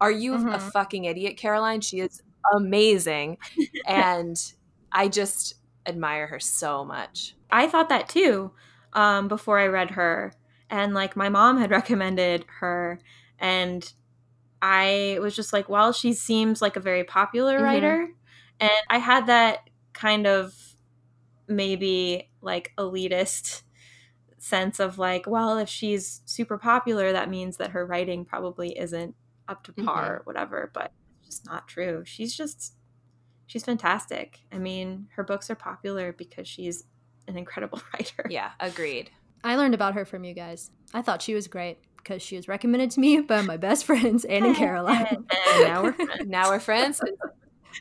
are 0.00 0.12
you 0.12 0.34
a 0.34 0.38
Mhm. 0.38 0.72
fucking 0.72 1.04
idiot 1.04 1.36
caroline 1.36 1.80
she 1.80 2.00
is 2.00 2.22
amazing 2.54 3.38
and 3.86 4.36
i 4.92 5.08
just 5.08 5.54
admire 5.86 6.26
her 6.26 6.38
so 6.38 6.84
much. 6.84 7.34
I 7.50 7.66
thought 7.66 7.88
that 7.88 8.08
too 8.08 8.52
um, 8.92 9.28
before 9.28 9.58
I 9.58 9.66
read 9.66 9.92
her. 9.92 10.36
And 10.68 10.94
like 10.94 11.16
my 11.16 11.28
mom 11.28 11.58
had 11.58 11.70
recommended 11.72 12.44
her, 12.60 13.00
and 13.38 13.90
I 14.62 15.18
was 15.22 15.36
just 15.36 15.52
like, 15.52 15.68
well, 15.68 15.92
she 15.92 16.12
seems 16.12 16.62
like 16.62 16.76
a 16.76 16.80
very 16.80 17.04
popular 17.04 17.60
Mhm. 17.60 17.62
writer. 17.62 18.08
And 18.60 18.70
I 18.90 18.98
had 18.98 19.26
that 19.28 19.70
kind 19.94 20.26
of 20.26 20.54
maybe 21.48 22.30
like 22.42 22.72
elitist 22.78 23.62
sense 24.38 24.80
of 24.80 24.98
like, 24.98 25.26
well, 25.26 25.58
if 25.58 25.68
she's 25.68 26.22
super 26.26 26.58
popular, 26.58 27.12
that 27.12 27.30
means 27.30 27.58
that 27.58 27.72
her 27.72 27.86
writing 27.86 28.24
probably 28.24 28.78
isn't 28.78 29.16
up 29.48 29.64
to 29.64 29.72
par 29.72 30.18
or 30.18 30.22
whatever. 30.24 30.70
But 30.74 30.92
just 31.30 31.46
not 31.46 31.68
true. 31.68 32.02
She's 32.04 32.36
just, 32.36 32.74
she's 33.46 33.64
fantastic. 33.64 34.40
I 34.52 34.58
mean, 34.58 35.08
her 35.14 35.22
books 35.22 35.48
are 35.50 35.54
popular 35.54 36.12
because 36.12 36.48
she's 36.48 36.84
an 37.28 37.38
incredible 37.38 37.80
writer. 37.94 38.26
Yeah, 38.28 38.50
agreed. 38.58 39.10
I 39.42 39.56
learned 39.56 39.74
about 39.74 39.94
her 39.94 40.04
from 40.04 40.24
you 40.24 40.34
guys. 40.34 40.70
I 40.92 41.02
thought 41.02 41.22
she 41.22 41.34
was 41.34 41.46
great 41.46 41.78
because 41.96 42.20
she 42.22 42.36
was 42.36 42.48
recommended 42.48 42.90
to 42.92 43.00
me 43.00 43.20
by 43.20 43.42
my 43.42 43.56
best 43.56 43.84
friends, 43.86 44.24
Anne 44.24 44.44
and 44.44 44.56
Caroline. 44.56 45.06
And 45.54 45.60
now 45.62 45.82
we're 45.82 45.92
friends. 45.92 46.26
Now 46.26 46.50
we're 46.50 46.60
friends. 46.60 47.00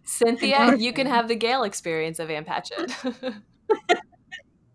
Cynthia, 0.06 0.76
you 0.76 0.94
can 0.94 1.08
have 1.08 1.28
the 1.28 1.36
Gail 1.36 1.64
experience 1.64 2.20
of 2.20 2.30
Ann 2.30 2.46
Patchett. 2.46 2.94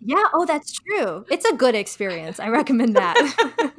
Yeah, 0.06 0.24
oh, 0.34 0.44
that's 0.44 0.72
true. 0.72 1.24
It's 1.30 1.46
a 1.46 1.54
good 1.54 1.74
experience. 1.74 2.38
I 2.38 2.48
recommend 2.48 2.94
that. 2.96 3.72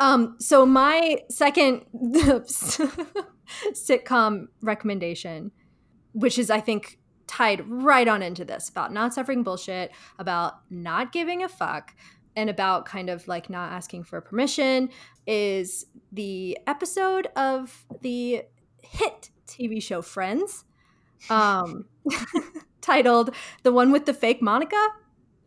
Um, 0.00 0.36
so 0.40 0.64
my 0.64 1.18
second 1.28 1.84
sitcom 3.72 4.46
recommendation, 4.62 5.52
which 6.12 6.38
is 6.38 6.50
I 6.50 6.60
think 6.60 6.98
tied 7.26 7.62
right 7.68 8.08
on 8.08 8.22
into 8.22 8.44
this 8.44 8.70
about 8.70 8.92
not 8.92 9.14
suffering 9.14 9.42
bullshit, 9.42 9.92
about 10.18 10.54
not 10.70 11.12
giving 11.12 11.42
a 11.44 11.48
fuck, 11.48 11.94
and 12.34 12.48
about 12.48 12.86
kind 12.86 13.10
of 13.10 13.28
like 13.28 13.50
not 13.50 13.72
asking 13.72 14.04
for 14.04 14.20
permission, 14.22 14.88
is 15.26 15.84
the 16.10 16.58
episode 16.66 17.28
of 17.36 17.84
the 18.00 18.42
hit 18.82 19.30
TV 19.46 19.82
show 19.82 20.00
Friends. 20.00 20.64
Um 21.28 21.84
titled 22.80 23.34
The 23.62 23.72
One 23.72 23.92
with 23.92 24.06
the 24.06 24.14
Fake 24.14 24.40
Monica. 24.40 24.82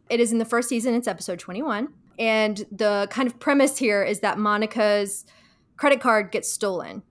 It 0.09 0.19
is 0.19 0.31
in 0.31 0.37
the 0.37 0.45
first 0.45 0.69
season, 0.69 0.93
it's 0.93 1.07
episode 1.07 1.39
21. 1.39 1.87
And 2.19 2.65
the 2.71 3.07
kind 3.09 3.27
of 3.27 3.39
premise 3.39 3.77
here 3.77 4.03
is 4.03 4.19
that 4.19 4.37
Monica's 4.37 5.25
credit 5.77 5.99
card 6.01 6.31
gets 6.31 6.51
stolen. 6.51 7.03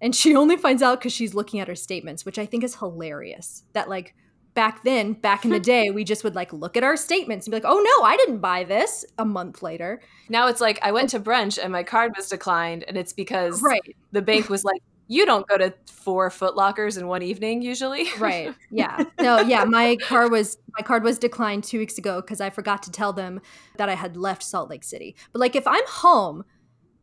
And 0.00 0.14
she 0.14 0.34
only 0.42 0.56
finds 0.56 0.82
out 0.82 1.00
because 1.00 1.12
she's 1.12 1.34
looking 1.34 1.60
at 1.60 1.68
her 1.68 1.74
statements, 1.74 2.24
which 2.24 2.38
I 2.38 2.46
think 2.46 2.64
is 2.64 2.76
hilarious. 2.76 3.62
That, 3.72 3.88
like, 3.88 4.14
back 4.54 4.82
then, 4.84 5.14
back 5.14 5.44
in 5.44 5.50
the 5.50 5.60
day, 5.74 5.90
we 5.90 6.04
just 6.04 6.24
would, 6.24 6.34
like, 6.34 6.52
look 6.52 6.76
at 6.76 6.84
our 6.84 6.96
statements 6.96 7.46
and 7.46 7.52
be 7.52 7.56
like, 7.56 7.64
oh 7.64 7.78
no, 7.98 8.04
I 8.04 8.16
didn't 8.16 8.38
buy 8.38 8.64
this 8.64 9.04
a 9.18 9.24
month 9.24 9.62
later. 9.62 10.00
now 10.28 10.48
it's 10.48 10.60
like 10.60 10.78
I 10.82 10.92
went 10.92 11.10
to 11.10 11.20
brunch 11.20 11.58
and 11.62 11.72
my 11.72 11.82
card 11.82 12.12
was 12.16 12.28
declined, 12.28 12.84
and 12.86 12.96
it's 12.96 13.12
because 13.12 13.62
Right. 13.62 13.96
the 14.12 14.22
bank 14.22 14.48
was 14.50 14.64
like, 14.64 14.82
you 15.12 15.26
don't 15.26 15.46
go 15.46 15.58
to 15.58 15.74
four 15.86 16.30
foot 16.30 16.56
lockers 16.56 16.96
in 16.96 17.06
one 17.06 17.22
evening 17.22 17.60
usually. 17.60 18.08
Right. 18.18 18.54
Yeah. 18.70 19.04
No, 19.20 19.40
yeah, 19.40 19.64
my 19.64 19.96
car 19.96 20.28
was 20.28 20.56
my 20.78 20.82
card 20.82 21.02
was 21.02 21.18
declined 21.18 21.64
2 21.64 21.78
weeks 21.78 21.98
ago 21.98 22.22
cuz 22.22 22.40
I 22.40 22.50
forgot 22.50 22.82
to 22.84 22.90
tell 22.90 23.12
them 23.12 23.40
that 23.76 23.88
I 23.88 23.94
had 23.94 24.16
left 24.16 24.42
Salt 24.42 24.70
Lake 24.70 24.84
City. 24.84 25.16
But 25.32 25.40
like 25.40 25.56
if 25.56 25.66
I'm 25.66 25.86
home 25.86 26.44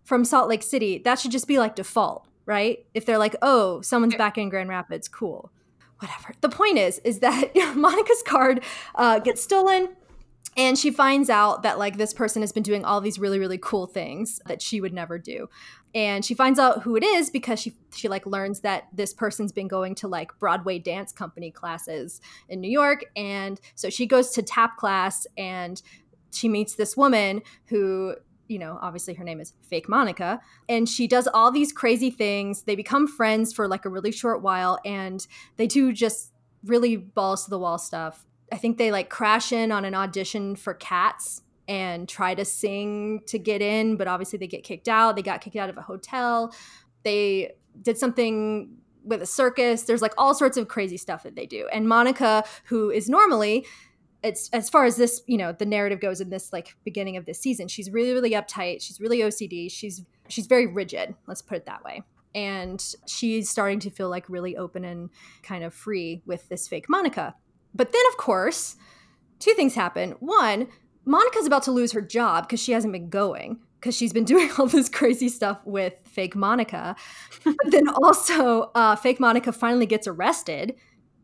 from 0.03 0.23
Salt 0.23 0.47
Lake 0.47 0.63
City, 0.63 1.01
that 1.05 1.19
should 1.19 1.31
just 1.31 1.47
be 1.47 1.59
like 1.59 1.75
default, 1.75 2.27
right? 2.45 2.85
If 2.93 3.05
they're 3.05 3.17
like, 3.17 3.35
"Oh, 3.41 3.81
someone's 3.81 4.15
back 4.15 4.37
in 4.37 4.49
Grand 4.49 4.69
Rapids, 4.69 5.07
cool." 5.07 5.51
Whatever. 5.99 6.33
The 6.41 6.49
point 6.49 6.77
is 6.77 6.99
is 7.03 7.19
that 7.19 7.51
Monica's 7.75 8.23
card 8.25 8.63
uh, 8.95 9.19
gets 9.19 9.43
stolen 9.43 9.89
and 10.57 10.77
she 10.77 10.91
finds 10.91 11.29
out 11.29 11.63
that 11.63 11.77
like 11.77 11.97
this 11.97 12.13
person 12.13 12.41
has 12.41 12.51
been 12.51 12.63
doing 12.63 12.83
all 12.85 13.01
these 13.01 13.19
really 13.19 13.39
really 13.39 13.57
cool 13.57 13.87
things 13.87 14.39
that 14.45 14.61
she 14.61 14.81
would 14.81 14.93
never 14.93 15.17
do 15.17 15.49
and 15.95 16.23
she 16.23 16.33
finds 16.33 16.59
out 16.59 16.83
who 16.83 16.95
it 16.95 17.03
is 17.03 17.29
because 17.29 17.59
she 17.59 17.75
she 17.93 18.07
like 18.07 18.25
learns 18.25 18.59
that 18.61 18.87
this 18.93 19.13
person's 19.13 19.51
been 19.51 19.67
going 19.67 19.95
to 19.95 20.07
like 20.07 20.37
Broadway 20.39 20.77
dance 20.79 21.11
company 21.11 21.51
classes 21.51 22.21
in 22.47 22.61
New 22.61 22.69
York. 22.69 23.05
And 23.15 23.59
so 23.75 23.89
she 23.89 24.05
goes 24.05 24.31
to 24.31 24.43
tap 24.43 24.77
class 24.77 25.25
and 25.37 25.81
she 26.31 26.47
meets 26.47 26.75
this 26.75 26.95
woman 26.95 27.41
who 27.65 28.15
you 28.47 28.59
know 28.59 28.77
obviously 28.81 29.15
her 29.15 29.23
name 29.23 29.39
is 29.39 29.53
fake 29.63 29.89
Monica. 29.89 30.39
And 30.67 30.87
she 30.87 31.07
does 31.07 31.27
all 31.27 31.51
these 31.51 31.71
crazy 31.73 32.11
things. 32.11 32.63
They 32.63 32.75
become 32.75 33.07
friends 33.07 33.51
for 33.51 33.67
like 33.67 33.85
a 33.85 33.89
really 33.89 34.11
short 34.11 34.41
while 34.43 34.79
and 34.85 35.25
they 35.57 35.65
do 35.67 35.91
just 35.91 36.31
really 36.63 36.97
balls 36.97 37.45
to 37.45 37.49
the 37.49 37.59
wall 37.59 37.79
stuff. 37.79 38.25
I 38.51 38.57
think 38.57 38.77
they 38.77 38.91
like 38.91 39.09
crash 39.09 39.51
in 39.51 39.71
on 39.71 39.85
an 39.85 39.95
audition 39.95 40.55
for 40.55 40.73
Cats 40.73 41.41
and 41.69 42.09
try 42.09 42.33
to 42.33 42.43
sing 42.43 43.21
to 43.27 43.37
get 43.37 43.61
in, 43.61 43.95
but 43.95 44.07
obviously 44.07 44.39
they 44.39 44.47
get 44.47 44.63
kicked 44.63 44.89
out. 44.89 45.15
They 45.15 45.21
got 45.21 45.39
kicked 45.39 45.55
out 45.55 45.69
of 45.69 45.77
a 45.77 45.81
hotel. 45.81 46.51
They 47.03 47.51
did 47.83 47.95
something 47.97 48.75
with 49.03 49.21
a 49.21 49.27
circus. 49.27 49.83
There's 49.83 50.01
like 50.01 50.15
all 50.17 50.33
sorts 50.33 50.57
of 50.57 50.67
crazy 50.67 50.97
stuff 50.97 51.21
that 51.23 51.35
they 51.35 51.45
do. 51.45 51.69
And 51.71 51.87
Monica, 51.87 52.43
who 52.65 52.89
is 52.89 53.07
normally 53.07 53.65
it's 54.21 54.49
as 54.51 54.69
far 54.69 54.83
as 54.83 54.97
this, 54.97 55.21
you 55.27 55.37
know, 55.37 55.53
the 55.53 55.65
narrative 55.65 56.01
goes 56.01 56.19
in 56.19 56.29
this 56.29 56.51
like 56.51 56.75
beginning 56.83 57.15
of 57.15 57.25
this 57.25 57.39
season, 57.39 57.67
she's 57.67 57.91
really 57.91 58.13
really 58.13 58.31
uptight. 58.31 58.81
She's 58.81 58.99
really 58.99 59.19
OCD. 59.19 59.71
She's 59.71 60.03
she's 60.27 60.47
very 60.47 60.65
rigid, 60.65 61.13
let's 61.27 61.43
put 61.43 61.57
it 61.57 61.65
that 61.67 61.83
way. 61.83 62.01
And 62.33 62.83
she's 63.07 63.49
starting 63.49 63.79
to 63.81 63.91
feel 63.91 64.09
like 64.09 64.27
really 64.27 64.57
open 64.57 64.83
and 64.83 65.11
kind 65.43 65.63
of 65.63 65.73
free 65.73 66.23
with 66.25 66.49
this 66.49 66.67
fake 66.67 66.89
Monica. 66.89 67.35
But 67.75 67.91
then, 67.91 68.01
of 68.09 68.17
course, 68.17 68.75
two 69.37 69.53
things 69.53 69.75
happen. 69.75 70.11
One, 70.19 70.67
Monica's 71.09 71.47
about 71.47 71.63
to 71.63 71.71
lose 71.71 71.91
her 71.93 72.01
job 72.01 72.47
because 72.47 72.59
she 72.61 72.71
hasn't 72.71 72.93
been 72.93 73.09
going 73.09 73.59
because 73.79 73.97
she's 73.97 74.13
been 74.13 74.23
doing 74.33 74.49
all 74.57 74.67
this 74.67 74.87
crazy 74.87 75.27
stuff 75.27 75.59
with 75.65 75.93
fake 76.05 76.35
Monica. 76.35 76.95
but 77.43 77.55
then 77.65 77.87
also, 77.87 78.71
uh, 78.75 78.95
fake 78.95 79.19
Monica 79.19 79.51
finally 79.51 79.87
gets 79.87 80.07
arrested 80.07 80.75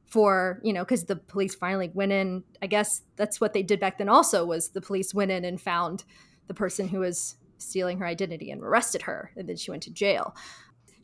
for, 0.06 0.60
you 0.64 0.74
know, 0.74 0.84
because 0.84 1.04
the 1.04 1.16
police 1.16 1.54
finally 1.54 1.92
went 1.94 2.12
in. 2.12 2.44
I 2.64 2.68
guess 2.68 3.04
that's 3.16 3.40
what 3.40 3.54
they 3.54 3.62
did 3.62 3.80
back 3.80 4.00
then 4.00 4.10
also 4.10 4.44
was 4.44 4.70
the 4.70 4.82
police 4.82 5.14
went 5.14 5.30
in 5.30 5.46
and 5.46 5.62
found 5.62 6.04
the 6.48 6.56
person 6.56 6.88
who 6.88 7.00
was 7.02 7.36
stealing 7.60 8.00
her 8.00 8.08
identity 8.08 8.50
and 8.50 8.64
arrested 8.64 9.04
her. 9.04 9.32
And 9.36 9.48
then 9.48 9.56
she 9.56 9.70
went 9.70 9.84
to 9.84 9.92
jail 9.92 10.36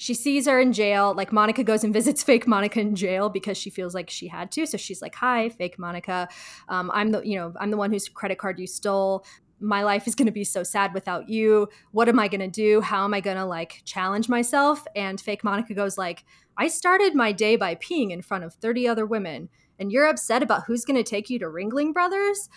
she 0.01 0.15
sees 0.15 0.47
her 0.47 0.59
in 0.59 0.73
jail. 0.73 1.13
Like 1.15 1.31
Monica 1.31 1.63
goes 1.63 1.83
and 1.83 1.93
visits 1.93 2.23
fake 2.29 2.47
Monica 2.47 2.79
in 2.79 2.95
jail 2.95 3.29
because 3.29 3.55
she 3.55 3.69
feels 3.69 3.93
like 3.93 4.09
she 4.09 4.27
had 4.27 4.51
to. 4.53 4.65
So 4.65 4.75
she's 4.75 4.99
like, 4.99 5.13
"Hi, 5.13 5.49
fake 5.49 5.77
Monica. 5.77 6.27
Um, 6.69 6.89
I'm 6.91 7.11
the 7.11 7.21
you 7.21 7.35
know 7.35 7.53
I'm 7.59 7.69
the 7.69 7.77
one 7.77 7.91
whose 7.91 8.09
credit 8.09 8.39
card 8.39 8.57
you 8.57 8.65
stole. 8.65 9.23
My 9.59 9.83
life 9.83 10.07
is 10.07 10.15
going 10.15 10.25
to 10.25 10.31
be 10.31 10.43
so 10.43 10.63
sad 10.63 10.95
without 10.95 11.29
you. 11.29 11.69
What 11.91 12.09
am 12.09 12.17
I 12.17 12.27
going 12.29 12.41
to 12.41 12.47
do? 12.47 12.81
How 12.81 13.05
am 13.05 13.13
I 13.13 13.21
going 13.21 13.37
to 13.37 13.45
like 13.45 13.83
challenge 13.85 14.27
myself?" 14.27 14.83
And 14.95 15.21
fake 15.21 15.43
Monica 15.43 15.75
goes 15.75 15.99
like, 15.99 16.25
"I 16.57 16.67
started 16.67 17.13
my 17.13 17.31
day 17.31 17.55
by 17.55 17.75
peeing 17.75 18.09
in 18.09 18.23
front 18.23 18.43
of 18.43 18.55
30 18.55 18.87
other 18.87 19.05
women." 19.05 19.49
And 19.77 19.91
you're 19.91 20.07
upset 20.07 20.41
about 20.41 20.65
who's 20.65 20.83
going 20.83 20.97
to 20.97 21.09
take 21.09 21.29
you 21.29 21.39
to 21.39 21.45
Ringling 21.45 21.91
Brothers? 21.91 22.49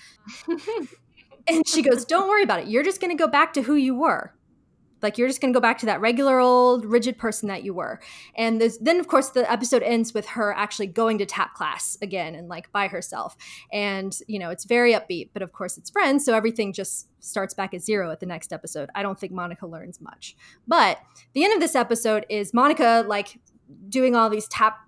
and 1.46 1.66
she 1.66 1.80
goes, 1.80 2.04
Don't 2.04 2.28
worry 2.28 2.42
about 2.42 2.60
it. 2.60 2.68
You're 2.68 2.82
just 2.82 3.00
going 3.00 3.16
to 3.16 3.22
go 3.22 3.28
back 3.28 3.54
to 3.54 3.62
who 3.62 3.76
you 3.76 3.94
were. 3.94 4.33
Like 5.04 5.18
you're 5.18 5.28
just 5.28 5.40
going 5.40 5.52
to 5.52 5.56
go 5.56 5.60
back 5.60 5.78
to 5.78 5.86
that 5.86 6.00
regular 6.00 6.40
old 6.40 6.84
rigid 6.84 7.16
person 7.16 7.48
that 7.48 7.62
you 7.62 7.74
were. 7.74 8.00
And 8.34 8.60
then, 8.80 8.98
of 8.98 9.06
course, 9.06 9.30
the 9.30 9.48
episode 9.50 9.84
ends 9.84 10.12
with 10.12 10.26
her 10.30 10.52
actually 10.52 10.88
going 10.88 11.18
to 11.18 11.26
tap 11.26 11.54
class 11.54 11.96
again 12.02 12.34
and 12.34 12.48
like 12.48 12.72
by 12.72 12.88
herself. 12.88 13.36
And, 13.72 14.18
you 14.26 14.40
know, 14.40 14.50
it's 14.50 14.64
very 14.64 14.92
upbeat, 14.94 15.30
but 15.32 15.42
of 15.42 15.52
course 15.52 15.78
it's 15.78 15.90
friends. 15.90 16.24
So 16.24 16.34
everything 16.34 16.72
just 16.72 17.08
starts 17.22 17.54
back 17.54 17.72
at 17.74 17.82
zero 17.82 18.10
at 18.10 18.18
the 18.18 18.26
next 18.26 18.52
episode. 18.52 18.90
I 18.94 19.02
don't 19.02 19.18
think 19.20 19.32
Monica 19.32 19.66
learns 19.66 20.00
much. 20.00 20.34
But 20.66 20.98
the 21.34 21.44
end 21.44 21.54
of 21.54 21.60
this 21.60 21.76
episode 21.76 22.26
is 22.28 22.52
Monica 22.52 23.04
like 23.06 23.38
doing 23.88 24.16
all 24.16 24.28
these 24.28 24.48
tap 24.48 24.78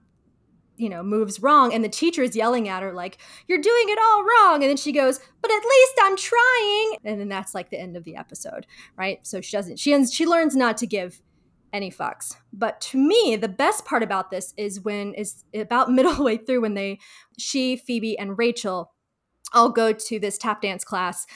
you 0.76 0.88
know 0.88 1.02
moves 1.02 1.40
wrong 1.40 1.72
and 1.72 1.84
the 1.84 1.88
teacher 1.88 2.22
is 2.22 2.36
yelling 2.36 2.68
at 2.68 2.82
her 2.82 2.92
like 2.92 3.18
you're 3.48 3.60
doing 3.60 3.84
it 3.88 3.98
all 3.98 4.24
wrong 4.24 4.62
and 4.62 4.70
then 4.70 4.76
she 4.76 4.92
goes 4.92 5.20
but 5.42 5.50
at 5.50 5.62
least 5.64 5.94
i'm 6.02 6.16
trying 6.16 6.96
and 7.04 7.20
then 7.20 7.28
that's 7.28 7.54
like 7.54 7.70
the 7.70 7.80
end 7.80 7.96
of 7.96 8.04
the 8.04 8.16
episode 8.16 8.66
right 8.96 9.26
so 9.26 9.40
she 9.40 9.56
doesn't 9.56 9.78
she 9.78 9.92
ends 9.92 10.12
she 10.12 10.26
learns 10.26 10.54
not 10.54 10.76
to 10.76 10.86
give 10.86 11.20
any 11.72 11.90
fucks 11.90 12.36
but 12.52 12.80
to 12.80 12.96
me 12.96 13.36
the 13.36 13.48
best 13.48 13.84
part 13.84 14.02
about 14.02 14.30
this 14.30 14.54
is 14.56 14.80
when 14.80 15.12
is 15.14 15.44
about 15.54 15.90
middle 15.92 16.22
way 16.22 16.36
through 16.36 16.60
when 16.60 16.74
they 16.74 16.98
she 17.38 17.76
phoebe 17.76 18.18
and 18.18 18.38
rachel 18.38 18.92
all 19.52 19.70
go 19.70 19.92
to 19.92 20.18
this 20.18 20.38
tap 20.38 20.62
dance 20.62 20.84
class 20.84 21.26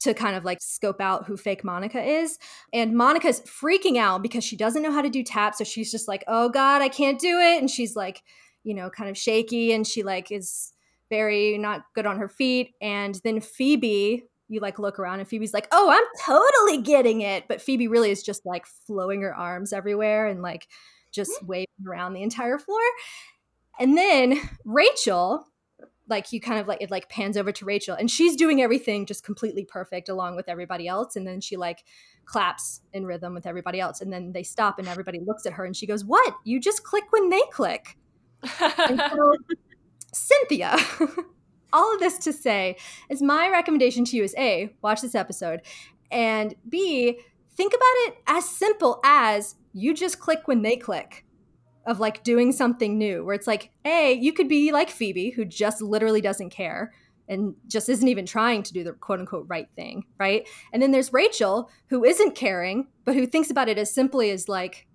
to 0.00 0.14
kind 0.14 0.36
of 0.36 0.44
like 0.44 0.60
scope 0.60 1.00
out 1.00 1.26
who 1.26 1.36
fake 1.36 1.64
Monica 1.64 2.02
is. 2.02 2.38
And 2.72 2.96
Monica's 2.96 3.40
freaking 3.40 3.98
out 3.98 4.22
because 4.22 4.44
she 4.44 4.56
doesn't 4.56 4.82
know 4.82 4.92
how 4.92 5.02
to 5.02 5.08
do 5.08 5.22
tap. 5.22 5.54
So 5.54 5.64
she's 5.64 5.90
just 5.90 6.08
like, 6.08 6.22
oh 6.28 6.48
God, 6.48 6.82
I 6.82 6.88
can't 6.88 7.18
do 7.18 7.38
it. 7.38 7.58
And 7.58 7.70
she's 7.70 7.96
like, 7.96 8.22
you 8.68 8.74
know, 8.74 8.90
kind 8.90 9.08
of 9.08 9.16
shaky 9.16 9.72
and 9.72 9.86
she 9.86 10.02
like 10.02 10.30
is 10.30 10.74
very 11.08 11.56
not 11.56 11.84
good 11.94 12.04
on 12.04 12.18
her 12.18 12.28
feet. 12.28 12.74
And 12.82 13.18
then 13.24 13.40
Phoebe, 13.40 14.24
you 14.48 14.60
like 14.60 14.78
look 14.78 14.98
around 14.98 15.20
and 15.20 15.28
Phoebe's 15.28 15.54
like, 15.54 15.66
oh, 15.72 15.88
I'm 15.90 16.04
totally 16.22 16.82
getting 16.82 17.22
it. 17.22 17.48
But 17.48 17.62
Phoebe 17.62 17.88
really 17.88 18.10
is 18.10 18.22
just 18.22 18.44
like 18.44 18.66
flowing 18.66 19.22
her 19.22 19.34
arms 19.34 19.72
everywhere 19.72 20.26
and 20.26 20.42
like 20.42 20.68
just 21.12 21.42
waving 21.42 21.66
around 21.86 22.12
the 22.12 22.22
entire 22.22 22.58
floor. 22.58 22.78
And 23.80 23.96
then 23.96 24.38
Rachel, 24.66 25.46
like 26.06 26.30
you 26.30 26.38
kind 26.38 26.60
of 26.60 26.68
like 26.68 26.82
it 26.82 26.90
like 26.90 27.08
pans 27.08 27.38
over 27.38 27.52
to 27.52 27.64
Rachel 27.64 27.96
and 27.96 28.10
she's 28.10 28.36
doing 28.36 28.60
everything 28.60 29.06
just 29.06 29.24
completely 29.24 29.64
perfect 29.64 30.10
along 30.10 30.36
with 30.36 30.46
everybody 30.46 30.86
else. 30.86 31.16
And 31.16 31.26
then 31.26 31.40
she 31.40 31.56
like 31.56 31.84
claps 32.26 32.82
in 32.92 33.06
rhythm 33.06 33.32
with 33.32 33.46
everybody 33.46 33.80
else. 33.80 34.02
And 34.02 34.12
then 34.12 34.32
they 34.32 34.42
stop 34.42 34.78
and 34.78 34.88
everybody 34.88 35.20
looks 35.26 35.46
at 35.46 35.54
her 35.54 35.64
and 35.64 35.74
she 35.74 35.86
goes, 35.86 36.04
What? 36.04 36.34
You 36.44 36.60
just 36.60 36.82
click 36.82 37.04
when 37.12 37.30
they 37.30 37.42
click. 37.50 37.96
So, 38.44 39.34
Cynthia, 40.12 40.76
all 41.72 41.94
of 41.94 42.00
this 42.00 42.18
to 42.18 42.32
say 42.32 42.76
is 43.10 43.22
my 43.22 43.48
recommendation 43.48 44.04
to 44.06 44.16
you 44.16 44.24
is 44.24 44.34
A, 44.38 44.74
watch 44.82 45.00
this 45.02 45.14
episode, 45.14 45.62
and 46.10 46.54
B, 46.68 47.20
think 47.54 47.72
about 47.72 47.82
it 48.06 48.14
as 48.26 48.48
simple 48.48 49.00
as 49.04 49.56
you 49.72 49.94
just 49.94 50.18
click 50.18 50.46
when 50.46 50.62
they 50.62 50.76
click 50.76 51.24
of 51.86 52.00
like 52.00 52.22
doing 52.22 52.52
something 52.52 52.98
new 52.98 53.24
where 53.24 53.34
it's 53.34 53.46
like, 53.46 53.70
A, 53.84 54.12
you 54.12 54.32
could 54.32 54.48
be 54.48 54.72
like 54.72 54.90
Phoebe, 54.90 55.30
who 55.30 55.44
just 55.44 55.80
literally 55.82 56.20
doesn't 56.20 56.50
care 56.50 56.92
and 57.28 57.54
just 57.66 57.88
isn't 57.88 58.08
even 58.08 58.26
trying 58.26 58.62
to 58.62 58.72
do 58.72 58.84
the 58.84 58.92
quote 58.92 59.20
unquote 59.20 59.46
right 59.48 59.68
thing, 59.74 60.04
right? 60.18 60.48
And 60.72 60.82
then 60.82 60.92
there's 60.92 61.12
Rachel, 61.12 61.70
who 61.88 62.04
isn't 62.04 62.34
caring, 62.34 62.88
but 63.04 63.14
who 63.14 63.26
thinks 63.26 63.50
about 63.50 63.68
it 63.68 63.78
as 63.78 63.92
simply 63.92 64.30
as 64.30 64.48
like, 64.48 64.86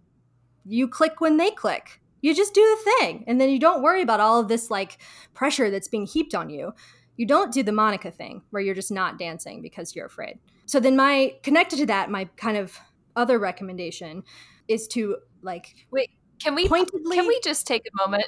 you 0.66 0.88
click 0.88 1.20
when 1.20 1.38
they 1.38 1.52
click. 1.52 2.00
You 2.24 2.34
just 2.34 2.54
do 2.54 2.62
the 2.62 2.92
thing. 2.92 3.26
And 3.28 3.40
then 3.40 3.50
you 3.50 3.60
don't 3.60 3.84
worry 3.84 4.02
about 4.02 4.22
all 4.22 4.40
of 4.40 4.48
this 4.48 4.72
like 4.72 4.98
pressure 5.34 5.70
that's 5.70 5.90
being 5.90 6.06
heaped 6.08 6.34
on 6.34 6.50
you. 6.50 6.74
You 7.18 7.26
don't 7.28 7.54
do 7.54 7.62
the 7.64 7.74
Monica 7.74 8.12
thing 8.12 8.42
where 8.50 8.64
you're 8.64 8.74
just 8.74 8.92
not 8.92 9.20
dancing 9.20 9.62
because 9.62 9.94
you're 9.94 10.06
afraid. 10.06 10.40
So 10.66 10.80
then 10.80 10.96
my 10.96 11.36
connected 11.44 11.76
to 11.80 11.86
that, 11.88 12.10
my 12.10 12.26
kind 12.38 12.56
of 12.56 12.80
other 13.18 13.38
recommendation 13.38 14.24
is 14.70 14.88
to 14.88 15.18
like 15.42 15.76
wait, 15.92 16.10
can 16.42 16.56
we 16.56 16.68
pointedly 16.70 17.18
can 17.18 17.28
we 17.28 17.40
just 17.44 17.68
take 17.68 17.84
a 17.86 18.08
moment? 18.08 18.26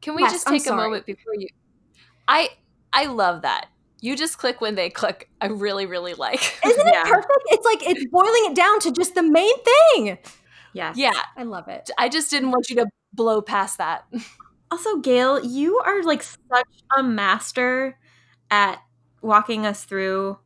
Can 0.00 0.14
we 0.16 0.22
Yes, 0.22 0.32
just 0.32 0.46
take 0.46 0.66
a 0.66 0.74
moment 0.74 1.04
before 1.04 1.34
you 1.36 1.48
I 2.26 2.48
I 2.94 3.06
love 3.06 3.42
that. 3.42 3.66
You 4.00 4.16
just 4.16 4.38
click 4.38 4.60
when 4.62 4.74
they 4.74 4.88
click. 4.90 5.28
I 5.40 5.46
really, 5.46 5.84
really 5.86 6.14
like. 6.14 6.40
Isn't 6.66 6.86
Yeah. 6.86 7.02
it 7.02 7.12
perfect? 7.12 7.42
It's 7.48 7.64
like 7.66 7.86
it's 7.86 8.04
boiling 8.10 8.50
it 8.50 8.56
down 8.56 8.80
to 8.80 8.90
just 8.90 9.14
the 9.14 9.22
main 9.22 9.52
thing. 9.94 10.18
Yeah. 10.72 10.94
yeah. 10.96 11.12
I 11.36 11.42
love 11.42 11.68
it. 11.68 11.90
I 11.98 12.08
just 12.08 12.30
didn't 12.30 12.50
want 12.50 12.70
you 12.70 12.76
to 12.76 12.86
blow 13.12 13.42
past 13.42 13.78
that. 13.78 14.04
Also, 14.70 14.96
Gail, 14.98 15.44
you 15.44 15.78
are 15.80 16.02
like 16.02 16.22
such 16.22 16.68
a 16.96 17.02
master 17.02 17.98
at 18.50 18.78
walking 19.20 19.66
us 19.66 19.84
through 19.84 20.38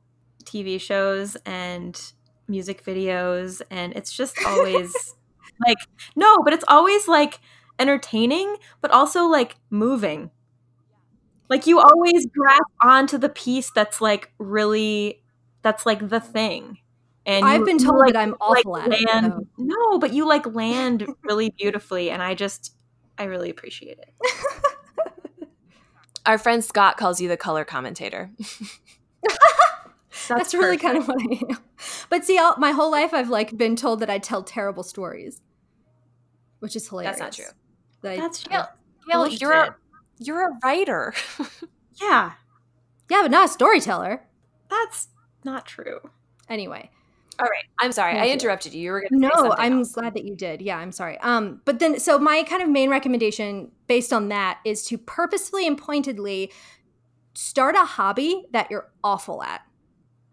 TV 0.44 0.78
shows 0.78 1.36
and 1.46 2.00
music 2.48 2.84
videos. 2.84 3.62
And 3.70 3.92
it's 3.94 4.12
just 4.12 4.36
always 4.46 4.92
like, 5.66 5.78
no, 6.16 6.38
but 6.44 6.52
it's 6.52 6.64
always 6.68 7.08
like 7.08 7.40
entertaining, 7.78 8.56
but 8.80 8.90
also 8.90 9.26
like 9.26 9.56
moving. 9.70 10.30
Like 11.48 11.66
you 11.66 11.78
always 11.80 12.26
grasp 12.26 12.64
onto 12.82 13.18
the 13.18 13.28
piece 13.28 13.70
that's 13.70 14.00
like 14.00 14.32
really, 14.38 15.22
that's 15.62 15.86
like 15.86 16.08
the 16.08 16.20
thing. 16.20 16.78
And 17.26 17.44
I've 17.44 17.60
you- 17.60 17.66
been 17.66 17.78
told 17.78 17.98
like, 17.98 18.12
that 18.14 18.20
I'm 18.22 18.30
like 18.30 18.40
awful 18.40 18.78
at 18.78 18.92
it. 18.92 19.04
land, 19.06 19.32
though. 19.32 19.46
No, 19.58 19.98
but 19.98 20.12
you 20.14 20.26
like 20.26 20.46
land 20.54 21.06
really 21.24 21.50
beautifully. 21.50 22.10
And 22.10 22.22
I 22.22 22.34
just, 22.34 22.74
I 23.18 23.24
really 23.24 23.50
appreciate 23.50 23.98
it. 23.98 24.14
Our 26.24 26.38
friend 26.38 26.64
Scott 26.64 26.96
calls 26.96 27.20
you 27.20 27.28
the 27.28 27.36
color 27.36 27.64
commentator. 27.64 28.30
That's, 30.28 30.54
really 30.54 30.76
kind 30.76 30.98
of 30.98 31.06
what 31.06 31.18
I 31.20 31.52
am. 31.52 31.58
But 32.10 32.24
see, 32.24 32.36
all, 32.38 32.56
my 32.58 32.72
whole 32.72 32.90
life 32.90 33.14
I've 33.14 33.28
like 33.28 33.56
been 33.56 33.76
told 33.76 34.00
that 34.00 34.10
I 34.10 34.18
tell 34.18 34.42
terrible 34.42 34.82
stories, 34.82 35.40
which 36.58 36.74
is 36.74 36.88
hilarious. 36.88 37.18
That's 37.18 37.38
not 37.38 37.44
true. 37.44 37.54
That 38.02 38.16
That's 38.18 38.42
true. 38.42 38.50
Gail, 38.52 38.68
Gail, 39.08 39.20
Bullshit. 39.22 39.40
you're 39.40 39.52
a, 39.52 39.76
you're 40.18 40.48
a 40.48 40.52
writer. 40.64 41.12
Yeah, 41.98 42.32
yeah, 43.10 43.22
but 43.22 43.30
not 43.30 43.46
a 43.48 43.52
storyteller. 43.52 44.22
that's 44.68 45.08
not 45.44 45.64
true. 45.64 45.98
Anyway, 46.46 46.90
All 47.38 47.46
right. 47.46 47.64
I'm 47.78 47.92
sorry. 47.92 48.14
Thank 48.14 48.24
I 48.24 48.32
interrupted 48.32 48.72
you. 48.74 48.82
You 48.82 48.92
were 48.92 49.00
going 49.00 49.20
to 49.20 49.28
no, 49.28 49.54
I'm 49.58 49.78
else. 49.78 49.92
glad 49.92 50.14
that 50.14 50.24
you 50.24 50.34
did. 50.34 50.62
Yeah, 50.62 50.78
I'm 50.78 50.92
sorry. 50.92 51.18
Um, 51.18 51.60
but 51.64 51.78
then 51.78 51.98
so 51.98 52.18
my 52.18 52.42
kind 52.44 52.62
of 52.62 52.68
main 52.68 52.90
recommendation 52.90 53.70
based 53.86 54.12
on 54.12 54.28
that 54.28 54.60
is 54.64 54.84
to 54.86 54.98
purposefully 54.98 55.66
and 55.66 55.76
pointedly 55.76 56.52
start 57.34 57.74
a 57.74 57.84
hobby 57.84 58.44
that 58.52 58.70
you're 58.70 58.90
awful 59.04 59.42
at, 59.42 59.62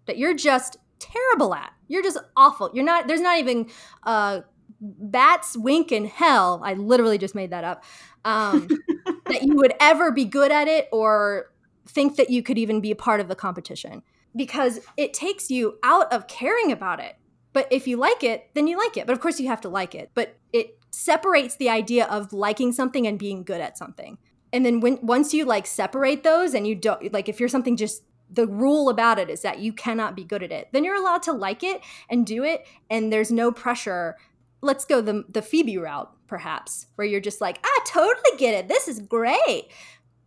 that 0.06 0.18
you're 0.18 0.34
just 0.34 0.78
terrible 1.00 1.54
at. 1.54 1.74
You're 1.88 2.04
just 2.04 2.18
awful. 2.38 2.72
You're 2.74 2.86
not. 2.86 3.08
There's 3.08 3.22
not 3.22 3.40
even 3.40 3.70
uh, 4.04 4.42
bats 4.80 5.58
wink 5.58 5.92
in 5.92 6.06
hell. 6.06 6.62
I 6.64 6.74
literally 6.74 7.18
just 7.18 7.36
made 7.36 7.52
that 7.52 7.64
up. 7.64 7.84
Um, 8.26 8.68
that 9.26 9.44
you 9.44 9.56
would 9.56 9.74
ever 9.80 10.12
be 10.12 10.26
good 10.26 10.52
at 10.52 10.68
it 10.68 10.88
or 10.92 11.52
think 11.86 12.16
that 12.16 12.30
you 12.30 12.42
could 12.42 12.58
even 12.58 12.80
be 12.80 12.92
a 12.92 12.96
part 12.96 13.20
of 13.20 13.28
the 13.28 13.36
competition 13.36 14.04
because 14.36 14.80
it 14.98 15.14
takes 15.14 15.50
you 15.50 15.78
out 15.84 16.12
of 16.12 16.28
caring 16.28 16.72
about 16.72 17.00
it. 17.00 17.16
But 17.54 17.68
if 17.72 17.88
you 17.88 17.98
like 17.98 18.24
it, 18.24 18.50
then 18.56 18.68
you 18.68 18.78
like 18.78 18.98
it. 18.98 19.06
But 19.06 19.14
of 19.14 19.22
course, 19.22 19.40
you 19.40 19.48
have 19.48 19.62
to 19.62 19.70
like 19.70 19.94
it. 19.94 20.12
But 20.14 20.38
it 20.52 20.80
separates 20.92 21.56
the 21.56 21.70
idea 21.70 22.06
of 22.06 22.34
liking 22.34 22.72
something 22.72 23.08
and 23.08 23.18
being 23.18 23.44
good 23.44 23.62
at 23.62 23.78
something. 23.78 24.18
And 24.52 24.66
then 24.66 24.80
when 24.80 25.00
once 25.02 25.34
you 25.34 25.46
like 25.46 25.66
separate 25.66 26.24
those 26.24 26.54
and 26.54 26.68
you 26.68 26.76
don't 26.76 27.12
like 27.12 27.28
if 27.28 27.40
you're 27.40 27.50
something 27.50 27.76
just 27.76 28.04
the 28.30 28.48
rule 28.48 28.90
about 28.90 29.20
it 29.20 29.30
is 29.30 29.42
that 29.42 29.60
you 29.60 29.74
cannot 29.74 30.16
be 30.16 30.24
good 30.24 30.44
at 30.44 30.52
it, 30.52 30.70
then 30.72 30.84
you're 30.84 30.96
allowed 30.96 31.24
to 31.24 31.34
like 31.34 31.64
it 31.64 31.82
and 32.10 32.26
do 32.26 32.44
it 32.44 32.66
and 32.90 33.12
there's 33.12 33.32
no 33.32 33.52
pressure. 33.52 34.16
Let's 34.62 34.86
go 34.86 35.02
the 35.02 35.26
the 35.30 35.42
Phoebe 35.42 35.78
route 35.78 36.12
perhaps, 36.28 36.88
where 36.96 37.06
you're 37.06 37.20
just 37.20 37.42
like, 37.42 37.60
"I 37.64 37.80
totally 37.86 38.38
get 38.38 38.54
it. 38.54 38.68
This 38.68 38.88
is 38.88 39.00
great." 39.00 39.70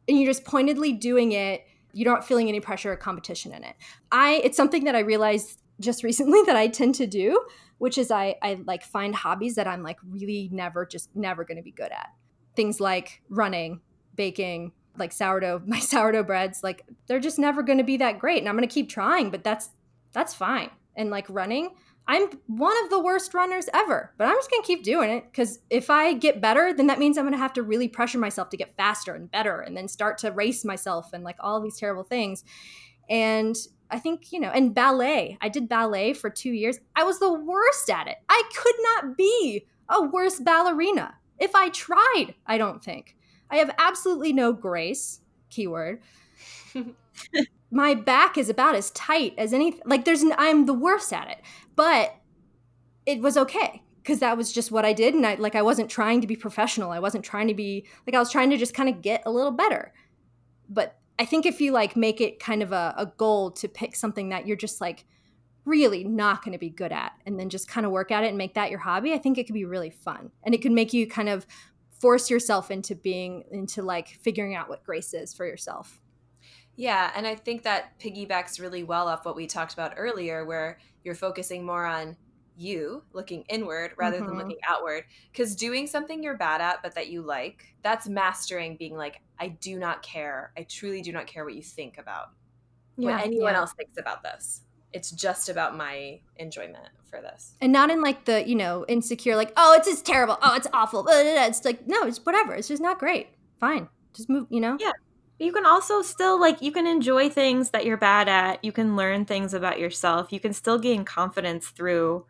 And 0.09 0.21
you're 0.21 0.31
just 0.31 0.45
pointedly 0.45 0.93
doing 0.93 1.33
it. 1.33 1.65
You're 1.97 2.13
not 2.13 2.27
feeling 2.27 2.49
any 2.49 2.61
pressure 2.61 2.93
or 2.93 2.97
competition 2.97 3.53
in 3.53 3.65
it. 3.65 3.75
I 4.13 4.43
it's 4.45 4.57
something 4.57 4.85
that 4.85 4.95
I 4.95 5.01
realized 5.01 5.63
just 5.81 6.03
recently 6.11 6.43
that 6.43 6.55
I 6.55 6.69
tend 6.69 6.95
to 6.97 7.07
do, 7.07 7.43
which 7.79 7.97
is 7.97 8.11
I 8.11 8.37
I 8.43 8.61
like 8.67 8.85
find 8.85 9.15
hobbies 9.15 9.55
that 9.55 9.67
I'm 9.67 9.83
like 9.83 9.97
really 10.07 10.51
never 10.53 10.85
just 10.85 11.17
never 11.17 11.43
going 11.45 11.57
to 11.57 11.63
be 11.63 11.73
good 11.73 11.93
at. 11.93 12.09
Things 12.55 12.81
like 12.81 13.23
running, 13.31 13.81
baking, 14.15 14.73
like 14.99 15.13
sourdough, 15.13 15.63
my 15.67 15.81
sourdough 15.81 16.25
breads, 16.25 16.63
like 16.63 16.85
they're 17.07 17.19
just 17.19 17.39
never 17.39 17.63
going 17.63 17.79
to 17.79 17.85
be 17.85 17.97
that 17.97 18.19
great 18.19 18.41
and 18.41 18.49
I'm 18.49 18.57
going 18.57 18.69
to 18.69 18.75
keep 18.75 18.91
trying, 18.91 19.31
but 19.31 19.43
that's 19.43 19.71
that's 20.13 20.35
fine. 20.35 20.71
And 20.97 21.11
like 21.11 21.27
running, 21.31 21.71
I'm 22.09 22.29
one 22.47 22.77
of 22.85 22.91
the 22.91 23.01
worst 23.01 23.35
runners 23.35 23.69
ever, 23.75 24.13
but 24.17 24.29
I'm 24.29 24.37
just 24.37 24.51
going 24.51 24.63
to 24.63 24.67
keep 24.67 24.85
doing 24.85 25.11
it 25.11 25.33
cuz 25.35 25.59
if 25.71 25.91
I 25.91 26.13
get 26.13 26.41
better, 26.41 26.73
then 26.73 26.87
that 26.87 26.99
means 26.99 27.19
I'm 27.19 27.25
going 27.25 27.33
to 27.33 27.39
have 27.39 27.53
to 27.55 27.63
really 27.63 27.89
pressure 27.89 28.19
myself 28.19 28.49
to 28.51 28.57
get 28.57 28.77
faster 28.77 29.15
and 29.15 29.31
better 29.31 29.61
and 29.61 29.77
then 29.77 29.89
start 29.89 30.19
to 30.19 30.31
race 30.31 30.65
myself 30.65 31.13
and 31.13 31.25
like 31.25 31.37
all 31.41 31.61
these 31.61 31.79
terrible 31.79 32.05
things. 32.05 32.45
And 33.09 33.57
I 33.91 33.99
think, 33.99 34.33
you 34.33 34.41
know, 34.41 34.51
and 34.51 34.75
ballet. 34.75 35.39
I 35.41 35.49
did 35.49 35.69
ballet 35.69 36.13
for 36.13 36.31
two 36.31 36.51
years. 36.51 36.79
I 36.95 37.05
was 37.05 37.19
the 37.19 37.33
worst 37.33 37.89
at 37.91 38.09
it. 38.09 38.17
I 38.29 38.43
could 38.55 38.75
not 38.83 39.17
be 39.17 39.67
a 39.89 40.03
worse 40.03 40.41
ballerina 40.41 41.15
if 41.39 41.55
I 41.55 41.69
tried, 41.69 42.35
I 42.47 42.59
don't 42.59 42.83
think. 42.83 43.17
I 43.51 43.57
have 43.57 43.75
absolutely 43.79 44.33
no 44.33 44.53
grace, 44.53 45.21
keyword. 45.51 46.01
My 47.71 47.95
back 47.95 48.39
is 48.39 48.49
about 48.49 48.75
as 48.75 48.91
tight 48.93 49.35
as 49.39 49.53
any, 49.53 49.81
like, 49.85 50.05
there's, 50.05 50.23
an, 50.23 50.33
I'm 50.39 50.67
the 50.67 50.75
worst 50.75 51.13
at 51.13 51.29
it. 51.29 51.39
But 51.77 52.17
it 53.05 53.21
was 53.21 53.37
okay 53.37 53.83
because 54.03 54.19
that 54.21 54.37
was 54.37 54.53
just 54.53 54.73
what 54.73 54.85
I 54.85 54.93
did. 54.93 55.15
And 55.15 55.27
I, 55.27 55.35
like, 55.35 55.55
I 55.55 55.63
wasn't 55.63 55.91
trying 55.91 56.21
to 56.21 56.27
be 56.27 56.37
professional. 56.37 56.91
I 56.91 56.99
wasn't 56.99 57.25
trying 57.25 57.49
to 57.49 57.55
be, 57.55 57.87
like, 58.07 58.15
I 58.15 58.19
was 58.19 58.33
trying 58.33 58.51
to 58.51 58.57
just 58.57 58.75
kind 58.75 58.89
of 58.89 59.03
get 59.03 59.23
a 59.27 59.31
little 59.31 59.51
better. 59.53 59.93
But 60.69 60.99
I 61.19 61.25
think 61.25 61.47
if 61.47 61.61
you 61.61 61.73
like 61.73 61.97
make 61.97 62.21
it 62.21 62.41
kind 62.41 62.63
of 62.63 62.73
a, 62.73 62.95
a 62.97 63.07
goal 63.07 63.51
to 63.53 63.69
pick 63.69 63.97
something 63.97 64.31
that 64.31 64.47
you're 64.47 64.57
just 64.57 64.81
like 64.81 65.05
really 65.65 66.05
not 66.05 66.45
going 66.45 66.53
to 66.53 66.59
be 66.59 66.69
good 66.69 66.93
at 66.93 67.13
and 67.25 67.39
then 67.39 67.49
just 67.49 67.69
kind 67.69 67.87
of 67.87 67.93
work 67.93 68.11
at 68.11 68.23
it 68.23 68.29
and 68.29 68.39
make 68.39 68.55
that 68.55 68.71
your 68.71 68.81
hobby, 68.81 69.13
I 69.13 69.19
think 69.19 69.39
it 69.39 69.45
could 69.47 69.55
be 69.55 69.65
really 69.65 69.91
fun. 69.91 70.31
And 70.43 70.55
it 70.55 70.63
could 70.63 70.73
make 70.73 70.93
you 70.93 71.07
kind 71.07 71.29
of 71.29 71.47
force 71.91 72.31
yourself 72.31 72.71
into 72.71 72.95
being, 72.95 73.45
into 73.51 73.83
like 73.83 74.09
figuring 74.21 74.55
out 74.55 74.69
what 74.69 74.85
grace 74.85 75.15
is 75.15 75.33
for 75.33 75.47
yourself. 75.47 76.01
Yeah, 76.77 77.11
and 77.17 77.27
I 77.27 77.35
think 77.35 77.63
that 77.63 77.99
piggybacks 77.99 78.61
really 78.61 78.83
well 78.83 79.09
off 79.09 79.25
what 79.25 79.35
we 79.35 79.47
talked 79.47 79.73
about 79.73 79.95
earlier, 79.97 80.45
where 80.45 80.79
you're 81.07 81.15
focusing 81.15 81.65
more 81.65 81.87
on 81.87 82.17
you 82.59 83.03
looking 83.13 83.43
inward 83.49 83.93
rather 83.97 84.19
than 84.19 84.31
Mhm. 84.31 84.39
looking 84.39 84.59
outward. 84.67 85.05
Because 85.31 85.55
doing 85.55 85.87
something 85.87 86.23
you're 86.23 86.37
bad 86.37 86.61
at 86.61 86.83
but 86.83 86.95
that 86.95 87.09
you 87.09 87.23
like, 87.23 87.75
that's 87.83 88.09
mastering 88.09 88.77
being 88.77 88.97
like, 88.97 89.23
I 89.39 89.49
do 89.49 89.79
not 89.79 90.03
care. 90.03 90.53
I 90.57 90.65
truly 90.65 91.03
do 91.03 91.13
not 91.13 91.27
care 91.27 91.45
what 91.45 91.55
you 91.55 91.63
think 91.63 91.99
about 91.99 92.31
what 92.97 93.21
anyone 93.21 93.53
yeah. 93.53 93.59
else 93.59 93.73
thinks 93.75 93.99
about 93.99 94.23
this. 94.23 94.63
It's 94.93 95.11
just 95.11 95.49
about 95.51 95.77
my 95.77 96.21
enjoyment 96.37 96.89
for 97.11 97.21
this. 97.21 97.55
And 97.61 97.73
not 97.73 97.91
in 97.91 98.01
like 98.01 98.25
the, 98.25 98.49
you 98.49 98.55
know, 98.55 98.87
insecure, 98.89 99.37
like, 99.37 99.53
oh, 99.57 99.75
it's 99.75 99.87
just 99.87 100.07
terrible. 100.07 100.39
Oh, 100.43 100.55
it's 100.55 100.67
awful. 100.73 101.07
It's 101.09 101.65
like, 101.65 101.87
no, 101.87 102.05
it's 102.05 102.25
whatever. 102.25 102.55
It's 102.55 102.69
just 102.69 102.83
not 102.83 102.99
great. 102.99 103.29
Fine. 103.61 103.89
Just 104.15 104.31
move, 104.31 104.47
you 104.49 104.61
know? 104.61 104.79
Yeah. 104.81 104.93
You 105.39 105.53
can 105.53 105.67
also 105.67 106.01
still 106.03 106.41
like 106.41 106.63
you 106.63 106.73
can 106.73 106.87
enjoy 106.87 107.29
things 107.29 107.71
that 107.71 107.85
you're 107.85 107.97
bad 107.99 108.29
at. 108.29 108.65
You 108.65 108.73
can 108.73 108.97
learn 108.97 109.25
things 109.27 109.53
about 109.55 109.79
yourself. 109.79 110.33
You 110.33 110.41
can 110.41 110.53
still 110.53 110.79
gain 110.79 111.05
confidence 111.05 111.69
through 111.69 112.25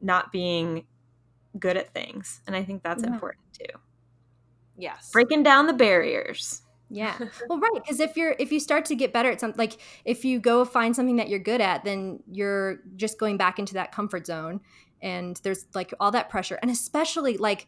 not 0.00 0.30
being 0.30 0.86
good 1.58 1.76
at 1.76 1.92
things. 1.92 2.40
And 2.46 2.54
I 2.54 2.62
think 2.64 2.82
that's 2.82 3.02
Yeah. 3.02 3.12
important 3.12 3.44
too. 3.54 3.78
Yes. 4.76 5.10
breaking 5.12 5.42
down 5.44 5.66
the 5.66 5.72
barriers. 5.72 6.62
Yeah. 6.90 7.16
Well, 7.48 7.58
right, 7.60 7.72
because 7.74 8.00
if 8.00 8.16
you're 8.16 8.34
if 8.38 8.52
you 8.52 8.60
start 8.60 8.84
to 8.86 8.94
get 8.96 9.12
better 9.12 9.30
at 9.30 9.40
something, 9.40 9.58
like 9.58 9.78
if 10.04 10.24
you 10.24 10.38
go 10.40 10.64
find 10.64 10.94
something 10.94 11.16
that 11.16 11.28
you're 11.28 11.38
good 11.40 11.60
at, 11.60 11.84
then 11.84 12.20
you're 12.30 12.78
just 12.96 13.18
going 13.18 13.36
back 13.36 13.58
into 13.58 13.74
that 13.74 13.92
comfort 13.92 14.26
zone, 14.26 14.60
and 15.02 15.40
there's 15.42 15.66
like 15.74 15.92
all 16.00 16.10
that 16.12 16.28
pressure, 16.28 16.58
and 16.62 16.70
especially 16.70 17.36
like 17.36 17.66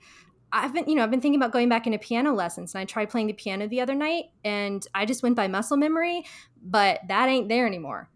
I've 0.65 0.73
been, 0.73 0.89
you 0.89 0.95
know, 0.95 1.03
I've 1.03 1.11
been 1.11 1.21
thinking 1.21 1.41
about 1.41 1.53
going 1.53 1.69
back 1.69 1.87
into 1.87 1.99
piano 1.99 2.33
lessons, 2.33 2.75
and 2.75 2.81
I 2.83 2.85
tried 2.85 3.11
playing 3.11 3.27
the 3.27 3.33
piano 3.33 3.69
the 3.69 3.81
other 3.81 3.95
night, 3.95 4.27
and 4.45 4.87
I 4.95 5.05
just 5.05 5.23
went 5.23 5.37
by 5.37 5.49
muscle 5.49 5.77
memory, 5.77 6.25
but 6.63 7.01
that 7.09 7.29
ain't 7.29 7.49
there 7.49 7.67
anymore, 7.67 8.09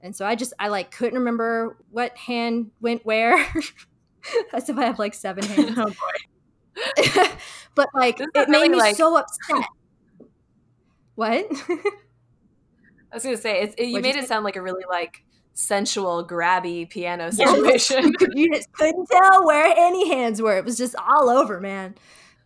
and 0.00 0.14
so 0.14 0.26
I 0.26 0.34
just 0.34 0.52
I 0.58 0.68
like 0.68 0.90
couldn't 0.90 1.18
remember 1.18 1.76
what 1.90 2.16
hand 2.16 2.70
went 2.80 3.04
where. 3.04 3.36
As 4.52 4.68
if 4.68 4.76
I 4.76 4.84
have 4.84 4.98
like 4.98 5.14
seven 5.14 5.44
oh, 5.48 5.48
hands. 5.48 5.78
Oh 5.78 5.86
boy. 5.86 7.28
but 7.74 7.88
like 7.94 8.20
it 8.20 8.48
made 8.48 8.48
really, 8.48 8.68
me 8.70 8.76
like- 8.76 8.96
so 8.96 9.16
upset. 9.16 9.64
What? 11.14 11.46
I 13.10 13.14
was 13.14 13.24
gonna 13.24 13.36
say 13.36 13.62
it's, 13.62 13.74
it, 13.76 13.86
you 13.86 13.92
What'd 13.94 14.06
you 14.06 14.12
made 14.12 14.18
it 14.18 14.22
say? 14.22 14.28
sound 14.28 14.44
like 14.44 14.56
a 14.56 14.62
really 14.62 14.84
like 14.88 15.24
sensual, 15.58 16.24
grabby 16.24 16.88
piano 16.88 17.32
situation. 17.32 18.12
you 18.34 18.54
just 18.54 18.72
couldn't 18.72 19.06
tell 19.10 19.44
where 19.44 19.74
any 19.76 20.08
hands 20.08 20.40
were. 20.40 20.56
It 20.56 20.64
was 20.64 20.78
just 20.78 20.94
all 20.96 21.28
over, 21.28 21.60
man. 21.60 21.96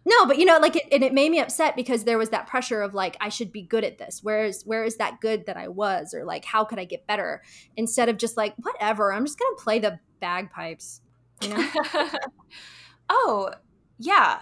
No, 0.04 0.26
but 0.26 0.38
you 0.38 0.46
know, 0.46 0.58
like, 0.58 0.76
it, 0.76 0.84
and 0.90 1.04
it 1.04 1.12
made 1.12 1.30
me 1.30 1.38
upset 1.38 1.76
because 1.76 2.04
there 2.04 2.18
was 2.18 2.30
that 2.30 2.46
pressure 2.46 2.82
of 2.82 2.94
like, 2.94 3.16
I 3.20 3.28
should 3.28 3.52
be 3.52 3.62
good 3.62 3.84
at 3.84 3.98
this. 3.98 4.20
Where 4.22 4.44
is 4.44 4.64
where 4.64 4.82
is 4.82 4.96
that 4.96 5.20
good 5.20 5.46
that 5.46 5.56
I 5.56 5.68
was, 5.68 6.14
or 6.14 6.24
like, 6.24 6.44
how 6.44 6.64
could 6.64 6.78
I 6.78 6.84
get 6.84 7.06
better? 7.06 7.42
Instead 7.76 8.08
of 8.08 8.16
just 8.16 8.36
like, 8.36 8.54
whatever, 8.56 9.12
I'm 9.12 9.26
just 9.26 9.38
gonna 9.38 9.56
play 9.56 9.78
the 9.78 10.00
bagpipes. 10.20 11.02
You 11.42 11.50
know? 11.50 11.68
oh, 13.10 13.50
yeah. 13.98 14.40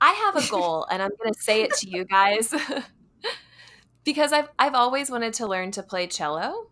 I 0.00 0.12
have 0.12 0.36
a 0.36 0.50
goal 0.50 0.86
and 0.90 1.00
I'm 1.02 1.10
going 1.22 1.32
to 1.32 1.40
say 1.40 1.62
it 1.62 1.72
to 1.74 1.88
you 1.88 2.04
guys. 2.04 2.52
because 4.04 4.32
I've 4.32 4.48
I've 4.58 4.74
always 4.74 5.10
wanted 5.10 5.34
to 5.34 5.46
learn 5.46 5.70
to 5.72 5.82
play 5.82 6.06
cello. 6.06 6.70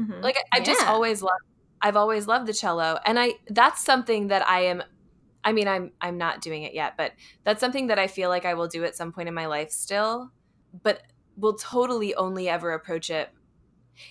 Mhm. 0.00 0.22
Like 0.22 0.36
I- 0.36 0.58
I've 0.58 0.64
just 0.64 0.80
always 0.88 1.22
loved 1.22 1.42
I've 1.82 1.96
always 1.96 2.26
loved 2.26 2.46
the 2.46 2.52
cello 2.54 2.98
and 3.06 3.18
I 3.18 3.34
that's 3.48 3.82
something 3.84 4.28
that 4.28 4.46
I 4.48 4.62
am 4.66 4.82
I 5.44 5.52
mean 5.52 5.66
I'm 5.68 5.92
I'm 6.00 6.18
not 6.18 6.40
doing 6.42 6.62
it 6.64 6.74
yet, 6.74 6.94
but 6.96 7.12
that's 7.44 7.60
something 7.60 7.86
that 7.88 7.98
I 7.98 8.06
feel 8.06 8.28
like 8.28 8.44
I 8.44 8.54
will 8.54 8.68
do 8.68 8.84
at 8.84 8.94
some 8.96 9.12
point 9.12 9.28
in 9.28 9.34
my 9.34 9.46
life 9.46 9.70
still, 9.70 10.30
but 10.82 11.02
will 11.36 11.54
totally 11.54 12.14
only 12.14 12.48
ever 12.48 12.72
approach 12.72 13.08
it. 13.10 13.30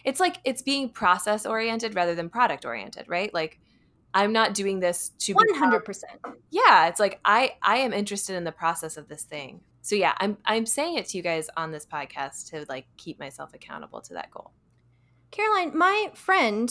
It's 0.03 0.19
like 0.19 0.37
it's 0.43 0.61
being 0.61 0.89
process 0.89 1.45
oriented 1.45 1.95
rather 1.95 2.15
than 2.15 2.29
product 2.29 2.65
oriented, 2.65 3.05
right? 3.07 3.31
Like 3.33 3.59
I'm 4.13 4.33
not 4.33 4.55
doing 4.55 4.79
this 4.79 5.09
to 5.19 5.33
hundred 5.55 5.85
percent. 5.85 6.19
yeah 6.49 6.87
it's 6.87 6.99
like 6.99 7.19
i 7.23 7.53
i 7.61 7.77
am 7.77 7.93
interested 7.93 8.35
in 8.35 8.43
the 8.43 8.51
process 8.51 8.97
of 8.97 9.07
this 9.07 9.21
thing 9.21 9.61
so 9.83 9.93
yeah 9.95 10.13
i'm 10.17 10.35
i'm 10.45 10.65
saying 10.65 10.95
it 10.97 11.07
to 11.09 11.17
you 11.17 11.21
guys 11.21 11.47
on 11.55 11.69
this 11.71 11.85
podcast 11.85 12.49
to 12.49 12.65
like 12.67 12.87
keep 12.97 13.19
myself 13.19 13.53
accountable 13.53 14.01
to 14.01 14.13
that 14.15 14.31
goal 14.31 14.51
Caroline, 15.31 15.77
my 15.77 16.11
friend, 16.15 16.69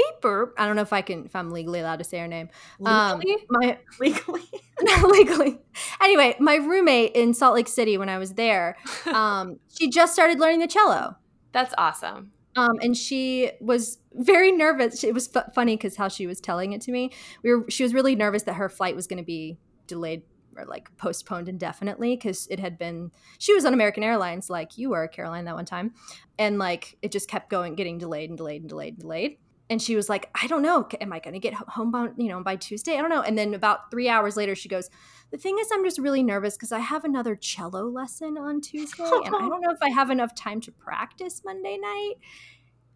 Beeper. 0.00 0.50
I 0.56 0.66
don't 0.66 0.76
know 0.76 0.82
if 0.82 0.92
I 0.92 1.02
can, 1.02 1.26
if 1.26 1.36
I'm 1.36 1.50
legally 1.50 1.80
allowed 1.80 1.98
to 1.98 2.04
say 2.04 2.18
her 2.18 2.28
name. 2.28 2.48
Um, 2.84 3.18
Legally? 3.18 3.46
my 3.50 3.78
legally. 4.00 4.42
not 4.80 5.10
legally. 5.10 5.58
Anyway, 6.00 6.36
my 6.40 6.54
roommate 6.56 7.12
in 7.12 7.34
Salt 7.34 7.54
Lake 7.54 7.68
City 7.68 7.98
when 7.98 8.08
I 8.08 8.16
was 8.18 8.34
there, 8.34 8.76
um, 9.12 9.58
she 9.78 9.90
just 9.90 10.12
started 10.14 10.38
learning 10.40 10.60
the 10.60 10.66
cello. 10.66 11.16
that's 11.52 11.74
awesome 11.76 12.32
Um, 12.56 12.76
and 12.80 12.96
she 12.96 13.50
was 13.60 13.98
very 14.14 14.52
nervous. 14.52 15.04
It 15.04 15.12
was 15.12 15.26
fu- 15.26 15.40
funny 15.54 15.76
because 15.76 15.96
how 15.96 16.08
she 16.08 16.26
was 16.26 16.40
telling 16.40 16.72
it 16.72 16.80
to 16.82 16.92
me, 16.92 17.10
we 17.42 17.54
were 17.54 17.66
she 17.68 17.82
was 17.82 17.92
really 17.92 18.14
nervous 18.16 18.44
that 18.44 18.54
her 18.54 18.68
flight 18.70 18.96
was 18.96 19.06
going 19.06 19.18
to 19.18 19.24
be 19.24 19.58
delayed 19.86 20.22
or 20.56 20.64
like 20.64 20.94
postponed 20.96 21.48
indefinitely 21.48 22.16
because 22.16 22.46
it 22.48 22.60
had 22.60 22.78
been 22.78 23.10
she 23.38 23.54
was 23.54 23.64
on 23.64 23.74
American 23.74 24.02
Airlines 24.02 24.50
like 24.50 24.78
you 24.78 24.90
were 24.90 25.08
Caroline 25.08 25.44
that 25.44 25.54
one 25.54 25.64
time, 25.64 25.94
and 26.38 26.58
like 26.58 26.96
it 27.02 27.12
just 27.12 27.28
kept 27.28 27.50
going, 27.50 27.74
getting 27.74 27.98
delayed 27.98 28.30
and 28.30 28.36
delayed 28.36 28.62
and 28.62 28.68
delayed 28.68 28.94
and 28.94 29.02
delayed. 29.02 29.38
And 29.68 29.80
she 29.80 29.94
was 29.94 30.08
like, 30.08 30.28
I 30.34 30.48
don't 30.48 30.62
know, 30.62 30.88
am 31.00 31.12
I 31.12 31.20
going 31.20 31.34
to 31.34 31.38
get 31.38 31.54
ho- 31.54 31.64
home 31.68 31.92
by 31.92 32.08
you 32.16 32.28
know 32.28 32.42
by 32.42 32.56
Tuesday? 32.56 32.96
I 32.96 33.00
don't 33.00 33.10
know. 33.10 33.22
And 33.22 33.38
then 33.38 33.54
about 33.54 33.90
three 33.90 34.08
hours 34.08 34.36
later, 34.36 34.54
she 34.54 34.68
goes, 34.68 34.90
the 35.30 35.38
thing 35.38 35.56
is, 35.60 35.68
I'm 35.72 35.84
just 35.84 35.98
really 35.98 36.22
nervous 36.22 36.56
because 36.56 36.72
I 36.72 36.80
have 36.80 37.04
another 37.04 37.36
cello 37.36 37.84
lesson 37.88 38.36
on 38.36 38.60
Tuesday, 38.60 39.04
and 39.04 39.34
I 39.34 39.48
don't 39.48 39.60
know 39.60 39.70
if 39.70 39.82
I 39.82 39.90
have 39.90 40.10
enough 40.10 40.34
time 40.34 40.60
to 40.62 40.72
practice 40.72 41.42
Monday 41.44 41.78
night. 41.80 42.14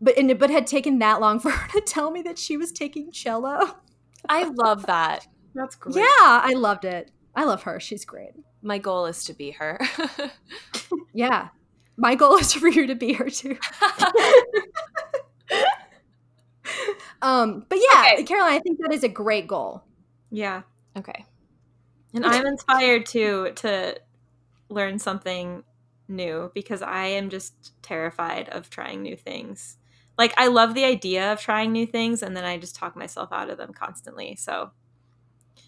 But 0.00 0.18
and, 0.18 0.36
but 0.38 0.50
had 0.50 0.66
taken 0.66 0.98
that 0.98 1.20
long 1.20 1.38
for 1.40 1.50
her 1.50 1.80
to 1.80 1.80
tell 1.80 2.10
me 2.10 2.22
that 2.22 2.38
she 2.38 2.56
was 2.56 2.72
taking 2.72 3.12
cello. 3.12 3.76
i 4.28 4.44
love 4.44 4.86
that 4.86 5.26
That's 5.54 5.76
great. 5.76 5.96
Yeah, 5.96 6.04
I 6.18 6.54
loved 6.56 6.84
it. 6.84 7.10
I 7.36 7.44
love 7.44 7.62
her. 7.64 7.80
She's 7.80 8.04
great. 8.04 8.32
my 8.62 8.78
goal 8.78 9.06
is 9.06 9.24
to 9.24 9.34
be 9.34 9.50
her 9.52 9.78
Yeah, 11.12 11.48
my 11.96 12.14
goal 12.14 12.36
is 12.36 12.52
for 12.52 12.68
you 12.68 12.86
to 12.88 12.94
be 12.94 13.12
her 13.14 13.28
too. 13.30 13.56
Um, 17.22 17.64
but 17.68 17.78
yeah, 17.78 18.10
Okay. 18.14 18.22
Caroline, 18.24 18.52
I 18.54 18.58
think 18.58 18.78
that 18.80 18.92
is 18.92 19.04
a 19.04 19.08
great 19.08 19.46
goal. 19.48 19.82
Yeah. 20.30 20.62
okay 20.96 21.24
And 22.14 22.24
I'm 22.26 22.46
inspired 22.46 23.06
to 23.06 23.52
to 23.52 23.98
learn 24.68 24.98
something 24.98 25.62
new 26.08 26.50
because 26.54 26.82
I 26.82 27.06
am 27.06 27.30
just 27.30 27.72
terrified 27.82 28.48
of 28.50 28.68
trying 28.70 29.02
new 29.02 29.16
things. 29.16 29.78
Like 30.18 30.34
I 30.36 30.48
love 30.48 30.74
the 30.74 30.84
idea 30.84 31.32
of 31.32 31.40
trying 31.40 31.72
new 31.72 31.86
things 31.86 32.22
and 32.22 32.36
then 32.36 32.44
I 32.44 32.58
just 32.58 32.76
talk 32.76 32.96
myself 32.96 33.30
out 33.32 33.48
of 33.50 33.58
them 33.58 33.72
constantly. 33.72 34.36
So 34.36 34.70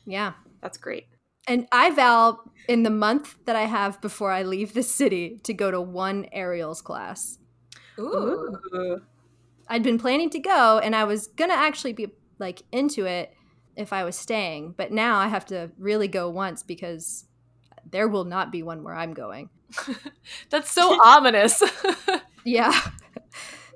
Yeah. 0.05 0.35
that's 0.61 0.79
great. 0.79 1.07
And 1.47 1.67
I 1.71 1.91
vow 1.91 2.41
in 2.69 2.83
the 2.83 2.91
month 2.91 3.37
that 3.45 3.57
I 3.57 3.63
have 3.63 4.01
before 4.01 4.33
I 4.33 4.43
leave 4.43 4.75
the 4.75 4.83
city 4.83 5.41
to 5.45 5.55
go 5.55 5.71
to 5.71 5.81
one 5.81 6.27
aerials 6.33 6.83
class. 6.83 7.39
Ooh. 7.99 8.57
Ooh. 8.75 9.03
I'd 9.69 9.83
been 9.83 9.99
planning 9.99 10.31
to 10.31 10.39
go 10.39 10.79
and 10.79 10.95
I 10.95 11.05
was 11.05 11.29
going 11.29 11.51
to 11.51 11.57
actually 11.57 11.93
be 11.93 12.09
like 12.39 12.63
into 12.73 13.05
it 13.05 13.33
if 13.77 13.93
I 13.93 14.05
was 14.05 14.17
staying, 14.17 14.75
but 14.77 14.93
now 14.93 15.19
I 15.19 15.29
have 15.29 15.45
to 15.47 15.71
really 15.79 16.09
go 16.09 16.31
once 16.31 16.63
because 16.63 17.25
there 17.91 18.09
will 18.09 18.25
not 18.25 18.51
be 18.51 18.63
one 18.63 18.83
where 18.83 18.95
I'm 18.95 19.15
going. 19.15 19.51
that's 20.51 20.71
so 20.71 20.97
ominous 21.03 21.61
Yeah. 22.45 22.81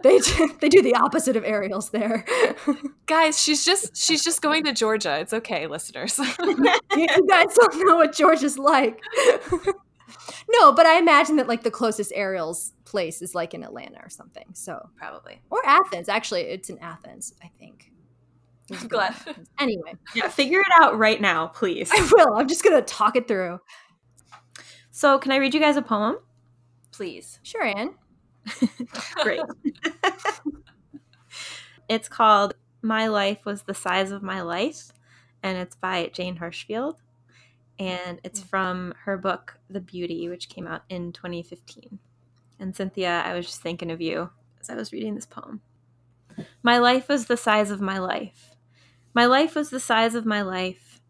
They 0.02 0.18
do, 0.18 0.56
they 0.60 0.68
do 0.68 0.82
the 0.82 0.94
opposite 0.94 1.36
of 1.36 1.44
aerials 1.44 1.90
there. 1.90 2.24
guys 3.06 3.40
she's 3.40 3.64
just 3.64 3.96
she's 3.96 4.22
just 4.22 4.40
going 4.40 4.62
to 4.62 4.72
georgia 4.72 5.18
it's 5.18 5.32
okay 5.32 5.66
listeners 5.66 6.16
you, 6.16 6.76
you 6.96 7.26
guys 7.28 7.52
don't 7.54 7.86
know 7.86 7.96
what 7.96 8.14
Georgia's 8.14 8.58
like. 8.58 9.00
no, 10.50 10.72
but 10.72 10.86
I 10.86 10.98
imagine 10.98 11.36
that 11.36 11.48
like 11.48 11.62
the 11.62 11.70
closest 11.70 12.12
aerials 12.14 12.72
place 12.84 13.22
is 13.22 13.34
like 13.34 13.54
in 13.54 13.62
Atlanta 13.62 13.98
or 14.02 14.08
something. 14.08 14.44
So, 14.52 14.88
probably 14.96 15.40
or 15.50 15.64
Athens. 15.64 16.08
Actually, 16.08 16.42
it's 16.42 16.70
in 16.70 16.78
Athens, 16.78 17.34
I 17.42 17.50
think. 17.58 17.92
i'm 18.72 18.88
glad 18.88 19.14
Anyway, 19.58 19.94
Yeah, 20.14 20.28
figure 20.28 20.60
it 20.60 20.72
out 20.80 20.98
right 20.98 21.20
now, 21.20 21.48
please. 21.48 21.90
I 21.92 22.08
will. 22.12 22.34
I'm 22.34 22.48
just 22.48 22.64
gonna 22.64 22.82
talk 22.82 23.16
it 23.16 23.28
through. 23.28 23.60
So, 24.90 25.18
can 25.18 25.32
I 25.32 25.36
read 25.36 25.54
you 25.54 25.60
guys 25.60 25.76
a 25.76 25.82
poem? 25.82 26.18
please 26.92 27.38
Sure, 27.42 27.62
Anne. 27.64 27.94
Great. 29.22 29.40
it's 31.88 32.08
called 32.08 32.54
My 32.82 33.08
Life 33.08 33.44
Was 33.44 33.62
the 33.62 33.74
Size 33.74 34.10
of 34.10 34.22
My 34.22 34.40
Life, 34.42 34.92
and 35.42 35.58
it's 35.58 35.76
by 35.76 36.10
Jane 36.12 36.38
Hirshfield. 36.38 36.96
And 37.78 38.20
it's 38.22 38.40
hmm. 38.40 38.46
from 38.46 38.94
her 39.04 39.16
book, 39.16 39.58
The 39.70 39.80
Beauty, 39.80 40.28
which 40.28 40.48
came 40.48 40.66
out 40.66 40.82
in 40.88 41.12
2015. 41.12 41.98
And 42.58 42.76
Cynthia, 42.76 43.22
I 43.24 43.34
was 43.34 43.46
just 43.46 43.62
thinking 43.62 43.90
of 43.90 44.00
you 44.00 44.30
as 44.60 44.68
I 44.68 44.74
was 44.74 44.92
reading 44.92 45.14
this 45.14 45.26
poem. 45.26 45.62
My 46.62 46.78
life 46.78 47.08
was 47.08 47.26
the 47.26 47.36
size 47.36 47.70
of 47.70 47.80
my 47.80 47.98
life. 47.98 48.54
My 49.14 49.26
life 49.26 49.54
was 49.54 49.70
the 49.70 49.80
size 49.80 50.14
of 50.14 50.26
my 50.26 50.42
life. 50.42 51.00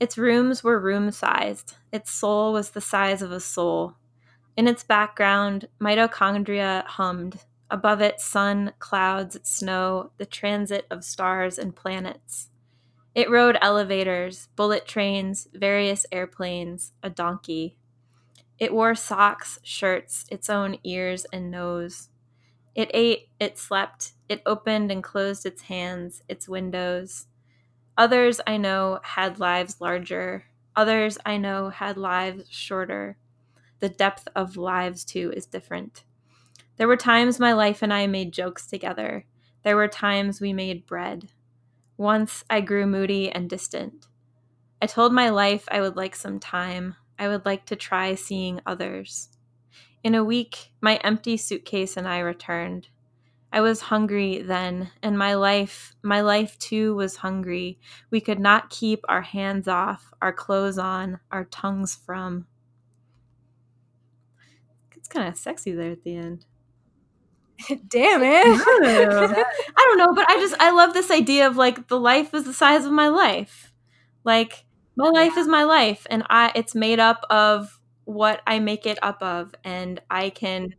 Its 0.00 0.18
rooms 0.18 0.64
were 0.64 0.78
room 0.78 1.10
sized. 1.10 1.76
Its 1.92 2.10
soul 2.10 2.52
was 2.52 2.70
the 2.70 2.80
size 2.80 3.22
of 3.22 3.30
a 3.30 3.40
soul. 3.40 3.94
In 4.56 4.68
its 4.68 4.84
background, 4.84 5.66
mitochondria 5.80 6.84
hummed. 6.86 7.40
Above 7.70 8.00
it, 8.00 8.20
sun, 8.20 8.72
clouds, 8.78 9.36
snow, 9.42 10.12
the 10.16 10.26
transit 10.26 10.86
of 10.90 11.02
stars 11.02 11.58
and 11.58 11.74
planets. 11.74 12.50
It 13.16 13.30
rode 13.30 13.58
elevators, 13.60 14.48
bullet 14.54 14.86
trains, 14.86 15.48
various 15.52 16.06
airplanes, 16.12 16.92
a 17.02 17.10
donkey. 17.10 17.78
It 18.58 18.72
wore 18.72 18.94
socks, 18.94 19.58
shirts, 19.64 20.24
its 20.30 20.48
own 20.48 20.78
ears 20.84 21.26
and 21.32 21.50
nose. 21.50 22.10
It 22.76 22.90
ate, 22.94 23.30
it 23.40 23.58
slept, 23.58 24.12
it 24.28 24.42
opened 24.46 24.92
and 24.92 25.02
closed 25.02 25.46
its 25.46 25.62
hands, 25.62 26.22
its 26.28 26.48
windows. 26.48 27.26
Others 27.98 28.40
I 28.46 28.56
know 28.56 29.00
had 29.02 29.40
lives 29.40 29.80
larger, 29.80 30.44
others 30.76 31.18
I 31.26 31.38
know 31.38 31.70
had 31.70 31.96
lives 31.96 32.44
shorter 32.50 33.16
the 33.84 33.90
depth 33.90 34.26
of 34.34 34.56
lives 34.56 35.04
too 35.04 35.30
is 35.36 35.44
different. 35.44 36.04
There 36.78 36.88
were 36.88 36.96
times 36.96 37.38
my 37.38 37.52
life 37.52 37.82
and 37.82 37.92
I 37.92 38.06
made 38.06 38.32
jokes 38.32 38.66
together. 38.66 39.26
There 39.62 39.76
were 39.76 39.88
times 39.88 40.40
we 40.40 40.54
made 40.54 40.86
bread. 40.86 41.28
Once 41.98 42.44
I 42.48 42.62
grew 42.62 42.86
moody 42.86 43.30
and 43.30 43.50
distant. 43.50 44.06
I 44.80 44.86
told 44.86 45.12
my 45.12 45.28
life 45.28 45.68
I 45.70 45.82
would 45.82 45.96
like 45.96 46.16
some 46.16 46.40
time, 46.40 46.96
I 47.18 47.28
would 47.28 47.44
like 47.44 47.66
to 47.66 47.76
try 47.76 48.14
seeing 48.14 48.62
others. 48.64 49.28
In 50.02 50.14
a 50.14 50.24
week, 50.24 50.70
my 50.80 50.96
empty 51.04 51.36
suitcase 51.36 51.98
and 51.98 52.08
I 52.08 52.20
returned. 52.20 52.88
I 53.52 53.60
was 53.60 53.82
hungry 53.82 54.40
then, 54.40 54.92
and 55.02 55.18
my 55.18 55.34
life, 55.34 55.94
my 56.02 56.22
life 56.22 56.58
too 56.58 56.94
was 56.94 57.16
hungry. 57.16 57.78
We 58.10 58.22
could 58.22 58.40
not 58.40 58.70
keep 58.70 59.04
our 59.10 59.20
hands 59.20 59.68
off, 59.68 60.14
our 60.22 60.32
clothes 60.32 60.78
on, 60.78 61.20
our 61.30 61.44
tongues 61.44 61.94
from. 61.94 62.46
It's 65.04 65.08
kind 65.08 65.28
of 65.28 65.36
sexy 65.36 65.70
there 65.72 65.92
at 65.92 66.02
the 66.02 66.16
end. 66.16 66.46
Damn 67.88 68.22
it. 68.22 68.60
I 69.76 69.82
don't 69.86 69.98
know, 69.98 70.12
but 70.14 70.28
I 70.28 70.36
just 70.38 70.54
I 70.60 70.70
love 70.70 70.92
this 70.94 71.10
idea 71.10 71.46
of 71.46 71.56
like 71.56 71.88
the 71.88 71.98
life 71.98 72.34
is 72.34 72.44
the 72.44 72.52
size 72.54 72.84
of 72.84 72.92
my 72.92 73.08
life. 73.08 73.72
Like 74.24 74.64
my 74.96 75.08
life 75.08 75.36
is 75.36 75.46
my 75.48 75.64
life 75.64 76.06
and 76.10 76.24
I 76.30 76.52
it's 76.54 76.74
made 76.74 77.00
up 77.00 77.24
of 77.30 77.80
what 78.04 78.42
I 78.46 78.58
make 78.58 78.86
it 78.86 78.98
up 79.02 79.22
of 79.22 79.54
and 79.64 80.00
I 80.10 80.30
can 80.30 80.74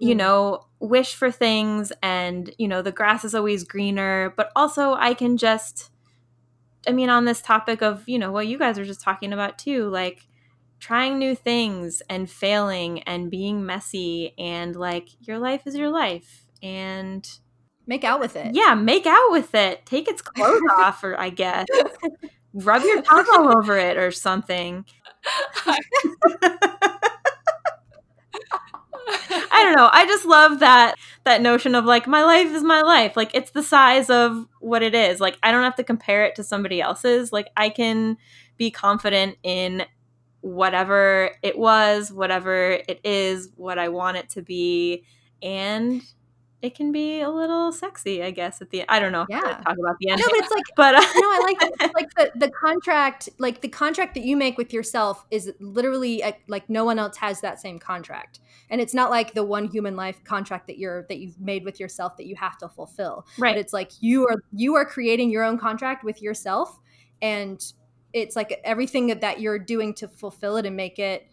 you 0.00 0.14
Mm. 0.14 0.18
know 0.18 0.66
wish 0.80 1.14
for 1.14 1.30
things 1.30 1.92
and 2.02 2.54
you 2.58 2.68
know 2.68 2.82
the 2.82 2.92
grass 2.92 3.24
is 3.24 3.34
always 3.34 3.64
greener, 3.64 4.34
but 4.36 4.50
also 4.56 4.94
I 4.94 5.14
can 5.14 5.36
just 5.38 5.90
I 6.88 6.92
mean 6.92 7.10
on 7.10 7.24
this 7.24 7.42
topic 7.42 7.82
of, 7.82 8.08
you 8.08 8.18
know, 8.18 8.30
what 8.32 8.46
you 8.46 8.58
guys 8.58 8.78
are 8.78 8.84
just 8.84 9.00
talking 9.00 9.32
about 9.32 9.58
too, 9.58 9.88
like 9.88 10.26
trying 10.78 11.18
new 11.18 11.34
things 11.34 12.02
and 12.10 12.30
failing 12.30 13.02
and 13.04 13.30
being 13.30 13.64
messy 13.66 14.34
and 14.38 14.76
like 14.76 15.08
your 15.20 15.38
life 15.38 15.66
is 15.66 15.74
your 15.76 15.90
life 15.90 16.46
and 16.62 17.28
Make 17.86 18.02
out 18.04 18.18
with 18.20 18.34
it. 18.36 18.54
yeah 18.54 18.74
make 18.74 19.06
out 19.06 19.30
with 19.30 19.54
it. 19.54 19.86
Take 19.86 20.08
its 20.08 20.20
clothes 20.22 20.60
off 20.78 21.02
or 21.04 21.18
i 21.18 21.30
guess. 21.30 21.66
Rub 22.54 22.82
your 22.82 23.02
tongue 23.02 23.26
all 23.34 23.56
over 23.56 23.76
it 23.78 23.96
or 23.96 24.10
something. 24.10 24.84
I 29.50 29.62
don't 29.62 29.76
know. 29.76 29.88
I 29.92 30.04
just 30.06 30.24
love 30.26 30.60
that 30.60 30.94
that 31.24 31.40
notion 31.40 31.74
of 31.74 31.84
like 31.84 32.06
my 32.06 32.22
life 32.24 32.48
is 32.48 32.62
my 32.62 32.82
life. 32.82 33.16
Like 33.16 33.30
it's 33.34 33.50
the 33.52 33.62
size 33.62 34.10
of 34.10 34.46
what 34.60 34.82
it 34.82 34.94
is. 34.94 35.20
Like 35.20 35.38
i 35.42 35.52
don't 35.52 35.62
have 35.62 35.76
to 35.76 35.84
compare 35.84 36.24
it 36.24 36.34
to 36.36 36.44
somebody 36.44 36.80
else's. 36.80 37.32
Like 37.32 37.48
i 37.56 37.68
can 37.68 38.16
be 38.56 38.70
confident 38.70 39.36
in 39.42 39.84
whatever 40.46 41.30
it 41.42 41.58
was 41.58 42.12
whatever 42.12 42.70
it 42.88 43.00
is 43.02 43.50
what 43.56 43.78
i 43.78 43.88
want 43.88 44.16
it 44.16 44.28
to 44.28 44.42
be 44.42 45.04
and 45.42 46.02
it 46.62 46.74
can 46.74 46.92
be 46.92 47.20
a 47.20 47.28
little 47.28 47.72
sexy 47.72 48.22
i 48.22 48.30
guess 48.30 48.62
at 48.62 48.70
the 48.70 48.84
i 48.88 49.00
don't 49.00 49.10
know 49.10 49.26
Yeah. 49.28 49.40
talk 49.40 49.76
about 49.78 49.96
the 50.00 50.08
end 50.08 50.20
No, 50.20 50.26
but 50.30 50.38
it's 50.38 50.50
like 50.50 50.64
but 50.76 50.94
uh, 50.94 51.00
no, 51.00 51.06
I 51.32 51.40
like 51.42 51.56
it. 51.62 51.94
like 51.94 52.14
the 52.14 52.30
the 52.38 52.50
contract, 52.50 53.28
like 53.38 53.60
the 53.60 53.68
contract 53.68 54.14
that 54.14 54.22
you 54.24 54.36
make 54.36 54.56
with 54.58 54.72
yourself 54.72 55.24
is 55.30 55.52
literally 55.58 56.22
uh, 56.22 56.32
like 56.48 56.68
no 56.70 56.84
one 56.84 56.98
else 56.98 57.16
has 57.16 57.40
that 57.40 57.60
same 57.60 57.78
contract, 57.78 58.40
and 58.70 58.80
it's 58.80 58.92
not 58.94 59.10
like 59.10 59.32
the 59.34 59.44
one 59.44 59.66
human 59.68 59.96
life 59.96 60.22
contract 60.24 60.66
that 60.68 60.78
you're 60.78 61.04
that 61.08 61.18
you've 61.18 61.40
made 61.40 61.64
with 61.64 61.80
yourself 61.80 62.16
that 62.18 62.26
you 62.26 62.36
have 62.36 62.56
to 62.58 62.68
fulfill. 62.68 63.26
right 63.38 63.54
But 63.54 63.60
it's 63.60 63.72
like 63.72 63.90
you 64.00 64.26
are 64.28 64.42
you 64.52 64.74
are 64.76 64.84
creating 64.84 65.30
your 65.30 65.44
own 65.44 65.58
contract 65.58 66.04
with 66.04 66.20
yourself, 66.22 66.78
and 67.22 67.60
it's 68.16 68.36
like 68.36 68.60
everything 68.64 69.08
that, 69.08 69.20
that 69.20 69.40
you're 69.40 69.58
doing 69.58 69.94
to 69.94 70.08
fulfill 70.08 70.56
it 70.56 70.66
and 70.66 70.76
make 70.76 70.98
it, 70.98 71.28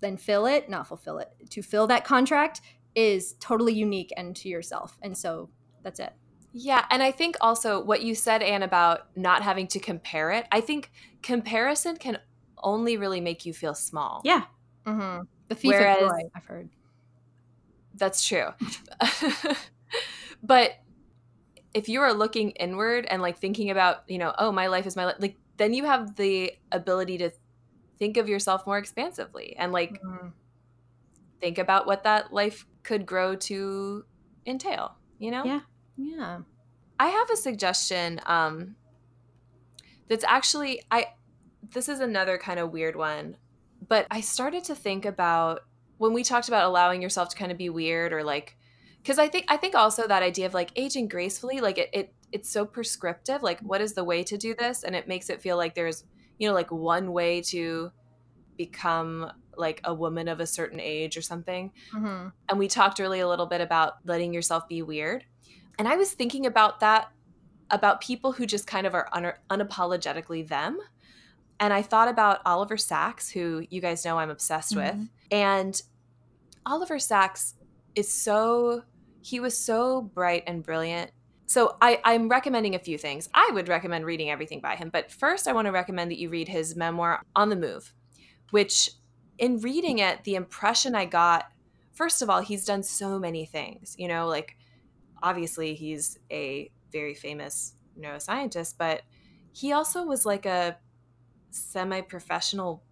then 0.00 0.16
fill 0.16 0.46
it, 0.46 0.68
not 0.68 0.86
fulfill 0.86 1.18
it, 1.18 1.30
to 1.50 1.62
fill 1.62 1.86
that 1.88 2.04
contract 2.04 2.60
is 2.94 3.34
totally 3.40 3.74
unique 3.74 4.12
and 4.16 4.34
to 4.36 4.48
yourself, 4.48 4.98
and 5.02 5.16
so 5.16 5.50
that's 5.82 6.00
it. 6.00 6.12
Yeah, 6.52 6.84
and 6.90 7.02
I 7.02 7.10
think 7.12 7.36
also 7.40 7.82
what 7.82 8.02
you 8.02 8.14
said, 8.14 8.42
Anne, 8.42 8.62
about 8.62 9.08
not 9.16 9.42
having 9.42 9.66
to 9.68 9.78
compare 9.78 10.30
it. 10.32 10.46
I 10.50 10.60
think 10.60 10.90
comparison 11.22 11.96
can 11.96 12.18
only 12.62 12.96
really 12.96 13.20
make 13.20 13.44
you 13.46 13.52
feel 13.52 13.74
small. 13.74 14.22
yeah 14.24 14.44
Mm-hmm. 14.86 15.24
The 15.48 15.54
thief 15.54 15.72
Whereas- 15.72 16.02
of 16.02 16.08
joy, 16.08 16.30
I've 16.34 16.44
heard. 16.46 16.68
That's 17.94 18.26
true. 18.26 18.48
but 20.42 20.72
if 21.74 21.88
you 21.88 22.00
are 22.00 22.12
looking 22.12 22.50
inward 22.52 23.06
and 23.10 23.20
like 23.20 23.38
thinking 23.38 23.70
about, 23.70 24.04
you 24.08 24.18
know, 24.18 24.32
oh, 24.38 24.52
my 24.52 24.68
life 24.68 24.86
is 24.86 24.96
my 24.96 25.04
life, 25.04 25.16
like 25.18 25.36
then 25.58 25.74
you 25.74 25.84
have 25.84 26.16
the 26.16 26.52
ability 26.72 27.18
to 27.18 27.30
think 27.98 28.16
of 28.16 28.28
yourself 28.28 28.66
more 28.66 28.78
expansively 28.78 29.54
and 29.56 29.72
like 29.72 30.00
Mhm. 30.02 30.32
think 31.40 31.58
about 31.58 31.86
what 31.86 32.04
that 32.04 32.32
life 32.32 32.66
could 32.82 33.04
grow 33.06 33.36
to 33.36 34.04
entail, 34.46 34.96
you 35.18 35.30
know? 35.30 35.44
Yeah. 35.44 35.60
Yeah. 35.96 36.40
I 36.98 37.08
have 37.08 37.30
a 37.30 37.36
suggestion 37.36 38.20
um 38.26 38.76
that's 40.08 40.24
actually 40.24 40.82
I 40.90 41.06
this 41.70 41.88
is 41.88 42.00
another 42.00 42.38
kind 42.38 42.58
of 42.58 42.70
weird 42.72 42.96
one, 42.96 43.36
but 43.86 44.06
I 44.10 44.20
started 44.20 44.64
to 44.64 44.74
think 44.74 45.04
about 45.04 45.60
when 45.98 46.12
we 46.12 46.24
talked 46.24 46.48
about 46.48 46.64
allowing 46.64 47.02
yourself 47.02 47.28
to 47.30 47.36
kind 47.36 47.52
of 47.52 47.58
be 47.58 47.68
weird 47.68 48.12
or 48.12 48.22
like 48.24 48.56
cuz 49.04 49.18
I 49.18 49.28
think 49.28 49.44
I 49.48 49.56
think 49.56 49.74
also 49.74 50.06
that 50.06 50.22
idea 50.22 50.46
of 50.46 50.54
like 50.54 50.70
aging 50.76 51.08
gracefully 51.08 51.60
like 51.60 51.78
it, 51.78 51.90
it 51.92 52.14
it's 52.32 52.50
so 52.50 52.64
prescriptive 52.66 53.42
like 53.42 53.58
what 53.60 53.80
is 53.80 53.94
the 53.94 54.04
way 54.04 54.22
to 54.22 54.36
do 54.36 54.54
this 54.54 54.82
and 54.84 54.94
it 54.94 55.08
makes 55.08 55.30
it 55.30 55.40
feel 55.40 55.56
like 55.56 55.74
there's 55.74 56.04
you 56.38 56.46
know 56.48 56.54
like 56.54 56.70
one 56.70 57.12
way 57.12 57.40
to 57.40 57.90
become 58.56 59.30
like 59.56 59.80
a 59.84 59.94
woman 59.94 60.28
of 60.28 60.40
a 60.40 60.46
certain 60.46 60.78
age 60.80 61.16
or 61.16 61.22
something 61.22 61.72
Mm-hmm. 61.94 62.28
and 62.48 62.58
we 62.58 62.68
talked 62.68 63.00
earlier 63.00 63.24
a 63.24 63.28
little 63.28 63.46
bit 63.46 63.60
about 63.60 63.94
letting 64.04 64.32
yourself 64.34 64.68
be 64.68 64.82
weird. 64.82 65.24
And 65.78 65.86
I 65.88 65.96
was 65.96 66.12
thinking 66.12 66.44
about 66.46 66.80
that, 66.80 67.08
about 67.70 68.00
people 68.00 68.32
who 68.32 68.46
just 68.46 68.66
kind 68.66 68.86
of 68.86 68.94
are 68.94 69.08
un- 69.12 69.32
unapologetically 69.48 70.46
them. 70.46 70.78
And 71.60 71.72
I 71.72 71.82
thought 71.82 72.08
about 72.08 72.40
Oliver 72.44 72.76
Sacks, 72.76 73.30
who 73.30 73.64
you 73.70 73.80
guys 73.80 74.04
know 74.04 74.18
I'm 74.18 74.30
obsessed 74.30 74.74
with. 74.76 75.08
And 75.30 75.80
Oliver 76.66 76.98
Sacks 76.98 77.54
is 77.94 78.10
so, 78.10 78.82
he 79.22 79.38
was 79.40 79.56
so 79.56 80.02
bright 80.02 80.42
and 80.46 80.62
brilliant. 80.64 81.10
So 81.48 81.76
I, 81.80 82.00
I'm 82.04 82.28
recommending 82.28 82.76
a 82.76 82.78
few 82.78 82.96
things. 82.96 83.28
I 83.34 83.50
would 83.52 83.68
recommend 83.68 84.04
reading 84.04 84.30
everything 84.30 84.60
by 84.60 84.76
him. 84.76 84.90
But 84.92 85.10
first, 85.10 85.48
I 85.48 85.52
want 85.52 85.66
to 85.66 85.72
recommend 85.72 86.10
that 86.12 86.18
you 86.18 86.28
read 86.28 86.46
his 86.46 86.76
memoir, 86.76 87.22
On 87.34 87.48
the 87.48 87.56
Move, 87.56 87.92
which 88.50 88.90
in 89.38 89.58
reading 89.60 89.98
it, 89.98 90.22
the 90.24 90.36
impression 90.36 90.94
I 90.94 91.06
got 91.06 91.46
first 91.98 92.22
of 92.22 92.30
all, 92.30 92.40
he's 92.40 92.64
done 92.64 92.84
so 92.84 93.18
many 93.18 93.44
things. 93.44 93.96
You 93.98 94.06
know, 94.06 94.28
like 94.28 94.56
obviously 95.20 95.74
he's 95.74 96.16
a 96.30 96.70
very 96.92 97.12
famous 97.14 97.74
neuroscientist, 98.00 98.74
but 98.78 99.02
he 99.52 99.72
also 99.72 100.04
was 100.04 100.24
like 100.24 100.46
a 100.46 100.78
semi 101.50 102.00
professional 102.02 102.84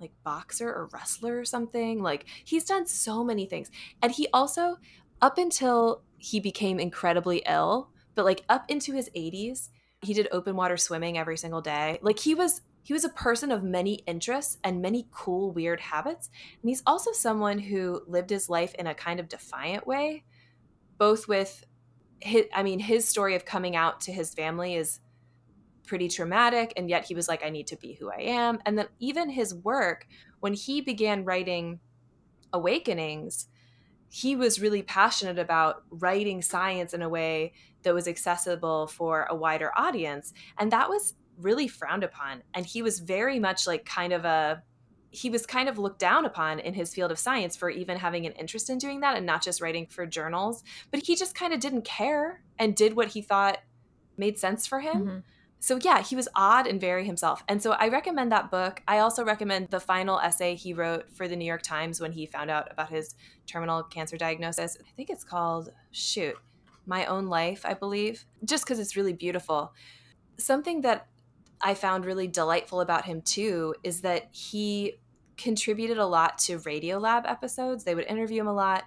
like 0.00 0.10
boxer 0.24 0.68
or 0.68 0.88
wrestler 0.92 1.38
or 1.38 1.44
something. 1.44 2.02
Like 2.02 2.24
he's 2.44 2.64
done 2.64 2.84
so 2.86 3.22
many 3.22 3.46
things. 3.46 3.70
And 4.02 4.10
he 4.10 4.26
also, 4.32 4.78
up 5.22 5.38
until 5.38 6.02
he 6.16 6.40
became 6.40 6.80
incredibly 6.80 7.44
ill, 7.48 7.90
but 8.18 8.24
like 8.24 8.44
up 8.48 8.68
into 8.68 8.92
his 8.92 9.08
80s, 9.10 9.68
he 10.02 10.12
did 10.12 10.26
open 10.32 10.56
water 10.56 10.76
swimming 10.76 11.16
every 11.16 11.38
single 11.38 11.60
day. 11.60 12.00
Like 12.02 12.18
he 12.18 12.34
was 12.34 12.62
he 12.82 12.92
was 12.92 13.04
a 13.04 13.10
person 13.10 13.52
of 13.52 13.62
many 13.62 14.02
interests 14.08 14.58
and 14.64 14.82
many 14.82 15.06
cool 15.12 15.52
weird 15.52 15.78
habits 15.78 16.28
and 16.60 16.68
he's 16.68 16.82
also 16.84 17.12
someone 17.12 17.60
who 17.60 18.02
lived 18.08 18.30
his 18.30 18.48
life 18.48 18.74
in 18.74 18.88
a 18.88 18.94
kind 18.94 19.20
of 19.20 19.28
defiant 19.28 19.86
way, 19.86 20.24
both 20.98 21.28
with 21.28 21.64
his, 22.18 22.46
I 22.52 22.64
mean, 22.64 22.80
his 22.80 23.06
story 23.06 23.36
of 23.36 23.44
coming 23.44 23.76
out 23.76 24.00
to 24.00 24.12
his 24.12 24.34
family 24.34 24.74
is 24.74 24.98
pretty 25.86 26.08
traumatic, 26.08 26.72
and 26.76 26.90
yet 26.90 27.04
he 27.04 27.14
was 27.14 27.28
like, 27.28 27.44
I 27.44 27.50
need 27.50 27.68
to 27.68 27.76
be 27.76 27.92
who 27.92 28.10
I 28.10 28.22
am. 28.22 28.58
And 28.66 28.76
then 28.76 28.88
even 28.98 29.30
his 29.30 29.54
work, 29.54 30.08
when 30.40 30.54
he 30.54 30.80
began 30.80 31.24
writing 31.24 31.78
Awakenings, 32.52 33.46
he 34.10 34.34
was 34.34 34.60
really 34.60 34.82
passionate 34.82 35.38
about 35.38 35.84
writing 35.90 36.42
science 36.42 36.94
in 36.94 37.02
a 37.02 37.08
way 37.08 37.52
that 37.82 37.94
was 37.94 38.08
accessible 38.08 38.86
for 38.86 39.26
a 39.30 39.36
wider 39.36 39.70
audience. 39.76 40.32
And 40.58 40.72
that 40.72 40.88
was 40.88 41.14
really 41.38 41.68
frowned 41.68 42.04
upon. 42.04 42.42
And 42.54 42.66
he 42.66 42.82
was 42.82 42.98
very 42.98 43.38
much 43.38 43.66
like 43.66 43.84
kind 43.84 44.12
of 44.12 44.24
a 44.24 44.62
he 45.10 45.30
was 45.30 45.46
kind 45.46 45.70
of 45.70 45.78
looked 45.78 45.98
down 45.98 46.26
upon 46.26 46.58
in 46.58 46.74
his 46.74 46.92
field 46.92 47.10
of 47.10 47.18
science 47.18 47.56
for 47.56 47.70
even 47.70 47.96
having 47.96 48.26
an 48.26 48.32
interest 48.32 48.68
in 48.68 48.76
doing 48.76 49.00
that 49.00 49.16
and 49.16 49.24
not 49.24 49.42
just 49.42 49.60
writing 49.60 49.86
for 49.86 50.04
journals. 50.04 50.62
But 50.90 51.00
he 51.06 51.16
just 51.16 51.34
kind 51.34 51.54
of 51.54 51.60
didn't 51.60 51.86
care 51.86 52.42
and 52.58 52.76
did 52.76 52.94
what 52.94 53.08
he 53.08 53.22
thought 53.22 53.58
made 54.18 54.38
sense 54.38 54.66
for 54.66 54.80
him. 54.80 55.06
Mhm. 55.06 55.22
So 55.60 55.78
yeah, 55.82 56.02
he 56.02 56.14
was 56.14 56.28
odd 56.34 56.66
and 56.66 56.80
very 56.80 57.04
himself. 57.04 57.42
And 57.48 57.62
so 57.62 57.72
I 57.72 57.88
recommend 57.88 58.30
that 58.32 58.50
book. 58.50 58.82
I 58.86 58.98
also 58.98 59.24
recommend 59.24 59.70
the 59.70 59.80
final 59.80 60.20
essay 60.20 60.54
he 60.54 60.72
wrote 60.72 61.10
for 61.10 61.26
the 61.26 61.36
New 61.36 61.44
York 61.44 61.62
Times 61.62 62.00
when 62.00 62.12
he 62.12 62.26
found 62.26 62.50
out 62.50 62.70
about 62.70 62.90
his 62.90 63.14
terminal 63.46 63.82
cancer 63.82 64.16
diagnosis. 64.16 64.76
I 64.80 64.90
think 64.94 65.10
it's 65.10 65.24
called 65.24 65.72
shoot, 65.90 66.36
My 66.88 67.06
Own 67.06 67.26
Life, 67.26 67.64
I 67.64 67.74
believe. 67.74 68.24
Just 68.44 68.66
cuz 68.66 68.78
it's 68.78 68.96
really 68.96 69.12
beautiful. 69.12 69.72
Something 70.38 70.80
that 70.80 71.06
I 71.60 71.74
found 71.74 72.04
really 72.04 72.26
delightful 72.28 72.80
about 72.80 73.04
him 73.04 73.22
too 73.22 73.74
is 73.82 74.00
that 74.02 74.28
he 74.32 74.98
contributed 75.36 75.98
a 75.98 76.06
lot 76.06 76.38
to 76.38 76.58
Radiolab 76.58 77.28
episodes. 77.30 77.84
They 77.84 77.94
would 77.94 78.06
interview 78.06 78.40
him 78.40 78.48
a 78.48 78.52
lot. 78.52 78.84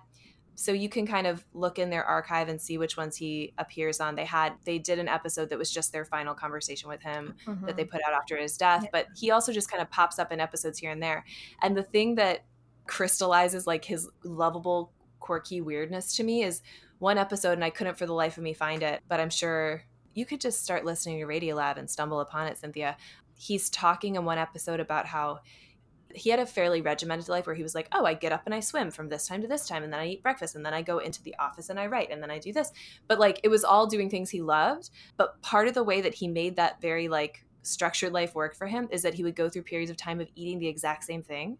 so 0.56 0.72
you 0.74 0.90
can 0.90 1.08
kind 1.08 1.26
of 1.26 1.46
look 1.54 1.80
in 1.80 1.90
their 1.90 2.04
archive 2.04 2.50
and 2.50 2.62
see 2.62 2.78
which 2.78 2.98
ones 2.98 3.16
he 3.16 3.54
appears 3.58 4.00
on 4.00 4.16
they 4.16 4.26
had 4.26 4.54
they 4.66 4.78
did 4.78 5.00
an 5.00 5.08
episode 5.08 5.50
that 5.50 5.58
was 5.58 5.72
just 5.72 5.92
their 5.92 6.06
final 6.06 6.34
conversation 6.34 6.90
with 6.90 7.02
him 7.02 7.34
mm-hmm. 7.48 7.66
that 7.66 7.78
they 7.78 7.86
put 7.86 8.02
out 8.06 8.14
after 8.14 8.38
his 8.38 8.58
death 8.58 8.84
yeah. 8.84 8.90
but 8.92 9.08
he 9.16 9.32
also 9.32 9.52
just 9.52 9.72
kind 9.72 9.82
of 9.82 9.90
pops 9.90 10.20
up 10.20 10.32
in 10.32 10.40
episodes 10.40 10.78
here 10.78 10.92
and 10.92 11.02
there 11.02 11.24
and 11.64 11.76
the 11.76 11.84
thing 11.84 12.16
that 12.16 12.44
crystallizes 12.86 13.66
like 13.66 13.86
his 13.86 14.10
lovable 14.24 14.92
quirky 15.20 15.62
weirdness 15.62 16.16
to 16.16 16.24
me 16.24 16.44
is 16.44 16.62
one 17.02 17.18
episode 17.18 17.54
and 17.54 17.64
i 17.64 17.70
couldn't 17.70 17.98
for 17.98 18.06
the 18.06 18.14
life 18.14 18.38
of 18.38 18.44
me 18.44 18.54
find 18.54 18.84
it 18.84 19.02
but 19.08 19.20
i'm 19.20 19.30
sure 19.30 19.84
you 20.14 20.26
could 20.26 20.42
just 20.42 20.64
start 20.64 20.86
listening 20.86 21.20
to 21.20 21.26
radiolab 21.26 21.78
and 21.78 21.90
stumble 21.90 22.20
upon 22.20 22.48
it 22.48 22.58
cynthia 22.58 22.96
he's 23.36 23.70
talking 23.70 24.16
in 24.16 24.24
one 24.24 24.38
episode 24.38 24.80
about 24.80 25.08
how 25.08 25.40
he 26.14 26.30
had 26.30 26.40
a 26.40 26.46
fairly 26.46 26.82
regimented 26.82 27.30
life 27.30 27.48
where 27.48 27.56
he 27.56 27.64
was 27.64 27.76
like, 27.76 27.88
oh, 27.92 28.06
I 28.06 28.14
get 28.14 28.32
up 28.32 28.44
and 28.46 28.54
I 28.54 28.60
swim 28.60 28.92
from 28.92 29.10
this 29.10 29.28
time 29.28 29.42
to 29.42 29.48
this 29.48 29.68
time, 29.68 29.84
and 29.84 29.92
then 29.92 30.00
I 30.00 30.08
eat 30.08 30.24
breakfast, 30.24 30.56
and 30.56 30.66
then 30.66 30.74
I 30.74 30.82
go 30.82 31.00
into 31.00 31.24
the 31.24 31.36
office 31.40 31.70
and 31.70 31.80
I 31.80 31.88
write, 31.88 32.12
and 32.12 32.22
then 32.22 32.32
I 32.32 32.40
do 32.40 32.54
this. 32.54 32.72
But 33.08 33.20
like, 33.20 33.40
it 33.44 33.48
was 33.48 33.64
all 33.64 33.88
doing 33.88 34.10
things 34.10 34.30
he 34.30 34.42
loved. 34.42 34.90
But 35.18 35.42
part 35.42 35.68
of 35.68 35.74
the 35.74 35.84
way 35.84 36.02
that 36.02 36.16
he 36.16 36.28
made 36.28 36.56
that 36.58 36.82
very 36.82 37.08
like 37.08 37.46
structured 37.64 38.12
life 38.12 38.36
work 38.36 38.56
for 38.56 38.68
him 38.68 38.88
is 38.92 39.04
that 39.04 39.14
he 39.14 39.24
would 39.24 39.36
go 39.36 39.50
through 39.50 39.64
periods 39.64 39.92
of 39.92 39.98
time 39.98 40.20
of 40.20 40.30
eating 40.36 40.60
the 40.60 40.68
exact 40.68 41.04
same 41.04 41.24
thing 41.24 41.58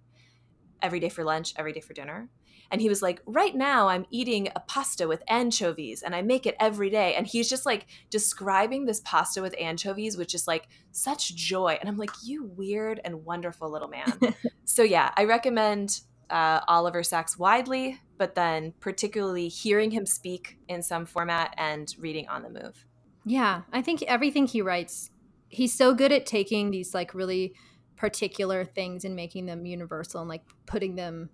every 0.82 1.00
day 1.00 1.10
for 1.10 1.24
lunch, 1.24 1.54
every 1.58 1.74
day 1.74 1.80
for 1.80 1.94
dinner. 1.94 2.28
And 2.72 2.82
he 2.82 2.90
was 2.90 3.02
like, 3.02 3.22
right 3.26 3.54
now 3.54 3.90
I'm 3.90 4.06
eating 4.10 4.48
a 4.56 4.62
pasta 4.62 5.08
with 5.08 5.24
anchovies 5.28 6.02
and 6.02 6.16
I 6.16 6.22
make 6.22 6.46
it 6.46 6.56
every 6.60 6.90
day. 6.90 7.16
And 7.16 7.28
he's 7.28 7.50
just 7.50 7.66
like 7.66 7.88
describing 8.10 8.86
this 8.86 9.02
pasta 9.04 9.42
with 9.42 9.54
anchovies, 9.60 10.18
which 10.18 10.34
is 10.34 10.48
like 10.48 10.70
such 10.92 11.36
joy. 11.36 11.78
And 11.80 11.90
I'm 11.90 11.98
like, 11.98 12.12
you 12.24 12.46
weird 12.46 13.02
and 13.04 13.26
wonderful 13.26 13.70
little 13.70 13.90
man. 13.90 14.18
so 14.66 14.84
yeah, 14.84 15.12
I 15.18 15.26
recommend 15.26 16.02
uh, 16.30 16.62
Oliver 16.68 17.04
Sacks 17.04 17.38
widely, 17.38 18.00
but 18.18 18.36
then 18.36 18.74
particularly 18.80 19.50
hearing 19.50 19.92
him 19.92 20.06
speak 20.06 20.58
in 20.70 20.82
some 20.82 21.06
format 21.06 21.54
and 21.58 21.94
reading 22.00 22.28
on 22.30 22.42
the 22.42 22.50
move. 22.50 22.86
Yeah, 23.26 23.64
I 23.72 23.82
think 23.82 24.02
everything 24.04 24.48
he 24.48 24.62
writes, 24.62 25.12
he's 25.50 25.74
so 25.74 25.94
good 25.94 26.12
at 26.12 26.26
taking 26.26 26.72
these 26.72 26.94
like 26.94 27.14
really 27.14 27.54
particular 27.98 28.66
things 28.66 29.06
and 29.06 29.16
making 29.16 29.46
them 29.46 29.66
universal 29.66 30.22
and 30.22 30.30
like 30.30 30.44
putting 30.66 30.96
them 30.96 31.30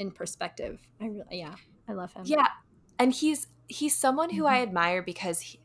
in 0.00 0.10
perspective. 0.10 0.80
I 1.00 1.06
really, 1.06 1.38
yeah, 1.38 1.54
I 1.86 1.92
love 1.92 2.12
him. 2.12 2.22
Yeah, 2.24 2.46
and 2.98 3.12
he's 3.12 3.46
he's 3.68 3.94
someone 3.94 4.30
who 4.30 4.42
mm-hmm. 4.42 4.54
I 4.54 4.62
admire 4.62 5.02
because 5.02 5.40
he, 5.40 5.60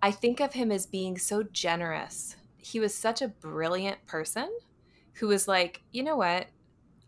I 0.00 0.12
think 0.12 0.40
of 0.40 0.54
him 0.54 0.72
as 0.72 0.86
being 0.86 1.18
so 1.18 1.42
generous. 1.42 2.36
He 2.56 2.80
was 2.80 2.94
such 2.94 3.20
a 3.20 3.28
brilliant 3.28 4.06
person 4.06 4.48
who 5.14 5.28
was 5.28 5.46
like, 5.46 5.82
you 5.90 6.02
know 6.02 6.16
what? 6.16 6.46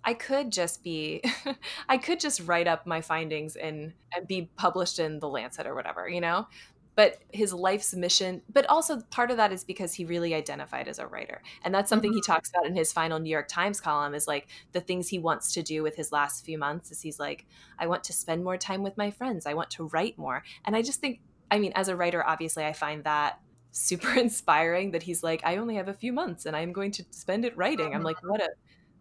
I 0.04 0.14
could 0.14 0.50
just 0.50 0.82
be 0.82 1.22
I 1.88 1.96
could 1.96 2.20
just 2.20 2.40
write 2.40 2.66
up 2.66 2.86
my 2.86 3.00
findings 3.00 3.56
and 3.56 3.92
and 4.14 4.26
be 4.26 4.50
published 4.56 4.98
in 4.98 5.20
the 5.20 5.28
Lancet 5.28 5.66
or 5.66 5.74
whatever, 5.74 6.08
you 6.08 6.20
know? 6.20 6.48
But 6.94 7.18
his 7.32 7.52
life's 7.52 7.94
mission 7.94 8.42
but 8.52 8.66
also 8.68 9.00
part 9.10 9.30
of 9.30 9.36
that 9.36 9.52
is 9.52 9.64
because 9.64 9.94
he 9.94 10.04
really 10.04 10.34
identified 10.34 10.88
as 10.88 10.98
a 10.98 11.06
writer. 11.06 11.42
And 11.64 11.74
that's 11.74 11.88
something 11.88 12.10
mm-hmm. 12.10 12.16
he 12.16 12.22
talks 12.22 12.50
about 12.50 12.66
in 12.66 12.74
his 12.74 12.92
final 12.92 13.18
new 13.18 13.30
york 13.30 13.48
times 13.48 13.80
column 13.80 14.14
is 14.14 14.26
like 14.26 14.48
the 14.72 14.80
things 14.80 15.08
he 15.08 15.18
wants 15.18 15.52
to 15.54 15.62
do 15.62 15.82
with 15.82 15.96
his 15.96 16.12
last 16.12 16.44
few 16.44 16.58
months 16.58 16.90
is 16.90 17.00
he's 17.00 17.18
like 17.18 17.46
i 17.78 17.86
want 17.86 18.04
to 18.04 18.12
spend 18.12 18.44
more 18.44 18.56
time 18.56 18.82
with 18.82 18.96
my 18.96 19.10
friends. 19.10 19.46
I 19.46 19.54
want 19.54 19.70
to 19.70 19.88
write 19.88 20.18
more. 20.18 20.42
And 20.64 20.76
i 20.76 20.82
just 20.82 21.00
think 21.00 21.20
i 21.50 21.58
mean 21.58 21.72
as 21.74 21.88
a 21.88 21.96
writer 21.96 22.24
obviously 22.26 22.64
i 22.64 22.72
find 22.72 23.04
that 23.04 23.40
super 23.70 24.12
inspiring 24.18 24.90
that 24.92 25.02
he's 25.02 25.22
like 25.22 25.40
i 25.44 25.56
only 25.56 25.76
have 25.76 25.88
a 25.88 25.94
few 25.94 26.12
months 26.12 26.46
and 26.46 26.54
i'm 26.54 26.72
going 26.72 26.92
to 26.92 27.04
spend 27.10 27.44
it 27.44 27.56
writing. 27.56 27.94
I'm 27.94 28.02
like 28.02 28.22
what 28.22 28.40
a 28.40 28.50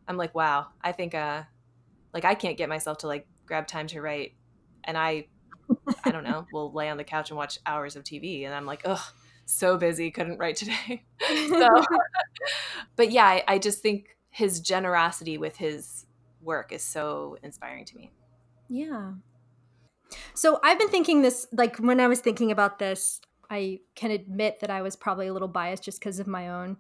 i'm 0.08 0.18
like 0.18 0.34
wow. 0.34 0.68
I 0.82 0.92
think 0.92 1.14
uh 1.14 1.44
like 2.14 2.26
i 2.26 2.36
can't 2.36 2.58
get 2.58 2.70
myself 2.70 3.00
to 3.00 3.08
like 3.08 3.28
grab 3.46 3.68
time 3.68 3.88
to 3.88 4.02
write. 4.02 4.34
And 4.84 4.98
i 4.98 5.28
I 6.04 6.12
don't 6.12 6.24
know, 6.24 6.46
We'll 6.52 6.72
lay 6.72 6.90
on 6.90 6.98
the 6.98 7.04
couch 7.04 7.30
and 7.30 7.38
watch 7.38 7.60
hours 7.66 7.96
of 7.96 8.04
TV. 8.04 8.46
And 8.46 8.54
I'm 8.54 8.66
like, 8.66 8.82
ugh, 8.86 9.02
so 9.46 9.78
busy, 9.78 10.12
couldn't 10.12 10.38
write 10.38 10.56
today. 10.56 11.04
so, 11.50 11.68
but 12.96 13.12
yeah, 13.12 13.26
I, 13.26 13.44
I 13.48 13.58
just 13.60 13.80
think 13.80 14.16
his 14.30 14.60
generosity 14.60 15.38
with 15.38 15.58
his 15.58 16.06
work 16.42 16.72
is 16.72 16.84
so 16.84 17.38
inspiring 17.44 17.86
to 17.86 17.96
me. 17.96 18.12
Yeah. 18.70 19.14
So 20.34 20.60
I've 20.64 20.80
been 20.80 20.90
thinking 20.90 21.22
this, 21.22 21.48
like 21.52 21.78
when 21.78 22.00
I 22.00 22.08
was 22.08 22.20
thinking 22.20 22.52
about 22.52 22.80
this, 22.80 23.22
I 23.50 23.80
can 23.96 24.12
admit 24.12 24.62
that 24.62 24.70
I 24.70 24.82
was 24.82 24.96
probably 24.96 25.28
a 25.28 25.34
little 25.34 25.48
biased 25.48 25.84
just 25.84 26.00
because 26.00 26.20
of 26.20 26.28
my 26.28 26.50
own 26.50 26.78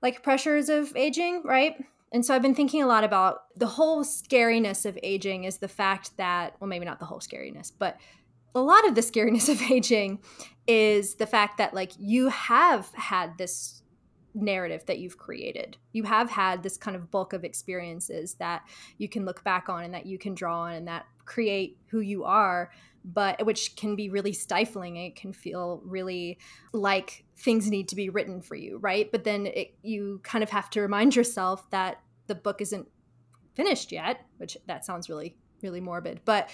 like 0.00 0.22
pressures 0.22 0.68
of 0.68 0.96
aging, 0.96 1.42
right? 1.44 1.74
And 2.12 2.24
so 2.24 2.34
I've 2.34 2.42
been 2.42 2.54
thinking 2.54 2.82
a 2.82 2.86
lot 2.86 3.04
about 3.04 3.38
the 3.56 3.66
whole 3.66 4.04
scariness 4.04 4.84
of 4.84 4.98
aging 5.02 5.44
is 5.44 5.58
the 5.58 5.68
fact 5.68 6.16
that, 6.18 6.54
well, 6.60 6.68
maybe 6.68 6.84
not 6.84 6.98
the 6.98 7.06
whole 7.06 7.20
scariness, 7.20 7.72
but 7.76 7.98
a 8.54 8.60
lot 8.60 8.86
of 8.86 8.94
the 8.94 9.00
scariness 9.00 9.48
of 9.52 9.62
aging 9.62 10.20
is 10.66 11.14
the 11.14 11.26
fact 11.26 11.58
that, 11.58 11.72
like, 11.72 11.92
you 11.98 12.28
have 12.28 12.90
had 12.94 13.38
this 13.38 13.82
narrative 14.34 14.84
that 14.86 14.98
you've 14.98 15.18
created. 15.18 15.76
You 15.92 16.04
have 16.04 16.30
had 16.30 16.62
this 16.62 16.76
kind 16.76 16.96
of 16.96 17.10
bulk 17.10 17.32
of 17.32 17.44
experiences 17.44 18.34
that 18.34 18.62
you 18.98 19.08
can 19.08 19.24
look 19.24 19.44
back 19.44 19.68
on 19.68 19.84
and 19.84 19.94
that 19.94 20.06
you 20.06 20.18
can 20.18 20.34
draw 20.34 20.62
on 20.62 20.74
and 20.74 20.88
that 20.88 21.06
create 21.24 21.78
who 21.86 22.00
you 22.00 22.24
are 22.24 22.70
but 23.04 23.44
which 23.44 23.74
can 23.76 23.96
be 23.96 24.08
really 24.08 24.32
stifling 24.32 24.96
it 24.96 25.16
can 25.16 25.32
feel 25.32 25.80
really 25.84 26.38
like 26.72 27.24
things 27.36 27.68
need 27.68 27.88
to 27.88 27.96
be 27.96 28.08
written 28.08 28.40
for 28.40 28.54
you 28.54 28.78
right 28.78 29.10
but 29.10 29.24
then 29.24 29.46
it, 29.46 29.74
you 29.82 30.20
kind 30.22 30.44
of 30.44 30.50
have 30.50 30.70
to 30.70 30.80
remind 30.80 31.16
yourself 31.16 31.68
that 31.70 32.00
the 32.26 32.34
book 32.34 32.60
isn't 32.60 32.88
finished 33.54 33.92
yet 33.92 34.20
which 34.38 34.56
that 34.66 34.84
sounds 34.84 35.08
really 35.08 35.36
really 35.62 35.80
morbid 35.80 36.20
but 36.24 36.48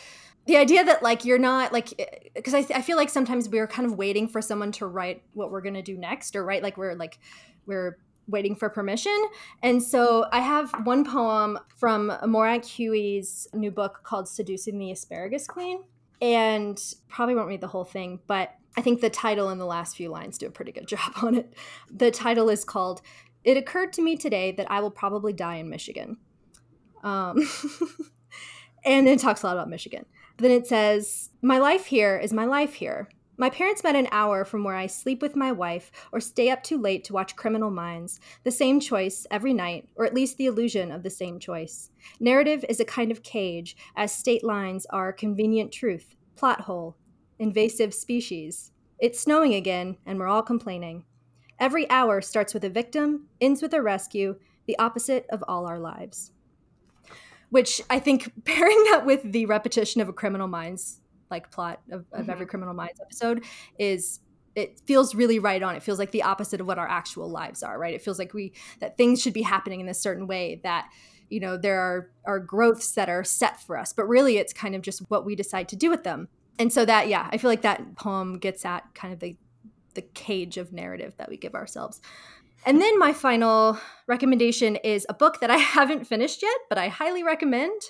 the 0.47 0.57
idea 0.57 0.85
that 0.85 1.03
like 1.03 1.25
you're 1.25 1.39
not 1.39 1.73
like 1.73 1.93
eh, 1.99 2.05
because 2.35 2.55
I, 2.55 2.67
I 2.75 2.83
feel 2.83 2.97
like 2.97 3.09
sometimes 3.09 3.49
we're 3.49 3.67
kind 3.67 3.87
of 3.87 3.97
waiting 3.97 4.29
for 4.29 4.43
someone 4.43 4.73
to 4.73 4.87
write 4.87 5.23
what 5.33 5.51
we're 5.51 5.61
gonna 5.61 5.83
do 5.83 5.97
next 5.97 6.35
or 6.37 6.45
write 6.45 6.63
like 6.63 6.77
we're 6.77 6.95
like 6.95 7.19
we're 7.67 7.99
waiting 8.29 8.55
for 8.55 8.69
permission. 8.69 9.17
And 9.63 9.83
so 9.83 10.27
I 10.31 10.41
have 10.41 10.73
one 10.87 11.05
poem 11.05 11.59
from 11.77 12.13
Morag 12.27 12.65
Huey's 12.65 13.49
new 13.55 13.71
book 13.71 14.01
called 14.05 14.29
Seducing 14.29 14.79
the 14.79 14.93
Asparagus 14.93 15.47
Queen 15.47 15.83
and 16.21 16.81
probably 17.09 17.35
won't 17.35 17.49
read 17.49 17.61
the 17.61 17.69
whole 17.69 17.85
thing, 17.85 18.21
but 18.27 18.55
I 18.77 18.83
think 18.83 19.01
the 19.01 19.11
title 19.11 19.49
and 19.49 19.61
the 19.61 19.67
last 19.67 19.97
few 19.97 20.09
lines 20.09 20.39
do 20.39 20.47
a 20.47 20.51
pretty 20.51 20.73
good 20.73 20.87
job 20.89 21.13
on 21.23 21.35
it. 21.35 21.55
The 21.91 22.11
title 22.11 22.49
is 22.51 22.65
called 22.65 23.01
It 23.49 23.57
Occurred 23.57 23.95
to 23.95 24.03
Me 24.03 24.15
Today 24.15 24.53
That 24.53 24.71
I 24.71 24.81
Will 24.81 24.91
Probably 24.91 25.33
Die 25.33 25.57
in 25.57 25.71
Michigan. 25.71 26.19
Um, 27.03 27.49
and 28.85 29.09
it 29.09 29.21
talks 29.21 29.43
a 29.43 29.47
lot 29.47 29.57
about 29.57 29.71
Michigan. 29.71 30.05
Then 30.37 30.51
it 30.51 30.67
says, 30.67 31.31
My 31.41 31.57
life 31.57 31.87
here 31.87 32.19
is 32.19 32.31
my 32.31 32.45
life 32.45 32.75
here. 32.75 33.09
My 33.39 33.49
parents 33.49 33.83
met 33.83 33.97
an 33.97 34.09
hour 34.13 34.45
from 34.45 34.65
where 34.65 34.77
I 34.77 34.87
sleep 34.87 35.23
with 35.23 35.35
my 35.35 35.51
wife 35.51 35.91
or 36.13 36.21
stay 36.21 36.51
up 36.51 36.63
too 36.63 36.77
late 36.77 37.05
to 37.05 37.15
watch 37.15 37.37
Criminal 37.37 37.71
Minds. 37.71 38.21
The 38.45 38.51
same 38.51 38.81
choice 38.81 39.27
every 39.31 39.55
night, 39.55 39.89
or 39.97 40.05
at 40.05 40.13
least 40.13 40.37
the 40.37 40.45
illusion 40.45 40.93
of 40.93 41.03
the 41.03 41.09
same 41.09 41.39
choice. 41.39 41.89
Narrative 42.21 42.67
is 42.69 42.81
a 42.81 42.85
kind 42.85 43.11
of 43.11 43.23
cage, 43.23 43.79
as 43.97 44.13
state 44.13 44.45
lines 44.45 44.85
are 44.91 45.11
convenient 45.11 45.73
truth, 45.73 46.17
plot 46.37 46.61
hole, 46.61 46.99
invasive 47.39 47.95
species. 47.95 48.73
It's 48.99 49.19
snowing 49.19 49.55
again, 49.55 49.97
and 50.05 50.19
we're 50.19 50.29
all 50.29 50.43
complaining. 50.43 51.05
Every 51.61 51.89
hour 51.91 52.21
starts 52.21 52.55
with 52.55 52.65
a 52.65 52.71
victim, 52.71 53.27
ends 53.41 53.63
with 53.63 53.75
a 53.75 53.83
rescue, 53.83 54.37
the 54.67 54.79
opposite 54.79 55.27
of 55.31 55.43
all 55.49 55.67
our 55.67 55.79
lives. 55.79 56.33
Which 57.51 57.81
I 57.89 57.99
think 57.99 58.33
pairing 58.45 58.85
that 58.91 59.05
with 59.05 59.33
the 59.33 59.47
repetition 59.47 60.01
of 60.01 60.09
a 60.09 60.13
Criminal 60.13 60.49
Minds 60.49 61.01
like 61.31 61.51
plot 61.51 61.81
of, 61.91 62.05
of 62.13 62.23
mm-hmm. 62.23 62.31
every 62.31 62.47
criminal 62.47 62.75
minds 62.75 63.01
episode 63.01 63.45
is 63.79 64.21
it 64.55 64.81
feels 64.87 65.15
really 65.15 65.39
right 65.39 65.63
on 65.63 65.77
it 65.77 65.83
feels 65.83 65.99
like 65.99 66.11
the 66.11 66.23
opposite 66.23 66.61
of 66.61 66.67
what 66.67 66.79
our 66.79 66.89
actual 66.89 67.29
lives 67.29 67.63
are 67.63 67.79
right 67.79 67.95
it 67.95 68.03
feels 68.03 68.19
like 68.19 68.35
we 68.35 68.53
that 68.81 68.97
things 68.97 69.21
should 69.21 69.33
be 69.33 69.43
happening 69.43 69.81
in 69.81 69.89
a 69.89 69.95
certain 69.95 70.27
way 70.27 70.61
that 70.63 70.89
you 71.29 71.41
know 71.41 71.57
there 71.57 71.81
are 71.81 72.11
are 72.27 72.39
growths 72.39 72.93
that 72.93 73.09
are 73.09 73.25
set 73.25 73.61
for 73.61 73.77
us 73.77 73.93
but 73.93 74.07
really 74.07 74.39
it's 74.39 74.53
kind 74.53 74.75
of 74.75 74.83
just 74.83 75.01
what 75.09 75.25
we 75.25 75.35
decide 75.35 75.69
to 75.69 75.77
do 75.77 75.91
with 75.91 76.05
them 76.05 76.29
and 76.59 76.73
so 76.73 76.85
that 76.85 77.09
yeah 77.09 77.29
i 77.31 77.39
feel 77.39 77.51
like 77.51 77.63
that 77.63 77.97
poem 77.97 78.39
gets 78.39 78.65
at 78.65 78.83
kind 78.95 79.13
of 79.13 79.21
the 79.21 79.37
the 79.99 80.03
cage 80.03 80.57
of 80.57 80.73
narrative 80.73 81.15
that 81.19 81.29
we 81.29 81.37
give 81.37 81.55
ourselves 81.55 82.01
and 82.67 82.81
then 82.81 82.99
my 82.99 83.13
final 83.13 83.79
recommendation 84.07 84.77
is 84.77 85.07
a 85.09 85.15
book 85.15 85.41
that 85.41 85.51
i 85.51 85.57
haven't 85.77 86.07
finished 86.07 86.43
yet 86.43 86.59
but 86.69 86.79
i 86.79 86.89
highly 86.89 87.23
recommend 87.23 87.81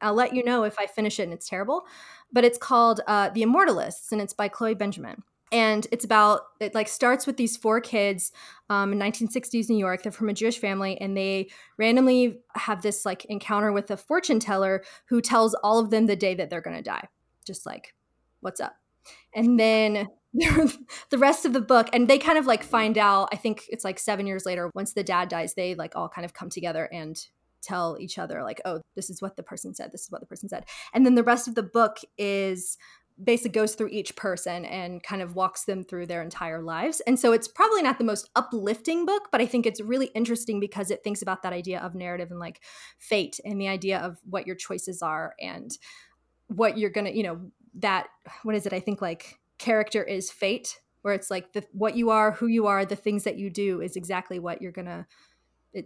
i'll 0.00 0.14
let 0.14 0.34
you 0.34 0.44
know 0.44 0.64
if 0.64 0.78
i 0.78 0.86
finish 0.86 1.18
it 1.18 1.24
and 1.24 1.32
it's 1.32 1.48
terrible 1.48 1.86
but 2.32 2.44
it's 2.44 2.58
called 2.58 3.00
uh, 3.06 3.30
The 3.30 3.42
Immortalists, 3.42 4.12
and 4.12 4.20
it's 4.20 4.34
by 4.34 4.48
Chloe 4.48 4.74
Benjamin. 4.74 5.22
And 5.52 5.86
it's 5.92 6.04
about 6.04 6.40
it 6.58 6.74
like 6.74 6.88
starts 6.88 7.24
with 7.26 7.36
these 7.36 7.56
four 7.56 7.80
kids 7.80 8.32
um, 8.68 8.92
in 8.92 8.98
1960s 8.98 9.68
New 9.68 9.78
York. 9.78 10.02
They're 10.02 10.10
from 10.10 10.28
a 10.28 10.34
Jewish 10.34 10.58
family, 10.58 11.00
and 11.00 11.16
they 11.16 11.50
randomly 11.78 12.40
have 12.56 12.82
this 12.82 13.06
like 13.06 13.24
encounter 13.26 13.72
with 13.72 13.90
a 13.90 13.96
fortune 13.96 14.40
teller 14.40 14.82
who 15.08 15.20
tells 15.20 15.54
all 15.62 15.78
of 15.78 15.90
them 15.90 16.06
the 16.06 16.16
day 16.16 16.34
that 16.34 16.50
they're 16.50 16.60
going 16.60 16.76
to 16.76 16.82
die. 16.82 17.08
Just 17.46 17.64
like, 17.64 17.94
what's 18.40 18.60
up? 18.60 18.76
And 19.34 19.58
then 19.58 20.08
the 21.10 21.18
rest 21.18 21.44
of 21.44 21.52
the 21.52 21.60
book 21.60 21.88
and 21.92 22.08
they 22.08 22.18
kind 22.18 22.38
of 22.38 22.46
like 22.46 22.62
find 22.62 22.98
out 22.98 23.28
i 23.32 23.36
think 23.36 23.64
it's 23.68 23.84
like 23.84 23.98
seven 23.98 24.26
years 24.26 24.44
later 24.44 24.70
once 24.74 24.92
the 24.92 25.04
dad 25.04 25.28
dies 25.28 25.54
they 25.54 25.74
like 25.74 25.94
all 25.96 26.08
kind 26.08 26.24
of 26.24 26.34
come 26.34 26.50
together 26.50 26.88
and 26.92 27.26
tell 27.62 27.96
each 27.98 28.18
other 28.18 28.42
like 28.42 28.60
oh 28.64 28.80
this 28.94 29.10
is 29.10 29.22
what 29.22 29.36
the 29.36 29.42
person 29.42 29.74
said 29.74 29.90
this 29.92 30.02
is 30.02 30.10
what 30.10 30.20
the 30.20 30.26
person 30.26 30.48
said 30.48 30.64
and 30.94 31.04
then 31.04 31.14
the 31.14 31.24
rest 31.24 31.48
of 31.48 31.54
the 31.54 31.62
book 31.62 31.98
is 32.18 32.76
basically 33.22 33.50
goes 33.50 33.74
through 33.74 33.88
each 33.88 34.14
person 34.14 34.64
and 34.66 35.02
kind 35.02 35.22
of 35.22 35.34
walks 35.34 35.64
them 35.64 35.82
through 35.82 36.06
their 36.06 36.22
entire 36.22 36.62
lives. 36.62 37.00
And 37.06 37.18
so 37.18 37.32
it's 37.32 37.48
probably 37.48 37.82
not 37.82 37.98
the 37.98 38.04
most 38.04 38.28
uplifting 38.36 39.06
book, 39.06 39.28
but 39.32 39.40
I 39.40 39.46
think 39.46 39.64
it's 39.64 39.80
really 39.80 40.06
interesting 40.08 40.60
because 40.60 40.90
it 40.90 41.02
thinks 41.02 41.22
about 41.22 41.42
that 41.42 41.52
idea 41.52 41.80
of 41.80 41.94
narrative 41.94 42.30
and 42.30 42.38
like 42.38 42.60
fate 42.98 43.40
and 43.44 43.60
the 43.60 43.68
idea 43.68 43.98
of 44.00 44.18
what 44.28 44.46
your 44.46 44.56
choices 44.56 45.00
are 45.00 45.34
and 45.40 45.76
what 46.48 46.76
you're 46.76 46.90
to, 46.90 47.16
you 47.16 47.22
know, 47.22 47.40
that 47.78 48.08
what 48.42 48.54
is 48.54 48.66
it? 48.66 48.72
I 48.72 48.80
think 48.80 49.00
like 49.00 49.38
character 49.58 50.02
is 50.02 50.30
fate 50.30 50.80
where 51.02 51.14
it's 51.14 51.30
like 51.30 51.52
the 51.52 51.64
what 51.72 51.96
you 51.96 52.10
are, 52.10 52.32
who 52.32 52.48
you 52.48 52.66
are, 52.66 52.84
the 52.84 52.96
things 52.96 53.22
that 53.24 53.38
you 53.38 53.48
do 53.48 53.80
is 53.80 53.94
exactly 53.94 54.40
what 54.40 54.60
you're 54.60 54.72
going 54.72 54.86
to 54.86 55.06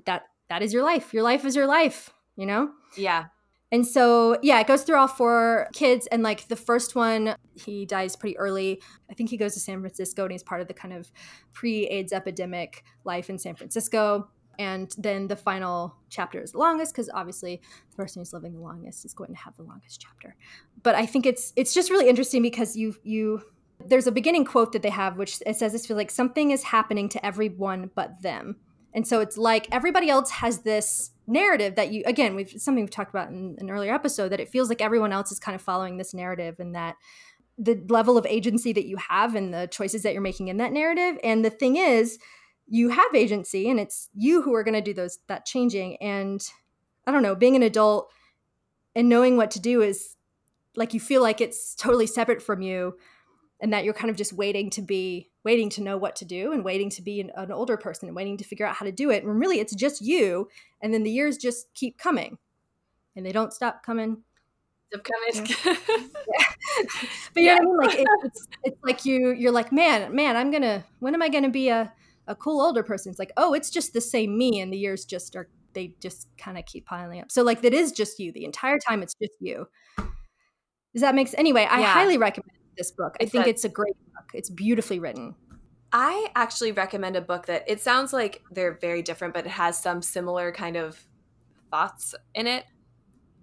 that 0.07 0.25
that 0.49 0.63
is 0.63 0.73
your 0.73 0.83
life. 0.83 1.13
Your 1.13 1.23
life 1.23 1.45
is 1.45 1.55
your 1.55 1.67
life, 1.67 2.11
you 2.37 2.47
know? 2.47 2.71
Yeah. 2.97 3.27
And 3.73 3.87
so, 3.87 4.39
yeah, 4.43 4.59
it 4.61 4.67
goes 4.67 4.83
through 4.83 4.97
all 4.97 5.07
four 5.07 5.69
kids. 5.73 6.07
And 6.09 6.23
like 6.23 6.49
the 6.49 6.57
first 6.57 6.97
one, 6.97 7.37
he 7.55 7.87
dies 7.87 8.17
pretty 8.17 8.37
early. 8.37 8.83
I 9.11 9.15
think 9.15 9.31
he 9.31 9.37
goes 9.37 9.55
to 9.55 9.61
San 9.61 9.81
Francisco 9.81 10.25
and 10.25 10.33
he's 10.33 10.43
part 10.43 10.61
of 10.61 10.69
the 10.69 10.75
kind 10.75 10.93
of 10.93 11.13
pre 11.53 11.87
AIDS 11.87 12.13
epidemic 12.13 12.83
life 13.05 13.31
in 13.31 13.39
San 13.39 13.55
Francisco. 13.55 14.29
And 14.59 14.93
then 14.99 15.29
the 15.29 15.37
final 15.37 15.95
chapter 16.09 16.43
is 16.43 16.53
the 16.53 16.59
longest 16.59 16.93
because 16.93 17.09
obviously 17.15 17.61
the 17.91 17.97
person 17.97 18.21
who's 18.21 18.33
living 18.33 18.55
the 18.55 18.61
longest 18.61 19.05
is 19.05 19.15
going 19.15 19.31
to 19.31 19.41
have 19.41 19.57
the 19.57 19.63
longest 19.63 20.01
chapter. 20.01 20.35
But 20.83 20.97
I 20.97 21.07
think 21.07 21.27
it's 21.27 21.53
it's 21.57 21.73
just 21.73 21.91
really 21.91 22.09
interesting 22.09 22.43
because 22.43 22.75
you 22.75 22.97
you 23.03 23.43
there's 23.87 24.07
a 24.07 24.13
beginning 24.13 24.45
quote 24.45 24.73
that 24.73 24.83
they 24.83 24.91
have 24.91 25.17
which 25.17 25.43
it 25.47 25.57
says 25.57 25.73
this 25.73 25.87
feels 25.87 25.97
like 25.97 26.11
something 26.11 26.51
is 26.51 26.63
happening 26.65 27.09
to 27.09 27.25
everyone 27.25 27.91
but 27.95 28.23
them. 28.23 28.57
And 28.93 29.07
so 29.07 29.21
it's 29.21 29.39
like 29.39 29.69
everybody 29.71 30.11
else 30.11 30.31
has 30.31 30.61
this 30.61 31.11
narrative 31.27 31.77
that 31.77 31.93
you 31.93 32.03
again 32.07 32.35
we've 32.35 32.51
something 32.61 32.83
we've 32.83 32.91
talked 32.91 33.11
about 33.11 33.29
in 33.29 33.57
an 33.61 33.71
earlier 33.71 33.95
episode 33.95 34.31
that 34.31 34.41
it 34.41 34.49
feels 34.49 34.69
like 34.69 34.83
everyone 34.83 35.13
else 35.13 35.31
is 35.31 35.39
kind 35.39 35.55
of 35.55 35.63
following 35.63 35.97
this 35.97 36.13
narrative 36.13 36.59
and 36.59 36.75
that 36.75 36.97
the 37.57 37.81
level 37.89 38.19
of 38.19 38.27
agency 38.27 38.73
that 38.73 38.87
you 38.87 38.97
have 38.97 39.35
and 39.35 39.53
the 39.53 39.69
choices 39.71 40.03
that 40.03 40.13
you're 40.13 40.23
making 40.23 40.49
in 40.49 40.57
that 40.57 40.73
narrative. 40.73 41.19
And 41.23 41.45
the 41.45 41.51
thing 41.51 41.77
is 41.77 42.19
you 42.67 42.89
have 42.89 43.15
agency 43.15 43.69
and 43.69 43.79
it's 43.79 44.09
you 44.15 44.43
who 44.43 44.55
are 44.55 44.65
going 44.65 44.75
to 44.75 44.81
do 44.81 44.95
those 44.95 45.19
that 45.29 45.47
changing. 45.47 45.97
And 45.97 46.43
i 47.07 47.13
don't 47.13 47.23
know 47.23 47.35
being 47.35 47.57
an 47.57 47.63
adult 47.63 48.13
and 48.95 49.09
knowing 49.09 49.37
what 49.37 49.51
to 49.53 49.61
do 49.61 49.83
is 49.83 50.17
like 50.77 50.95
you 50.95 51.01
feel 51.01 51.23
like 51.23 51.41
it's 51.41 51.75
totally 51.75 52.07
separate 52.07 52.43
from 52.43 52.63
you 52.63 52.95
and 53.61 53.73
that 53.73 53.85
you're 53.85 53.95
kind 53.95 54.11
of 54.11 54.17
just 54.17 54.33
waiting 54.33 54.71
to 54.71 54.83
be 54.83 55.29
waiting 55.45 55.71
to 55.71 55.83
know 55.83 55.97
what 55.97 56.17
to 56.17 56.25
do 56.25 56.53
and 56.53 56.65
waiting 56.65 56.91
to 56.91 57.03
be 57.03 57.21
an, 57.21 57.31
an, 57.35 57.51
older 57.51 57.77
person 57.77 58.09
and 58.09 58.17
waiting 58.17 58.37
to 58.37 58.45
figure 58.45 58.67
out 58.67 58.75
how 58.75 58.85
to 58.85 58.93
do 58.93 59.11
it. 59.11 59.23
And 59.25 59.39
really 59.39 59.61
it's 59.61 59.75
just 59.75 60.01
you 60.01 60.49
and 60.83 60.93
then 60.93 61.03
the 61.03 61.11
years 61.11 61.37
just 61.37 61.73
keep 61.75 61.99
coming. 61.99 62.39
And 63.17 63.25
they 63.25 63.33
don't 63.33 63.53
stop 63.53 63.83
coming. 63.83 64.23
Stop 64.93 65.05
coming. 65.05 65.51
Yeah. 65.67 65.75
but 67.35 67.43
yeah. 67.43 67.55
you 67.57 67.63
know 67.63 67.71
what 67.71 67.93
i 67.93 67.97
mean? 67.97 67.99
Like 67.99 67.99
it, 67.99 68.09
it's, 68.25 68.49
it's 68.65 68.85
like 68.85 69.05
you 69.05 69.31
you're 69.33 69.53
like 69.53 69.73
man 69.73 70.15
man 70.15 70.37
i'm 70.37 70.51
gonna 70.51 70.85
when 71.01 71.15
am 71.15 71.23
i 71.23 71.29
gonna 71.29 71.51
be 71.51 71.69
a, 71.69 71.93
a 72.27 72.35
cool 72.35 72.61
older 72.61 72.83
person? 72.83 73.11
It's 73.11 73.19
like 73.19 73.33
oh 73.37 73.55
it's 73.55 73.71
just 73.71 73.93
the 73.93 74.01
same 74.01 74.37
me 74.37 74.61
and 74.61 74.73
the 74.73 74.79
years 74.79 75.05
just 75.05 75.37
are 75.37 75.49
they 75.73 75.95
just 76.01 76.27
kind 76.37 76.59
of 76.59 76.67
keep 76.67 76.85
piling 76.85 77.21
up. 77.21 77.31
So 77.31 77.43
like 77.43 77.63
that 77.63 77.73
is 77.73 77.93
just 77.93 78.19
you. 78.19 78.33
The 78.33 78.45
entire 78.45 78.79
time 78.79 79.03
it's 79.03 79.15
just 79.15 79.35
you. 79.41 79.69
Does 80.93 81.03
that 81.03 81.15
make 81.15 81.29
sense 81.29 81.39
anyway 81.39 81.69
i 81.71 81.83
highly 81.83 82.19
recommend 82.19 82.60
this 82.81 82.91
book. 82.91 83.15
I 83.21 83.27
think 83.27 83.47
it's 83.47 83.65
a 83.65 83.69
great 83.69 83.95
book. 84.15 84.31
It's 84.33 84.49
beautifully 84.49 84.99
written. 84.99 85.35
I 85.93 86.29
actually 86.35 86.73
recommend 86.73 87.17
a 87.17 87.21
book 87.21 87.47
that 87.47 87.65
it 87.67 87.81
sounds 87.81 88.13
like 88.13 88.43
they're 88.51 88.79
very 88.81 89.03
different, 89.03 89.35
but 89.35 89.45
it 89.45 89.51
has 89.51 89.77
some 89.77 90.01
similar 90.01 90.51
kind 90.51 90.77
of 90.77 91.05
thoughts 91.71 92.15
in 92.35 92.47
it. 92.47 92.65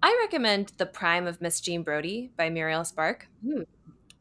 I 0.02 0.16
recommend 0.20 0.72
The 0.76 0.86
Prime 0.86 1.26
of 1.26 1.40
Miss 1.40 1.60
Jean 1.60 1.82
Brodie 1.82 2.32
by 2.36 2.50
Muriel 2.50 2.84
Spark, 2.84 3.28
mm. 3.46 3.64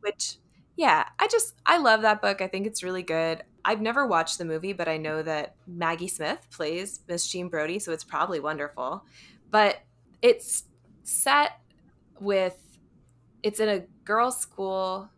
which, 0.01 0.35
yeah, 0.75 1.05
I 1.17 1.27
just, 1.27 1.55
I 1.65 1.77
love 1.77 2.03
that 2.03 2.21
book. 2.21 2.41
I 2.41 2.47
think 2.47 2.67
it's 2.67 2.83
really 2.83 3.03
good. 3.03 3.43
I've 3.65 3.81
never 3.81 4.05
watched 4.05 4.37
the 4.37 4.45
movie, 4.45 4.73
but 4.73 4.87
I 4.87 4.97
know 4.97 5.23
that 5.23 5.55
Maggie 5.65 6.07
Smith 6.07 6.47
plays 6.51 6.99
Miss 7.07 7.27
Jean 7.27 7.47
Brodie, 7.47 7.79
so 7.79 7.91
it's 7.91 8.03
probably 8.03 8.39
wonderful. 8.39 9.03
But 9.49 9.79
it's 10.21 10.65
set 11.03 11.59
with, 12.19 12.57
it's 13.41 13.59
in 13.59 13.69
a 13.69 13.83
girls' 14.07 14.37
school. 14.37 15.09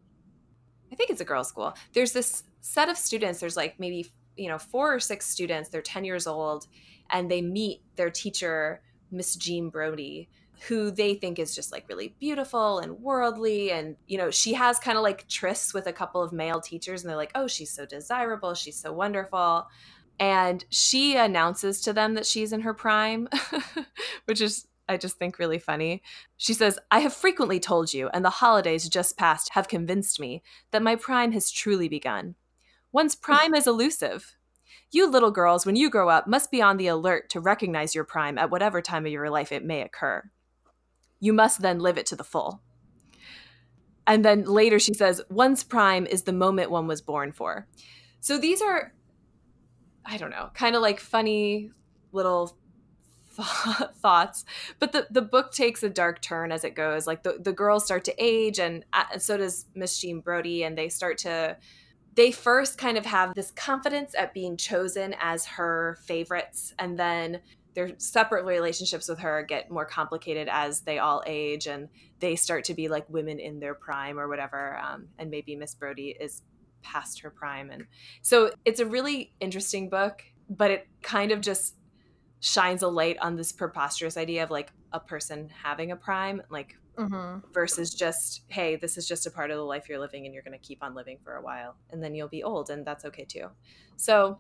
I 0.92 0.96
think 0.96 1.12
it's 1.12 1.22
a 1.22 1.26
girls' 1.26 1.48
school. 1.48 1.74
There's 1.94 2.12
this 2.12 2.44
set 2.62 2.90
of 2.90 2.98
students. 2.98 3.40
There's 3.40 3.56
like 3.56 3.80
maybe 3.80 4.10
you 4.36 4.48
know 4.48 4.58
four 4.58 4.96
or 4.96 5.00
six 5.00 5.28
students. 5.28 5.70
They're 5.70 5.82
ten 5.82 6.04
years 6.04 6.26
old, 6.26 6.68
and 7.12 7.30
they 7.30 7.42
meet 7.42 7.82
their 7.96 8.10
teacher, 8.10 8.82
Miss 9.12 9.36
Jean 9.36 9.70
Brodie, 9.70 10.28
who 10.68 10.90
they 10.90 11.14
think 11.14 11.38
is 11.38 11.56
just 11.56 11.72
like 11.72 11.88
really 11.88 12.16
beautiful 12.20 12.80
and 12.80 13.00
worldly. 13.00 13.72
And 13.72 13.96
you 14.08 14.18
know 14.18 14.32
she 14.32 14.54
has 14.54 14.80
kind 14.80 14.98
of 14.98 15.04
like 15.04 15.28
trysts 15.28 15.74
with 15.74 15.86
a 15.86 15.94
couple 15.94 16.24
of 16.24 16.34
male 16.34 16.60
teachers, 16.60 17.04
and 17.04 17.10
they're 17.10 17.18
like, 17.18 17.32
oh, 17.36 17.48
she's 17.48 17.72
so 17.72 17.86
desirable. 17.86 18.56
She's 18.56 18.80
so 18.80 18.92
wonderful. 18.92 19.68
And 20.22 20.66
she 20.70 21.16
announces 21.16 21.80
to 21.82 21.94
them 21.94 22.16
that 22.16 22.26
she's 22.26 22.52
in 22.52 22.62
her 22.62 22.74
prime, 22.74 23.30
which 24.26 24.42
is 24.42 24.68
I 24.90 24.98
just 24.98 25.18
think 25.18 25.38
really 25.38 25.60
funny. 25.60 26.02
She 26.36 26.54
says, 26.54 26.80
I 26.90 27.00
have 27.00 27.14
frequently 27.14 27.60
told 27.60 27.94
you, 27.94 28.10
and 28.10 28.26
the 28.26 28.30
holidays 28.30 28.90
just 28.90 29.18
past 29.18 29.52
have 29.54 29.68
convinced 29.68 30.20
me, 30.20 30.42
that 30.72 30.82
my 30.82 30.96
prime 30.96 31.32
has 31.34 31.52
truly 31.52 31.88
begun. 31.88 32.36
One's 32.92 33.14
hmm. 33.16 33.22
prime 33.22 33.56
is 33.56 33.68
elusive. 33.68 34.36
You 34.92 35.08
little 35.08 35.30
girls, 35.30 35.66
when 35.66 35.76
you 35.76 35.90
grow 35.92 36.10
up, 36.10 36.28
must 36.28 36.50
be 36.50 36.62
on 36.62 36.78
the 36.78 36.88
alert 36.88 37.30
to 37.30 37.40
recognize 37.40 37.94
your 37.94 38.04
prime 38.04 38.40
at 38.40 38.50
whatever 38.50 38.82
time 38.82 39.06
of 39.06 39.12
your 39.12 39.30
life 39.30 39.52
it 39.52 39.64
may 39.64 39.82
occur. 39.82 40.30
You 41.20 41.32
must 41.34 41.62
then 41.62 41.80
live 41.80 42.00
it 42.00 42.08
to 42.08 42.16
the 42.16 42.24
full. 42.24 42.62
And 44.08 44.26
then 44.26 44.46
later 44.46 44.80
she 44.80 44.96
says, 44.96 45.22
one's 45.30 45.64
prime 45.64 46.08
is 46.08 46.24
the 46.24 46.34
moment 46.34 46.72
one 46.72 46.88
was 46.88 47.02
born 47.02 47.32
for. 47.32 47.68
So 48.22 48.40
these 48.40 48.60
are, 48.60 48.94
I 50.04 50.18
don't 50.18 50.32
know, 50.32 50.50
kind 50.56 50.76
of 50.76 50.82
like 50.82 51.00
funny 51.00 51.70
little 52.12 52.58
thoughts 54.02 54.46
but 54.80 54.92
the, 54.92 55.08
the 55.10 55.22
book 55.22 55.52
takes 55.52 55.84
a 55.84 55.90
dark 55.90 56.22
turn 56.22 56.52
as 56.52 56.64
it 56.64 56.76
goes. 56.76 57.08
Like 57.08 57.24
the, 57.24 57.38
the 57.40 57.54
girls 57.54 57.86
start 57.86 58.04
to 58.06 58.16
age 58.18 58.60
and, 58.60 58.86
uh, 58.94 59.04
and 59.14 59.22
so 59.22 59.38
does 59.38 59.66
miss 59.76 60.00
jean 60.00 60.22
brodie 60.22 60.64
and 60.64 60.78
they 60.78 60.90
start 60.90 61.18
to 61.20 61.58
they 62.16 62.32
first 62.32 62.78
kind 62.78 62.98
of 62.98 63.06
have 63.06 63.34
this 63.36 63.52
confidence 63.52 64.14
at 64.18 64.34
being 64.34 64.58
chosen 64.58 65.16
as 65.22 65.46
her 65.46 65.98
favorites 66.06 66.74
and 66.80 67.00
then 67.00 67.40
their 67.76 67.92
separate 67.98 68.46
relationships 68.46 69.08
with 69.08 69.20
her 69.20 69.44
get 69.48 69.70
more 69.70 69.86
complicated 69.86 70.50
as 70.52 70.82
they 70.82 71.00
all 71.00 71.24
age 71.26 71.68
and 71.68 71.88
they 72.20 72.36
start 72.36 72.64
to 72.66 72.74
be 72.74 72.88
like 72.88 73.08
women 73.10 73.40
in 73.40 73.60
their 73.60 73.76
prime 73.76 74.20
or 74.20 74.28
whatever 74.28 74.78
um, 74.78 75.08
and 75.18 75.30
maybe 75.30 75.56
miss 75.56 75.76
brodie 75.76 76.16
is 76.20 76.42
past 76.82 77.22
her 77.22 77.30
prime. 77.30 77.70
And 77.70 77.86
so 78.22 78.52
it's 78.66 78.80
a 78.80 78.86
really 78.86 79.34
interesting 79.40 79.90
book 79.90 80.24
but 80.50 80.72
it 80.72 80.88
kind 81.02 81.32
of 81.32 81.42
just 81.42 81.76
shines 82.40 82.82
a 82.82 82.88
light 82.88 83.18
on 83.20 83.36
this 83.36 83.52
preposterous 83.52 84.18
idea 84.18 84.44
of 84.44 84.50
like 84.50 84.72
a 84.94 85.00
person 85.00 85.50
having 85.64 85.92
a 85.92 85.96
prime 85.96 86.42
like 86.50 86.78
mm-hmm. 86.98 87.40
versus 87.54 87.94
just 87.94 88.42
hey 88.48 88.76
this 88.76 88.98
is 88.98 89.08
just 89.08 89.28
a 89.28 89.32
part 89.32 89.52
of 89.52 89.58
the 89.58 89.64
life 89.64 89.90
you're 89.90 90.00
living 90.00 90.26
and 90.26 90.34
you're 90.34 90.44
going 90.44 90.58
to 90.58 90.66
keep 90.66 90.84
on 90.84 90.96
living 90.96 91.18
for 91.24 91.36
a 91.36 91.42
while 91.42 91.76
and 91.92 92.04
then 92.04 92.16
you'll 92.16 92.28
be 92.28 92.44
old 92.44 92.70
and 92.70 92.86
that's 92.86 93.06
okay 93.06 93.26
too. 93.26 93.48
So 93.98 94.40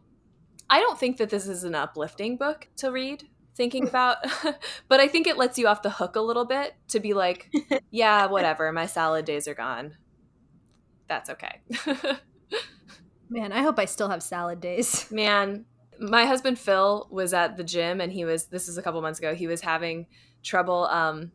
i 0.69 0.79
don't 0.79 0.99
think 0.99 1.17
that 1.17 1.29
this 1.29 1.47
is 1.47 1.63
an 1.63 1.75
uplifting 1.75 2.37
book 2.37 2.67
to 2.77 2.91
read 2.91 3.23
thinking 3.55 3.87
about 3.87 4.17
but 4.87 4.99
i 4.99 5.07
think 5.07 5.27
it 5.27 5.37
lets 5.37 5.57
you 5.57 5.67
off 5.67 5.81
the 5.81 5.89
hook 5.89 6.15
a 6.15 6.21
little 6.21 6.45
bit 6.45 6.75
to 6.87 6.99
be 6.99 7.13
like 7.13 7.51
yeah 7.91 8.27
whatever 8.27 8.71
my 8.71 8.85
salad 8.85 9.25
days 9.25 9.47
are 9.47 9.55
gone. 9.55 9.95
That's 11.07 11.29
okay. 11.31 11.61
Man 13.31 13.51
i 13.51 13.61
hope 13.61 13.77
i 13.77 13.85
still 13.85 14.09
have 14.09 14.23
salad 14.23 14.61
days. 14.61 15.11
Man 15.11 15.65
my 15.99 16.25
husband 16.25 16.57
Phil 16.57 17.07
was 17.11 17.33
at 17.33 17.57
the 17.57 17.63
gym 17.63 18.01
and 18.01 18.11
he 18.11 18.25
was 18.25 18.45
this 18.45 18.67
is 18.67 18.77
a 18.77 18.81
couple 18.81 19.01
months 19.01 19.19
ago. 19.19 19.35
He 19.35 19.47
was 19.47 19.61
having 19.61 20.07
trouble 20.43 20.85
um 20.85 21.31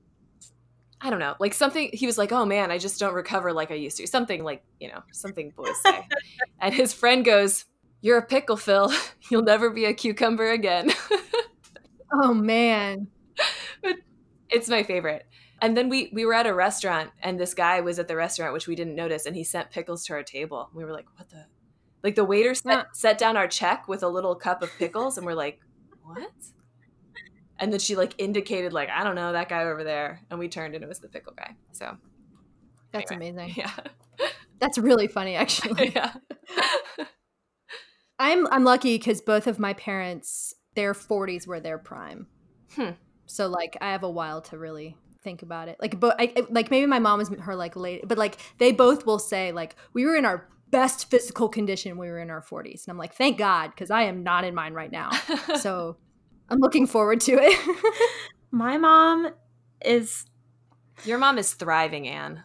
I 1.00 1.10
don't 1.10 1.18
know, 1.18 1.34
like 1.38 1.52
something 1.52 1.90
he 1.92 2.06
was 2.06 2.16
like, 2.16 2.32
"Oh 2.32 2.46
man, 2.46 2.70
I 2.70 2.78
just 2.78 2.98
don't 2.98 3.12
recover 3.12 3.52
like 3.52 3.70
I 3.70 3.74
used 3.74 3.98
to." 3.98 4.06
Something 4.06 4.42
like, 4.42 4.64
you 4.80 4.88
know, 4.88 5.02
something 5.12 5.50
boys 5.50 5.78
say. 5.82 6.08
and 6.60 6.72
his 6.72 6.94
friend 6.94 7.24
goes, 7.24 7.66
"You're 8.00 8.16
a 8.16 8.26
pickle, 8.26 8.56
Phil. 8.56 8.90
You'll 9.30 9.42
never 9.42 9.68
be 9.68 9.84
a 9.84 9.92
cucumber 9.92 10.50
again." 10.50 10.92
oh 12.12 12.32
man. 12.32 13.08
But 13.82 13.96
it's 14.48 14.68
my 14.68 14.82
favorite. 14.82 15.26
And 15.60 15.76
then 15.76 15.90
we 15.90 16.10
we 16.14 16.24
were 16.24 16.34
at 16.34 16.46
a 16.46 16.54
restaurant 16.54 17.10
and 17.22 17.38
this 17.38 17.52
guy 17.52 17.80
was 17.82 17.98
at 17.98 18.08
the 18.08 18.16
restaurant 18.16 18.54
which 18.54 18.66
we 18.66 18.74
didn't 18.74 18.94
notice 18.94 19.26
and 19.26 19.36
he 19.36 19.44
sent 19.44 19.70
pickles 19.70 20.06
to 20.06 20.14
our 20.14 20.22
table. 20.22 20.70
We 20.72 20.84
were 20.84 20.92
like, 20.92 21.06
"What 21.16 21.28
the 21.28 21.44
like 22.04 22.14
the 22.14 22.24
waiter 22.24 22.54
set, 22.54 22.70
yeah. 22.70 22.82
set 22.92 23.18
down 23.18 23.36
our 23.36 23.48
check 23.48 23.88
with 23.88 24.02
a 24.02 24.08
little 24.08 24.34
cup 24.34 24.62
of 24.62 24.70
pickles, 24.78 25.16
and 25.16 25.26
we're 25.26 25.34
like, 25.34 25.58
"What?" 26.02 26.30
And 27.58 27.72
then 27.72 27.80
she 27.80 27.96
like 27.96 28.14
indicated 28.18 28.74
like 28.74 28.90
I 28.90 29.02
don't 29.02 29.14
know 29.14 29.32
that 29.32 29.48
guy 29.48 29.62
over 29.62 29.82
there, 29.82 30.20
and 30.30 30.38
we 30.38 30.48
turned 30.48 30.74
and 30.74 30.84
it 30.84 30.86
was 30.86 31.00
the 31.00 31.08
pickle 31.08 31.32
guy. 31.34 31.56
So 31.72 31.96
that's 32.92 33.10
anyway, 33.10 33.30
amazing. 33.30 33.54
Yeah, 33.56 33.72
that's 34.60 34.76
really 34.76 35.08
funny 35.08 35.34
actually. 35.34 35.92
yeah. 35.94 36.12
I'm 38.18 38.46
I'm 38.48 38.64
lucky 38.64 38.98
because 38.98 39.22
both 39.22 39.46
of 39.46 39.58
my 39.58 39.72
parents 39.72 40.54
their 40.74 40.92
40s 40.92 41.46
were 41.46 41.60
their 41.60 41.78
prime. 41.78 42.26
Hmm. 42.74 42.90
So 43.26 43.48
like 43.48 43.78
I 43.80 43.92
have 43.92 44.02
a 44.02 44.10
while 44.10 44.42
to 44.42 44.58
really 44.58 44.96
think 45.22 45.42
about 45.42 45.68
it. 45.68 45.78
Like 45.80 45.98
but 45.98 46.16
I, 46.18 46.46
like 46.50 46.70
maybe 46.70 46.86
my 46.86 46.98
mom 46.98 47.18
was 47.18 47.30
her 47.30 47.56
like 47.56 47.76
late 47.76 48.06
but 48.06 48.18
like 48.18 48.36
they 48.58 48.72
both 48.72 49.06
will 49.06 49.18
say 49.18 49.52
like 49.52 49.74
we 49.94 50.04
were 50.04 50.16
in 50.16 50.24
our 50.24 50.48
best 50.70 51.10
physical 51.10 51.48
condition 51.48 51.96
when 51.96 52.08
we 52.08 52.12
were 52.12 52.18
in 52.18 52.30
our 52.30 52.42
40s. 52.42 52.84
And 52.84 52.92
I'm 52.92 52.98
like, 52.98 53.14
"Thank 53.14 53.38
God 53.38 53.76
cuz 53.76 53.90
I 53.90 54.02
am 54.02 54.22
not 54.22 54.44
in 54.44 54.54
mine 54.54 54.74
right 54.74 54.90
now." 54.90 55.10
so 55.60 55.96
I'm 56.48 56.58
looking 56.58 56.86
forward 56.86 57.20
to 57.22 57.32
it. 57.40 57.58
my 58.50 58.76
mom 58.78 59.30
is 59.84 60.26
Your 61.04 61.18
mom 61.18 61.38
is 61.38 61.54
thriving, 61.54 62.08
Anne. 62.08 62.42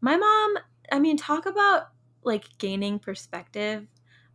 my 0.00 0.16
mom, 0.16 0.54
I 0.92 0.98
mean, 0.98 1.16
talk 1.16 1.46
about 1.46 1.88
like 2.24 2.44
gaining 2.58 2.98
perspective. 2.98 3.86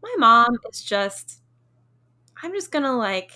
My 0.01 0.15
mom 0.17 0.57
is 0.71 0.83
just 0.83 1.41
I'm 2.43 2.51
just 2.53 2.71
going 2.71 2.83
to 2.83 2.91
like 2.93 3.31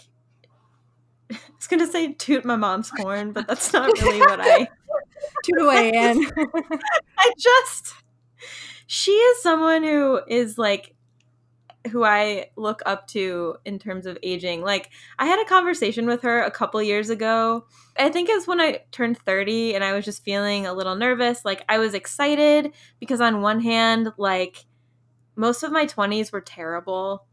I 1.32 1.38
was 1.58 1.68
going 1.68 1.80
to 1.80 1.88
say 1.88 2.14
toot 2.14 2.44
my 2.44 2.56
mom's 2.56 2.92
horn, 2.98 3.34
but 3.34 3.48
that's 3.48 3.72
not 3.74 3.88
really 4.02 4.20
what 4.20 4.40
I 4.42 4.68
Toot 5.44 5.62
away, 5.62 5.92
Anne. 5.92 6.26
I 7.18 7.34
just 7.38 7.94
she 8.92 9.12
is 9.12 9.44
someone 9.44 9.84
who 9.84 10.20
is 10.28 10.58
like 10.58 10.96
who 11.92 12.04
I 12.04 12.50
look 12.56 12.82
up 12.88 13.06
to 13.10 13.58
in 13.64 13.78
terms 13.78 14.08
of 14.08 14.18
aging. 14.24 14.64
Like 14.64 14.90
I 15.20 15.28
had 15.28 15.40
a 15.40 15.48
conversation 15.48 16.08
with 16.08 16.24
her 16.24 16.42
a 16.42 16.50
couple 16.50 16.82
years 16.82 17.12
ago. 17.12 17.68
I 18.00 18.10
think 18.10 18.30
it's 18.30 18.48
when 18.48 18.60
I 18.60 18.82
turned 18.92 19.20
30 19.20 19.76
and 19.76 19.84
I 19.84 19.94
was 19.94 20.06
just 20.06 20.24
feeling 20.24 20.66
a 20.66 20.74
little 20.74 20.96
nervous. 20.96 21.46
Like 21.46 21.64
I 21.70 21.78
was 21.78 21.94
excited 21.94 22.74
because 23.00 23.22
on 23.22 23.44
one 23.44 23.60
hand, 23.62 24.12
like 24.18 24.66
most 25.36 25.62
of 25.62 25.72
my 25.72 25.86
20s 25.86 26.32
were 26.32 26.42
terrible. 26.42 27.28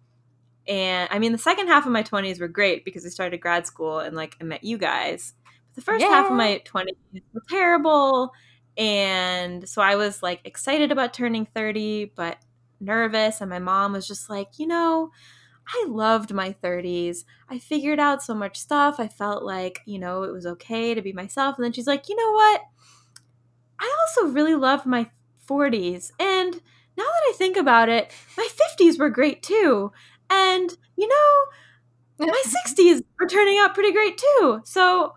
And 0.68 1.08
I 1.10 1.18
mean 1.18 1.32
the 1.32 1.38
second 1.38 1.68
half 1.68 1.86
of 1.86 1.92
my 1.92 2.02
20s 2.02 2.38
were 2.38 2.48
great 2.48 2.84
because 2.84 3.06
I 3.06 3.08
started 3.08 3.40
grad 3.40 3.66
school 3.66 4.00
and 4.00 4.14
like 4.14 4.36
I 4.42 4.44
met 4.44 4.62
you 4.62 4.76
guys. 4.76 5.32
But 5.70 5.76
the 5.76 5.80
first 5.80 6.04
half 6.04 6.26
of 6.26 6.36
my 6.36 6.60
20s 6.66 7.22
were 7.32 7.42
terrible. 7.48 8.34
And 8.76 9.68
so 9.68 9.82
I 9.82 9.96
was 9.96 10.22
like 10.22 10.40
excited 10.44 10.92
about 10.92 11.14
turning 11.14 11.46
30, 11.46 12.12
but 12.16 12.38
nervous. 12.80 13.40
And 13.40 13.50
my 13.50 13.58
mom 13.58 13.92
was 13.92 14.06
just 14.06 14.28
like, 14.28 14.58
you 14.58 14.66
know, 14.66 15.10
I 15.68 15.86
loved 15.88 16.32
my 16.34 16.52
30s. 16.52 17.24
I 17.50 17.58
figured 17.58 18.00
out 18.00 18.22
so 18.22 18.34
much 18.34 18.58
stuff. 18.58 19.00
I 19.00 19.08
felt 19.08 19.44
like, 19.44 19.80
you 19.86 19.98
know, 19.98 20.22
it 20.24 20.32
was 20.32 20.46
okay 20.46 20.94
to 20.94 21.02
be 21.02 21.12
myself. 21.12 21.56
And 21.56 21.64
then 21.64 21.72
she's 21.72 21.86
like, 21.86 22.08
you 22.08 22.16
know 22.16 22.32
what? 22.32 22.62
I 23.78 23.94
also 24.08 24.32
really 24.32 24.54
loved 24.54 24.86
my 24.86 25.10
40s. 25.46 26.12
And 26.18 26.54
now 26.96 27.04
that 27.04 27.22
I 27.28 27.32
think 27.36 27.56
about 27.56 27.88
it, 27.88 28.12
my 28.36 28.48
50s 28.50 28.98
were 28.98 29.10
great 29.10 29.42
too. 29.42 29.92
And, 30.30 30.76
you 30.96 31.08
know, 31.08 31.66
my 32.26 32.42
60s 32.46 33.02
are 33.20 33.26
turning 33.26 33.58
out 33.58 33.74
pretty 33.74 33.92
great 33.92 34.18
too. 34.18 34.60
So 34.64 35.14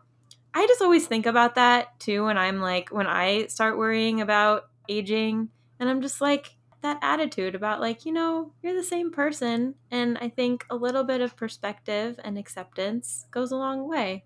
I 0.60 0.68
just 0.68 0.82
always 0.82 1.08
think 1.08 1.26
about 1.26 1.56
that 1.56 1.98
too 2.00 2.26
when 2.26 2.38
I'm 2.38 2.60
like, 2.60 2.90
when 2.90 3.08
I 3.08 3.48
start 3.48 3.78
worrying 3.78 4.20
about 4.20 4.64
aging. 4.90 5.50
And 5.80 5.90
I'm 5.90 6.02
just 6.02 6.20
like, 6.20 6.56
that 6.82 7.00
attitude 7.02 7.56
about 7.56 7.80
like, 7.80 8.06
you 8.06 8.12
know, 8.12 8.52
you're 8.62 8.74
the 8.76 8.84
same 8.84 9.12
person. 9.12 9.76
And 9.92 10.18
I 10.18 10.30
think 10.30 10.66
a 10.70 10.76
little 10.76 11.04
bit 11.04 11.22
of 11.22 11.36
perspective 11.38 12.20
and 12.24 12.38
acceptance 12.38 13.26
goes 13.32 13.52
a 13.52 13.56
long 13.58 13.88
way. 13.88 14.26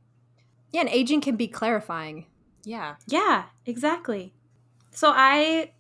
yeah, 0.72 0.82
and 0.82 0.90
aging 0.90 1.22
can 1.22 1.36
be 1.36 1.48
clarifying. 1.48 2.26
Yeah. 2.64 2.96
Yeah, 3.08 3.46
exactly. 3.66 4.34
So 4.92 5.12
I 5.16 5.72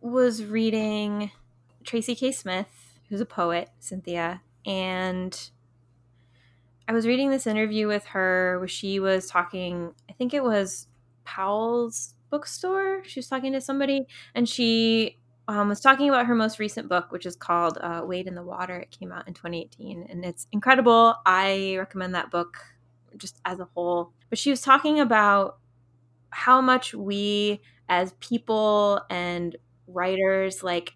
was 0.00 0.44
reading 0.44 1.30
Tracy 1.84 2.14
K. 2.14 2.32
Smith, 2.32 2.98
who's 3.08 3.20
a 3.20 3.26
poet, 3.26 3.70
Cynthia, 3.78 4.42
and 4.66 5.50
I 6.86 6.92
was 6.92 7.06
reading 7.06 7.30
this 7.30 7.46
interview 7.46 7.86
with 7.88 8.04
her 8.06 8.58
where 8.58 8.68
she 8.68 9.00
was 9.00 9.26
talking, 9.26 9.92
I 10.08 10.12
think 10.12 10.34
it 10.34 10.42
was 10.42 10.86
Powell's 11.24 12.14
bookstore. 12.30 13.02
She 13.04 13.18
was 13.20 13.28
talking 13.28 13.52
to 13.52 13.60
somebody, 13.60 14.06
and 14.34 14.48
she 14.48 15.18
um, 15.48 15.68
was 15.68 15.80
talking 15.80 16.08
about 16.08 16.26
her 16.26 16.34
most 16.34 16.58
recent 16.58 16.88
book, 16.88 17.10
which 17.10 17.24
is 17.26 17.36
called 17.36 17.78
uh, 17.80 18.02
Wade 18.04 18.26
in 18.26 18.34
the 18.34 18.42
Water. 18.42 18.76
It 18.76 18.90
came 18.90 19.12
out 19.12 19.26
in 19.26 19.34
2018, 19.34 20.06
and 20.10 20.24
it's 20.24 20.46
incredible. 20.52 21.14
I 21.24 21.76
recommend 21.78 22.14
that 22.14 22.30
book 22.30 22.58
just 23.16 23.40
as 23.44 23.60
a 23.60 23.68
whole. 23.74 24.12
But 24.28 24.38
she 24.38 24.50
was 24.50 24.60
talking 24.60 25.00
about 25.00 25.58
how 26.30 26.60
much 26.60 26.94
we 26.94 27.60
as 27.88 28.12
people 28.20 29.00
and 29.08 29.56
writers 29.86 30.62
like 30.62 30.94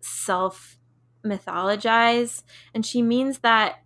self 0.00 0.78
mythologize 1.24 2.42
and 2.74 2.84
she 2.84 3.02
means 3.02 3.40
that 3.40 3.81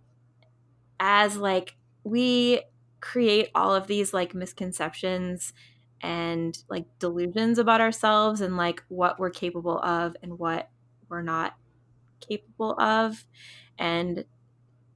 as 0.99 1.37
like 1.37 1.75
we 2.03 2.61
create 3.01 3.49
all 3.53 3.75
of 3.75 3.87
these 3.87 4.13
like 4.13 4.33
misconceptions 4.33 5.53
and 6.01 6.57
like 6.69 6.85
delusions 6.99 7.59
about 7.59 7.81
ourselves 7.81 8.41
and 8.41 8.57
like 8.57 8.83
what 8.87 9.19
we're 9.19 9.29
capable 9.29 9.79
of 9.79 10.15
and 10.21 10.37
what 10.37 10.69
we're 11.09 11.21
not 11.21 11.55
capable 12.19 12.79
of. 12.79 13.25
And 13.77 14.25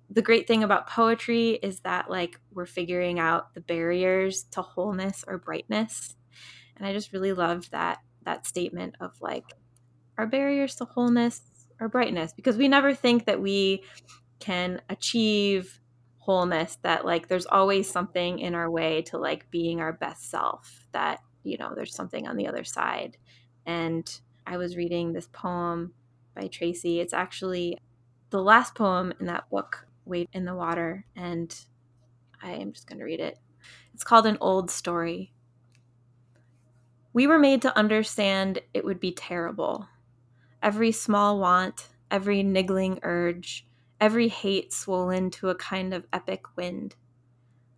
the 0.09 0.21
great 0.21 0.47
thing 0.47 0.63
about 0.63 0.89
poetry 0.89 1.59
is 1.63 1.79
that 1.81 2.09
like 2.09 2.39
we're 2.53 2.65
figuring 2.65 3.19
out 3.19 3.53
the 3.53 3.61
barriers 3.61 4.43
to 4.51 4.61
wholeness 4.61 5.23
or 5.27 5.37
brightness. 5.37 6.15
And 6.75 6.85
i 6.85 6.93
just 6.93 7.13
really 7.13 7.33
loved 7.33 7.71
that 7.71 7.99
that 8.23 8.47
statement 8.47 8.95
of 8.99 9.13
like 9.21 9.45
our 10.17 10.27
barriers 10.27 10.75
to 10.75 10.85
wholeness 10.85 11.41
or 11.79 11.87
brightness 11.87 12.33
because 12.33 12.57
we 12.57 12.67
never 12.67 12.93
think 12.93 13.25
that 13.25 13.41
we 13.41 13.83
can 14.39 14.81
achieve 14.89 15.80
wholeness 16.21 16.77
that 16.83 17.03
like 17.03 17.27
there's 17.27 17.47
always 17.47 17.89
something 17.89 18.37
in 18.39 18.53
our 18.53 18.69
way 18.69 19.01
to 19.01 19.17
like 19.17 19.49
being 19.49 19.81
our 19.81 19.91
best 19.91 20.29
self 20.29 20.85
that 20.91 21.19
you 21.43 21.57
know 21.57 21.73
there's 21.75 21.95
something 21.95 22.27
on 22.27 22.37
the 22.37 22.47
other 22.47 22.63
side. 22.63 23.17
And 23.65 24.07
i 24.45 24.57
was 24.57 24.77
reading 24.77 25.13
this 25.13 25.27
poem 25.27 25.93
by 26.35 26.47
tracy. 26.47 26.99
It's 26.99 27.13
actually 27.13 27.77
the 28.29 28.41
last 28.41 28.75
poem 28.75 29.13
in 29.19 29.25
that 29.25 29.49
book 29.49 29.87
Wade 30.05 30.29
in 30.33 30.45
the 30.45 30.55
Water 30.55 31.05
and 31.15 31.53
i 32.41 32.51
am 32.51 32.71
just 32.71 32.87
going 32.87 32.99
to 32.99 33.05
read 33.05 33.19
it. 33.19 33.37
It's 33.93 34.03
called 34.03 34.25
an 34.25 34.37
old 34.41 34.71
story. 34.71 35.33
We 37.13 37.27
were 37.27 37.39
made 37.39 37.61
to 37.63 37.77
understand 37.77 38.61
it 38.73 38.85
would 38.85 38.99
be 38.99 39.11
terrible. 39.11 39.87
Every 40.63 40.91
small 40.91 41.39
want 41.39 41.89
every 42.11 42.43
niggling 42.43 42.99
urge 43.03 43.65
every 44.01 44.27
hate 44.27 44.73
swollen 44.73 45.29
to 45.29 45.49
a 45.49 45.55
kind 45.55 45.93
of 45.93 46.07
epic 46.11 46.41
wind. 46.57 46.95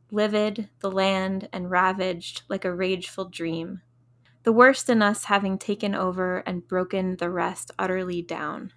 Livid, 0.09 0.69
the 0.79 0.89
land, 0.89 1.49
and 1.51 1.69
ravaged 1.69 2.43
like 2.47 2.63
a 2.63 2.73
rageful 2.73 3.25
dream. 3.25 3.81
The 4.43 4.53
worst 4.53 4.89
in 4.89 5.01
us 5.01 5.25
having 5.25 5.57
taken 5.57 5.93
over 5.93 6.37
and 6.39 6.67
broken 6.67 7.17
the 7.17 7.29
rest 7.29 7.71
utterly 7.77 8.21
down. 8.21 8.71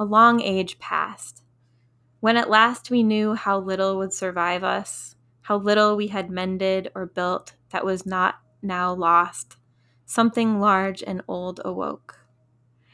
A 0.00 0.04
long 0.04 0.40
age 0.40 0.78
passed. 0.78 1.42
When 2.20 2.36
at 2.36 2.50
last 2.50 2.90
we 2.90 3.02
knew 3.02 3.34
how 3.34 3.58
little 3.58 3.98
would 3.98 4.14
survive 4.14 4.64
us, 4.64 5.16
how 5.42 5.58
little 5.58 5.96
we 5.96 6.08
had 6.08 6.30
mended 6.30 6.90
or 6.94 7.06
built 7.06 7.54
that 7.70 7.84
was 7.84 8.06
not 8.06 8.36
now 8.62 8.92
lost, 8.92 9.56
something 10.06 10.60
large 10.60 11.02
and 11.02 11.22
old 11.28 11.60
awoke 11.64 12.18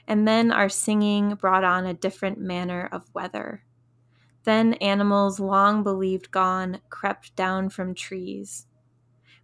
and 0.07 0.27
then 0.27 0.53
our 0.53 0.69
singing 0.69 1.35
brought 1.35 1.65
on 1.65 1.87
a 1.87 1.95
different 1.95 2.39
manner 2.39 2.89
of 2.93 3.13
weather. 3.15 3.65
Then 4.45 4.75
animals 4.75 5.41
long 5.41 5.83
believed 5.83 6.31
gone 6.31 6.81
crept 6.91 7.35
down 7.37 7.71
from 7.71 7.95
trees. 7.95 8.67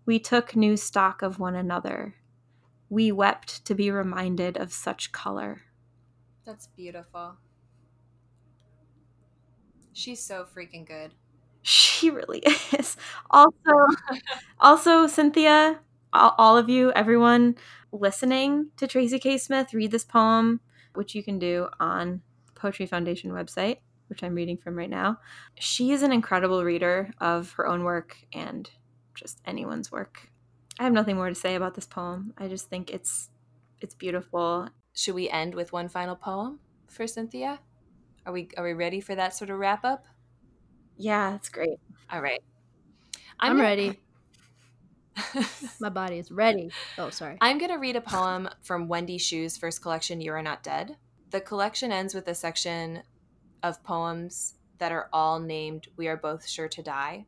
We 0.07 0.19
took 0.19 0.57
new 0.57 0.77
stock 0.77 1.23
of 1.23 1.39
one 1.39 1.55
another. 1.57 2.17
We 2.89 3.13
wept 3.13 3.65
to 3.67 3.75
be 3.75 3.91
reminded 3.91 4.57
of 4.57 4.73
such 4.73 5.13
color. 5.13 5.63
That's 6.45 6.67
beautiful. 6.67 7.39
She's 9.93 10.23
so 10.23 10.45
freaking 10.45 10.87
good. 10.87 11.13
She 11.63 12.11
really 12.11 12.41
is. 12.79 12.97
Also, 13.31 13.53
also 14.59 15.07
Cynthia, 15.07 15.81
all, 16.13 16.35
all 16.39 16.57
of 16.57 16.69
you, 16.69 16.93
everyone 16.93 17.57
listening 17.93 18.71
to 18.77 18.87
Tracy 18.87 19.19
K. 19.19 19.39
Smith, 19.39 19.75
read 19.75 19.91
this 19.91 20.05
poem, 20.05 20.61
which 20.95 21.15
you 21.15 21.23
can 21.23 21.39
do 21.39 21.69
on 21.79 22.23
Poetry 22.55 22.87
Foundation 22.87 23.31
website, 23.31 23.79
which 24.09 24.23
I'm 24.23 24.35
reading 24.35 24.57
from 24.57 24.77
right 24.77 24.91
now. 24.91 25.19
She 25.59 25.93
is 25.93 26.03
an 26.03 26.13
incredible 26.13 26.65
reader 26.65 27.11
of 27.21 27.53
her 27.53 27.67
own 27.67 27.85
work 27.85 28.17
and 28.33 28.69
just 29.15 29.41
anyone's 29.47 29.91
work. 29.93 30.29
I 30.79 30.85
have 30.85 30.93
nothing 30.93 31.17
more 31.17 31.29
to 31.29 31.35
say 31.35 31.55
about 31.55 31.75
this 31.75 31.87
poem. 31.87 32.33
I 32.39 32.49
just 32.49 32.69
think 32.69 32.91
it's 32.91 33.31
it's 33.81 33.95
beautiful. 33.95 34.69
Should 34.95 35.15
we 35.15 35.29
end 35.31 35.55
with 35.55 35.73
one 35.73 35.89
final 35.89 36.17
poem 36.17 36.61
for 36.89 37.07
Cynthia? 37.07 37.61
Are 38.27 38.33
we 38.33 38.49
are 38.57 38.65
we 38.65 38.73
ready 38.73 39.01
for 39.01 39.15
that 39.15 39.35
sort 39.35 39.51
of 39.51 39.59
wrap 39.59 39.85
up? 39.85 40.07
Yeah, 40.97 41.35
it's 41.35 41.49
great. 41.49 41.79
All 42.11 42.21
right. 42.21 42.43
I'm, 43.39 43.53
gonna- 43.53 43.63
ready. 43.63 44.01
My 45.81 45.89
body 45.91 46.19
is 46.19 46.31
ready. 46.31 46.71
Oh, 46.99 47.11
sorry. 47.11 47.37
I'm 47.41 47.59
going 47.59 47.71
to 47.71 47.79
read 47.79 47.97
a 47.97 48.01
poem 48.01 48.49
from 48.63 48.89
Wendy 48.89 49.19
Xu's 49.19 49.57
first 49.57 49.83
collection, 49.83 50.21
You 50.21 50.33
Are 50.33 50.43
Not 50.43 50.63
Dead. 50.63 50.97
The 51.31 51.41
collection 51.41 51.93
ends 51.93 52.15
with 52.15 52.29
a 52.29 52.35
section 52.35 53.03
of 53.63 53.83
poems 53.83 54.55
that 54.79 54.93
are 54.93 55.09
all 55.13 55.39
named 55.39 55.89
We 55.97 56.09
Are 56.09 56.17
Both 56.17 56.49
Sure 56.49 56.69
to 56.69 56.83
Die. 56.83 57.27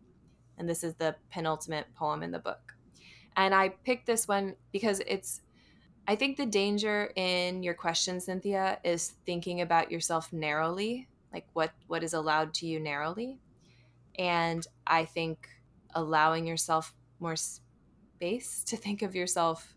And 0.58 0.68
this 0.68 0.84
is 0.84 0.94
the 0.94 1.16
penultimate 1.30 1.94
poem 1.94 2.22
in 2.22 2.30
the 2.30 2.38
book. 2.38 2.74
And 3.36 3.54
I 3.54 3.70
picked 3.70 4.06
this 4.06 4.28
one 4.28 4.56
because 4.72 5.00
it's, 5.06 5.40
I 6.06 6.16
think 6.16 6.36
the 6.36 6.46
danger 6.46 7.12
in 7.16 7.62
your 7.62 7.74
question, 7.74 8.20
Cynthia, 8.20 8.78
is 8.84 9.14
thinking 9.24 9.60
about 9.60 9.90
yourself 9.90 10.32
narrowly, 10.32 11.08
like 11.32 11.46
what, 11.52 11.72
what 11.86 12.02
is 12.02 12.12
allowed 12.12 12.52
to 12.54 12.66
you 12.66 12.78
narrowly. 12.78 13.38
And 14.18 14.66
I 14.86 15.04
think 15.04 15.48
allowing 15.94 16.46
yourself 16.46 16.94
more 17.20 17.36
space 17.36 17.60
to 18.22 18.76
think 18.76 19.02
of 19.02 19.16
yourself 19.16 19.74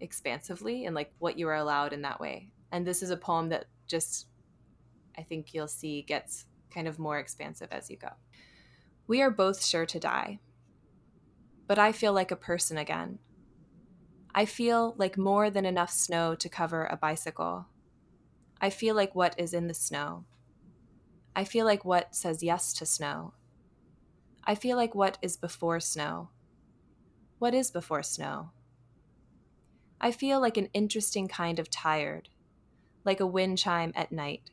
expansively 0.00 0.86
and 0.86 0.94
like 0.94 1.12
what 1.18 1.38
you 1.38 1.48
are 1.48 1.54
allowed 1.54 1.92
in 1.92 2.02
that 2.02 2.18
way. 2.18 2.48
And 2.72 2.86
this 2.86 3.02
is 3.02 3.10
a 3.10 3.16
poem 3.16 3.50
that 3.50 3.66
just, 3.86 4.26
I 5.18 5.22
think 5.22 5.52
you'll 5.52 5.68
see, 5.68 6.02
gets 6.02 6.46
kind 6.72 6.88
of 6.88 6.98
more 6.98 7.18
expansive 7.18 7.68
as 7.70 7.90
you 7.90 7.96
go. 7.96 8.08
We 9.06 9.20
are 9.20 9.30
both 9.30 9.62
sure 9.62 9.84
to 9.86 10.00
die, 10.00 10.40
but 11.66 11.78
I 11.78 11.92
feel 11.92 12.14
like 12.14 12.30
a 12.30 12.36
person 12.36 12.78
again. 12.78 13.18
I 14.34 14.46
feel 14.46 14.94
like 14.96 15.18
more 15.18 15.50
than 15.50 15.66
enough 15.66 15.90
snow 15.90 16.34
to 16.36 16.48
cover 16.48 16.86
a 16.86 16.96
bicycle. 16.96 17.66
I 18.60 18.70
feel 18.70 18.94
like 18.94 19.14
what 19.14 19.34
is 19.38 19.52
in 19.52 19.68
the 19.68 19.74
snow. 19.74 20.24
I 21.36 21.44
feel 21.44 21.66
like 21.66 21.84
what 21.84 22.14
says 22.14 22.42
yes 22.42 22.72
to 22.74 22.86
snow. 22.86 23.34
I 24.42 24.54
feel 24.54 24.76
like 24.76 24.94
what 24.94 25.18
is 25.20 25.36
before 25.36 25.80
snow. 25.80 26.30
What 27.38 27.54
is 27.54 27.70
before 27.70 28.02
snow? 28.02 28.50
I 30.00 30.12
feel 30.12 30.40
like 30.40 30.56
an 30.56 30.68
interesting 30.72 31.28
kind 31.28 31.58
of 31.58 31.70
tired, 31.70 32.28
like 33.04 33.20
a 33.20 33.26
wind 33.26 33.58
chime 33.58 33.92
at 33.94 34.12
night. 34.12 34.50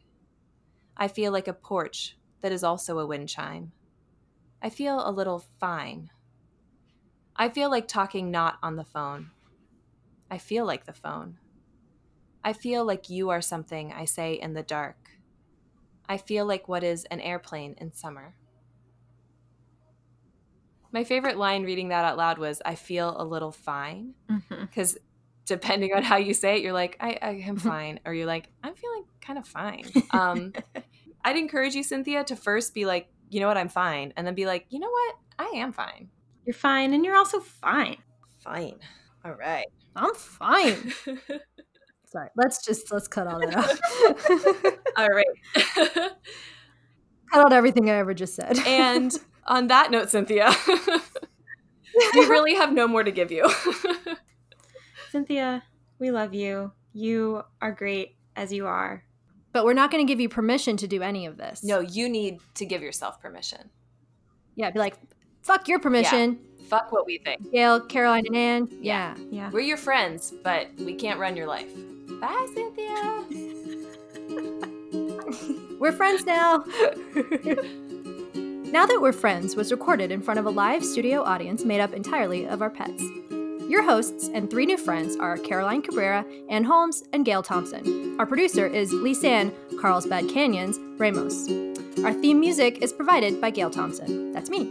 I 0.98 1.08
feel 1.08 1.32
like 1.32 1.48
a 1.48 1.54
porch 1.54 2.18
that 2.42 2.52
is 2.52 2.64
also 2.64 3.00
a 3.00 3.06
wind 3.06 3.30
chime. 3.30 3.72
I 4.62 4.70
feel 4.70 5.08
a 5.08 5.12
little 5.12 5.44
fine. 5.60 6.10
I 7.36 7.50
feel 7.50 7.70
like 7.70 7.88
talking 7.88 8.32
not 8.32 8.58
on 8.62 8.76
the 8.76 8.84
phone. 8.84 9.32
I 10.30 10.38
feel 10.38 10.66
like 10.66 10.86
the 10.86 10.94
phone. 10.94 11.38
I 12.44 12.54
feel 12.54 12.84
like 12.86 13.10
you 13.10 13.30
are 13.30 13.42
something 13.42 13.92
I 13.94 14.06
say 14.06 14.34
in 14.34 14.54
the 14.54 14.64
dark. 14.64 15.12
I 16.08 16.18
feel 16.18 16.46
like 16.46 16.68
what 16.68 16.84
is 16.84 17.06
an 17.06 17.22
airplane 17.22 17.76
in 17.78 17.94
summer. 17.94 18.36
My 20.92 21.04
favorite 21.04 21.38
line 21.38 21.64
reading 21.64 21.90
that 21.90 22.06
out 22.06 22.18
loud 22.18 22.38
was, 22.38 22.62
I 22.66 22.76
feel 22.76 23.16
a 23.18 23.24
little 23.24 23.52
fine. 23.52 24.14
Because 24.50 24.94
mm-hmm. 24.94 25.04
depending 25.46 25.94
on 25.94 26.04
how 26.04 26.18
you 26.18 26.34
say 26.34 26.58
it, 26.58 26.62
you're 26.62 26.74
like, 26.74 26.98
I, 27.00 27.18
I 27.22 27.30
am 27.48 27.58
fine. 27.58 28.00
or 28.06 28.14
you're 28.14 28.26
like, 28.26 28.50
I'm 28.64 28.74
feeling 28.76 29.06
kind 29.22 29.40
of 29.40 29.48
fine. 29.48 29.86
Um, 30.12 30.54
I'd 31.24 31.38
encourage 31.38 31.76
you, 31.76 31.84
Cynthia, 31.84 32.24
to 32.26 32.36
first 32.36 32.74
be 32.74 32.86
like, 32.86 33.08
you 33.30 33.40
know 33.40 33.48
what, 33.48 33.58
I'm 33.58 33.70
fine. 33.70 34.12
And 34.18 34.26
then 34.28 34.36
be 34.36 34.46
like, 34.46 34.66
you 34.70 34.80
know 34.80 34.90
what, 34.90 35.16
I 35.40 35.58
am 35.58 35.72
fine. 35.72 36.10
You're 36.46 36.54
fine. 36.54 36.94
And 36.94 37.06
you're 37.06 37.16
also 37.16 37.40
fine. 37.40 37.98
Fine. 38.40 38.80
All 39.24 39.34
right. 39.34 39.68
I'm 39.96 40.14
fine. 40.16 40.94
Sorry. 42.06 42.30
Let's 42.36 42.66
just, 42.66 42.92
let's 42.92 43.08
cut 43.08 43.28
all 43.28 43.40
that 43.40 43.56
out. 43.56 44.78
all 44.98 45.08
right. 45.08 46.12
cut 47.32 47.46
out 47.46 47.54
everything 47.54 47.90
I 47.90 47.94
ever 47.94 48.14
just 48.14 48.36
said. 48.36 48.58
and 48.66 49.14
on 49.46 49.68
that 49.68 49.92
note, 49.92 50.10
Cynthia, 50.10 50.52
we 52.16 52.26
really 52.26 52.56
have 52.56 52.74
no 52.74 52.88
more 52.88 53.04
to 53.04 53.12
give 53.12 53.32
you. 53.32 53.50
Cynthia, 55.12 55.64
we 56.00 56.12
love 56.12 56.34
you. 56.34 56.72
You 56.94 57.44
are 57.62 57.72
great 57.72 58.16
as 58.36 58.52
you 58.54 58.68
are. 58.68 59.04
But 59.54 59.66
we're 59.66 59.74
not 59.74 59.92
going 59.92 60.06
to 60.06 60.12
give 60.12 60.20
you 60.20 60.30
permission 60.30 60.78
to 60.78 60.88
do 60.88 61.02
any 61.02 61.26
of 61.26 61.38
this. 61.38 61.64
No, 61.64 61.80
you 61.80 62.08
need 62.08 62.40
to 62.56 62.66
give 62.66 62.82
yourself 62.82 63.22
permission. 63.22 63.70
Yeah, 64.56 64.70
be 64.72 64.80
like, 64.80 64.98
fuck 65.42 65.68
your 65.68 65.80
permission. 65.80 66.40
Yeah. 66.58 66.68
Fuck 66.68 66.92
what 66.94 67.06
we 67.06 67.18
think. 67.18 67.52
Gail, 67.52 67.82
Caroline, 67.82 68.26
and 68.28 68.36
Anne. 68.38 68.70
Yeah. 68.82 69.16
Yeah. 69.30 69.50
We're 69.52 69.60
your 69.60 69.76
friends, 69.76 70.34
but 70.44 70.70
we 70.78 70.94
can't 70.96 71.20
run 71.20 71.36
your 71.36 71.48
life. 71.48 71.68
Bye, 72.22 72.48
Cynthia. 72.54 73.26
we're 75.80 75.92
friends 75.92 76.26
now. 76.26 76.64
Now 78.72 78.86
That 78.86 79.02
We're 79.02 79.12
Friends 79.12 79.58
was 79.58 79.70
recorded 79.70 80.14
in 80.14 80.22
front 80.22 80.40
of 80.40 80.46
a 80.46 80.50
live 80.50 80.86
studio 80.86 81.24
audience 81.24 81.66
made 81.66 81.82
up 81.82 81.92
entirely 81.92 82.48
of 82.48 82.62
our 82.62 82.70
pets. 82.70 83.04
Your 83.68 83.84
hosts 83.84 84.30
and 84.34 84.50
three 84.50 84.66
new 84.66 84.78
friends 84.78 85.18
are 85.18 85.36
Caroline 85.36 85.82
Cabrera, 85.82 86.24
Anne 86.48 86.64
Holmes, 86.64 87.04
and 87.12 87.26
Gail 87.26 87.44
Thompson. 87.44 88.16
Our 88.18 88.26
producer 88.26 88.66
is 88.66 88.94
Lisanne 88.94 89.54
Carlsbad 89.78 90.30
Canyons 90.30 90.80
Ramos. 90.98 91.50
Our 92.06 92.14
theme 92.14 92.40
music 92.40 92.82
is 92.82 92.94
provided 92.94 93.42
by 93.42 93.50
Gail 93.50 93.72
Thompson. 93.72 94.32
That's 94.32 94.50
me. 94.50 94.64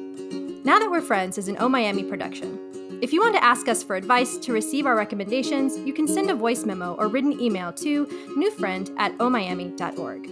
Now 0.64 0.78
That 0.78 0.90
We're 0.90 1.02
Friends 1.02 1.36
is 1.36 1.48
an 1.48 1.58
O 1.60 1.68
Miami 1.68 2.02
production. 2.02 2.58
If 3.02 3.12
you 3.12 3.20
want 3.20 3.34
to 3.34 3.44
ask 3.44 3.68
us 3.68 3.82
for 3.82 3.96
advice 3.96 4.38
to 4.38 4.54
receive 4.54 4.86
our 4.86 4.96
recommendations, 4.96 5.76
you 5.76 5.92
can 5.92 6.08
send 6.08 6.30
a 6.30 6.34
voice 6.34 6.64
memo 6.64 6.94
or 6.94 7.08
written 7.08 7.38
email 7.38 7.70
to 7.74 8.06
newfriend 8.34 8.94
at 8.96 9.12
omiami.org. 9.18 10.30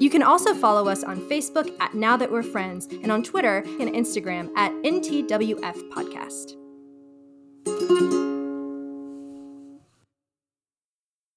You 0.00 0.08
can 0.08 0.22
also 0.22 0.54
follow 0.54 0.88
us 0.88 1.04
on 1.04 1.20
Facebook 1.20 1.78
at 1.78 1.94
Now 1.94 2.16
That 2.16 2.32
We're 2.32 2.42
Friends 2.42 2.86
and 2.86 3.12
on 3.12 3.22
Twitter 3.22 3.58
and 3.58 3.90
Instagram 3.90 4.50
at 4.56 4.72
NTWF 4.82 5.90
Podcast. 5.90 6.56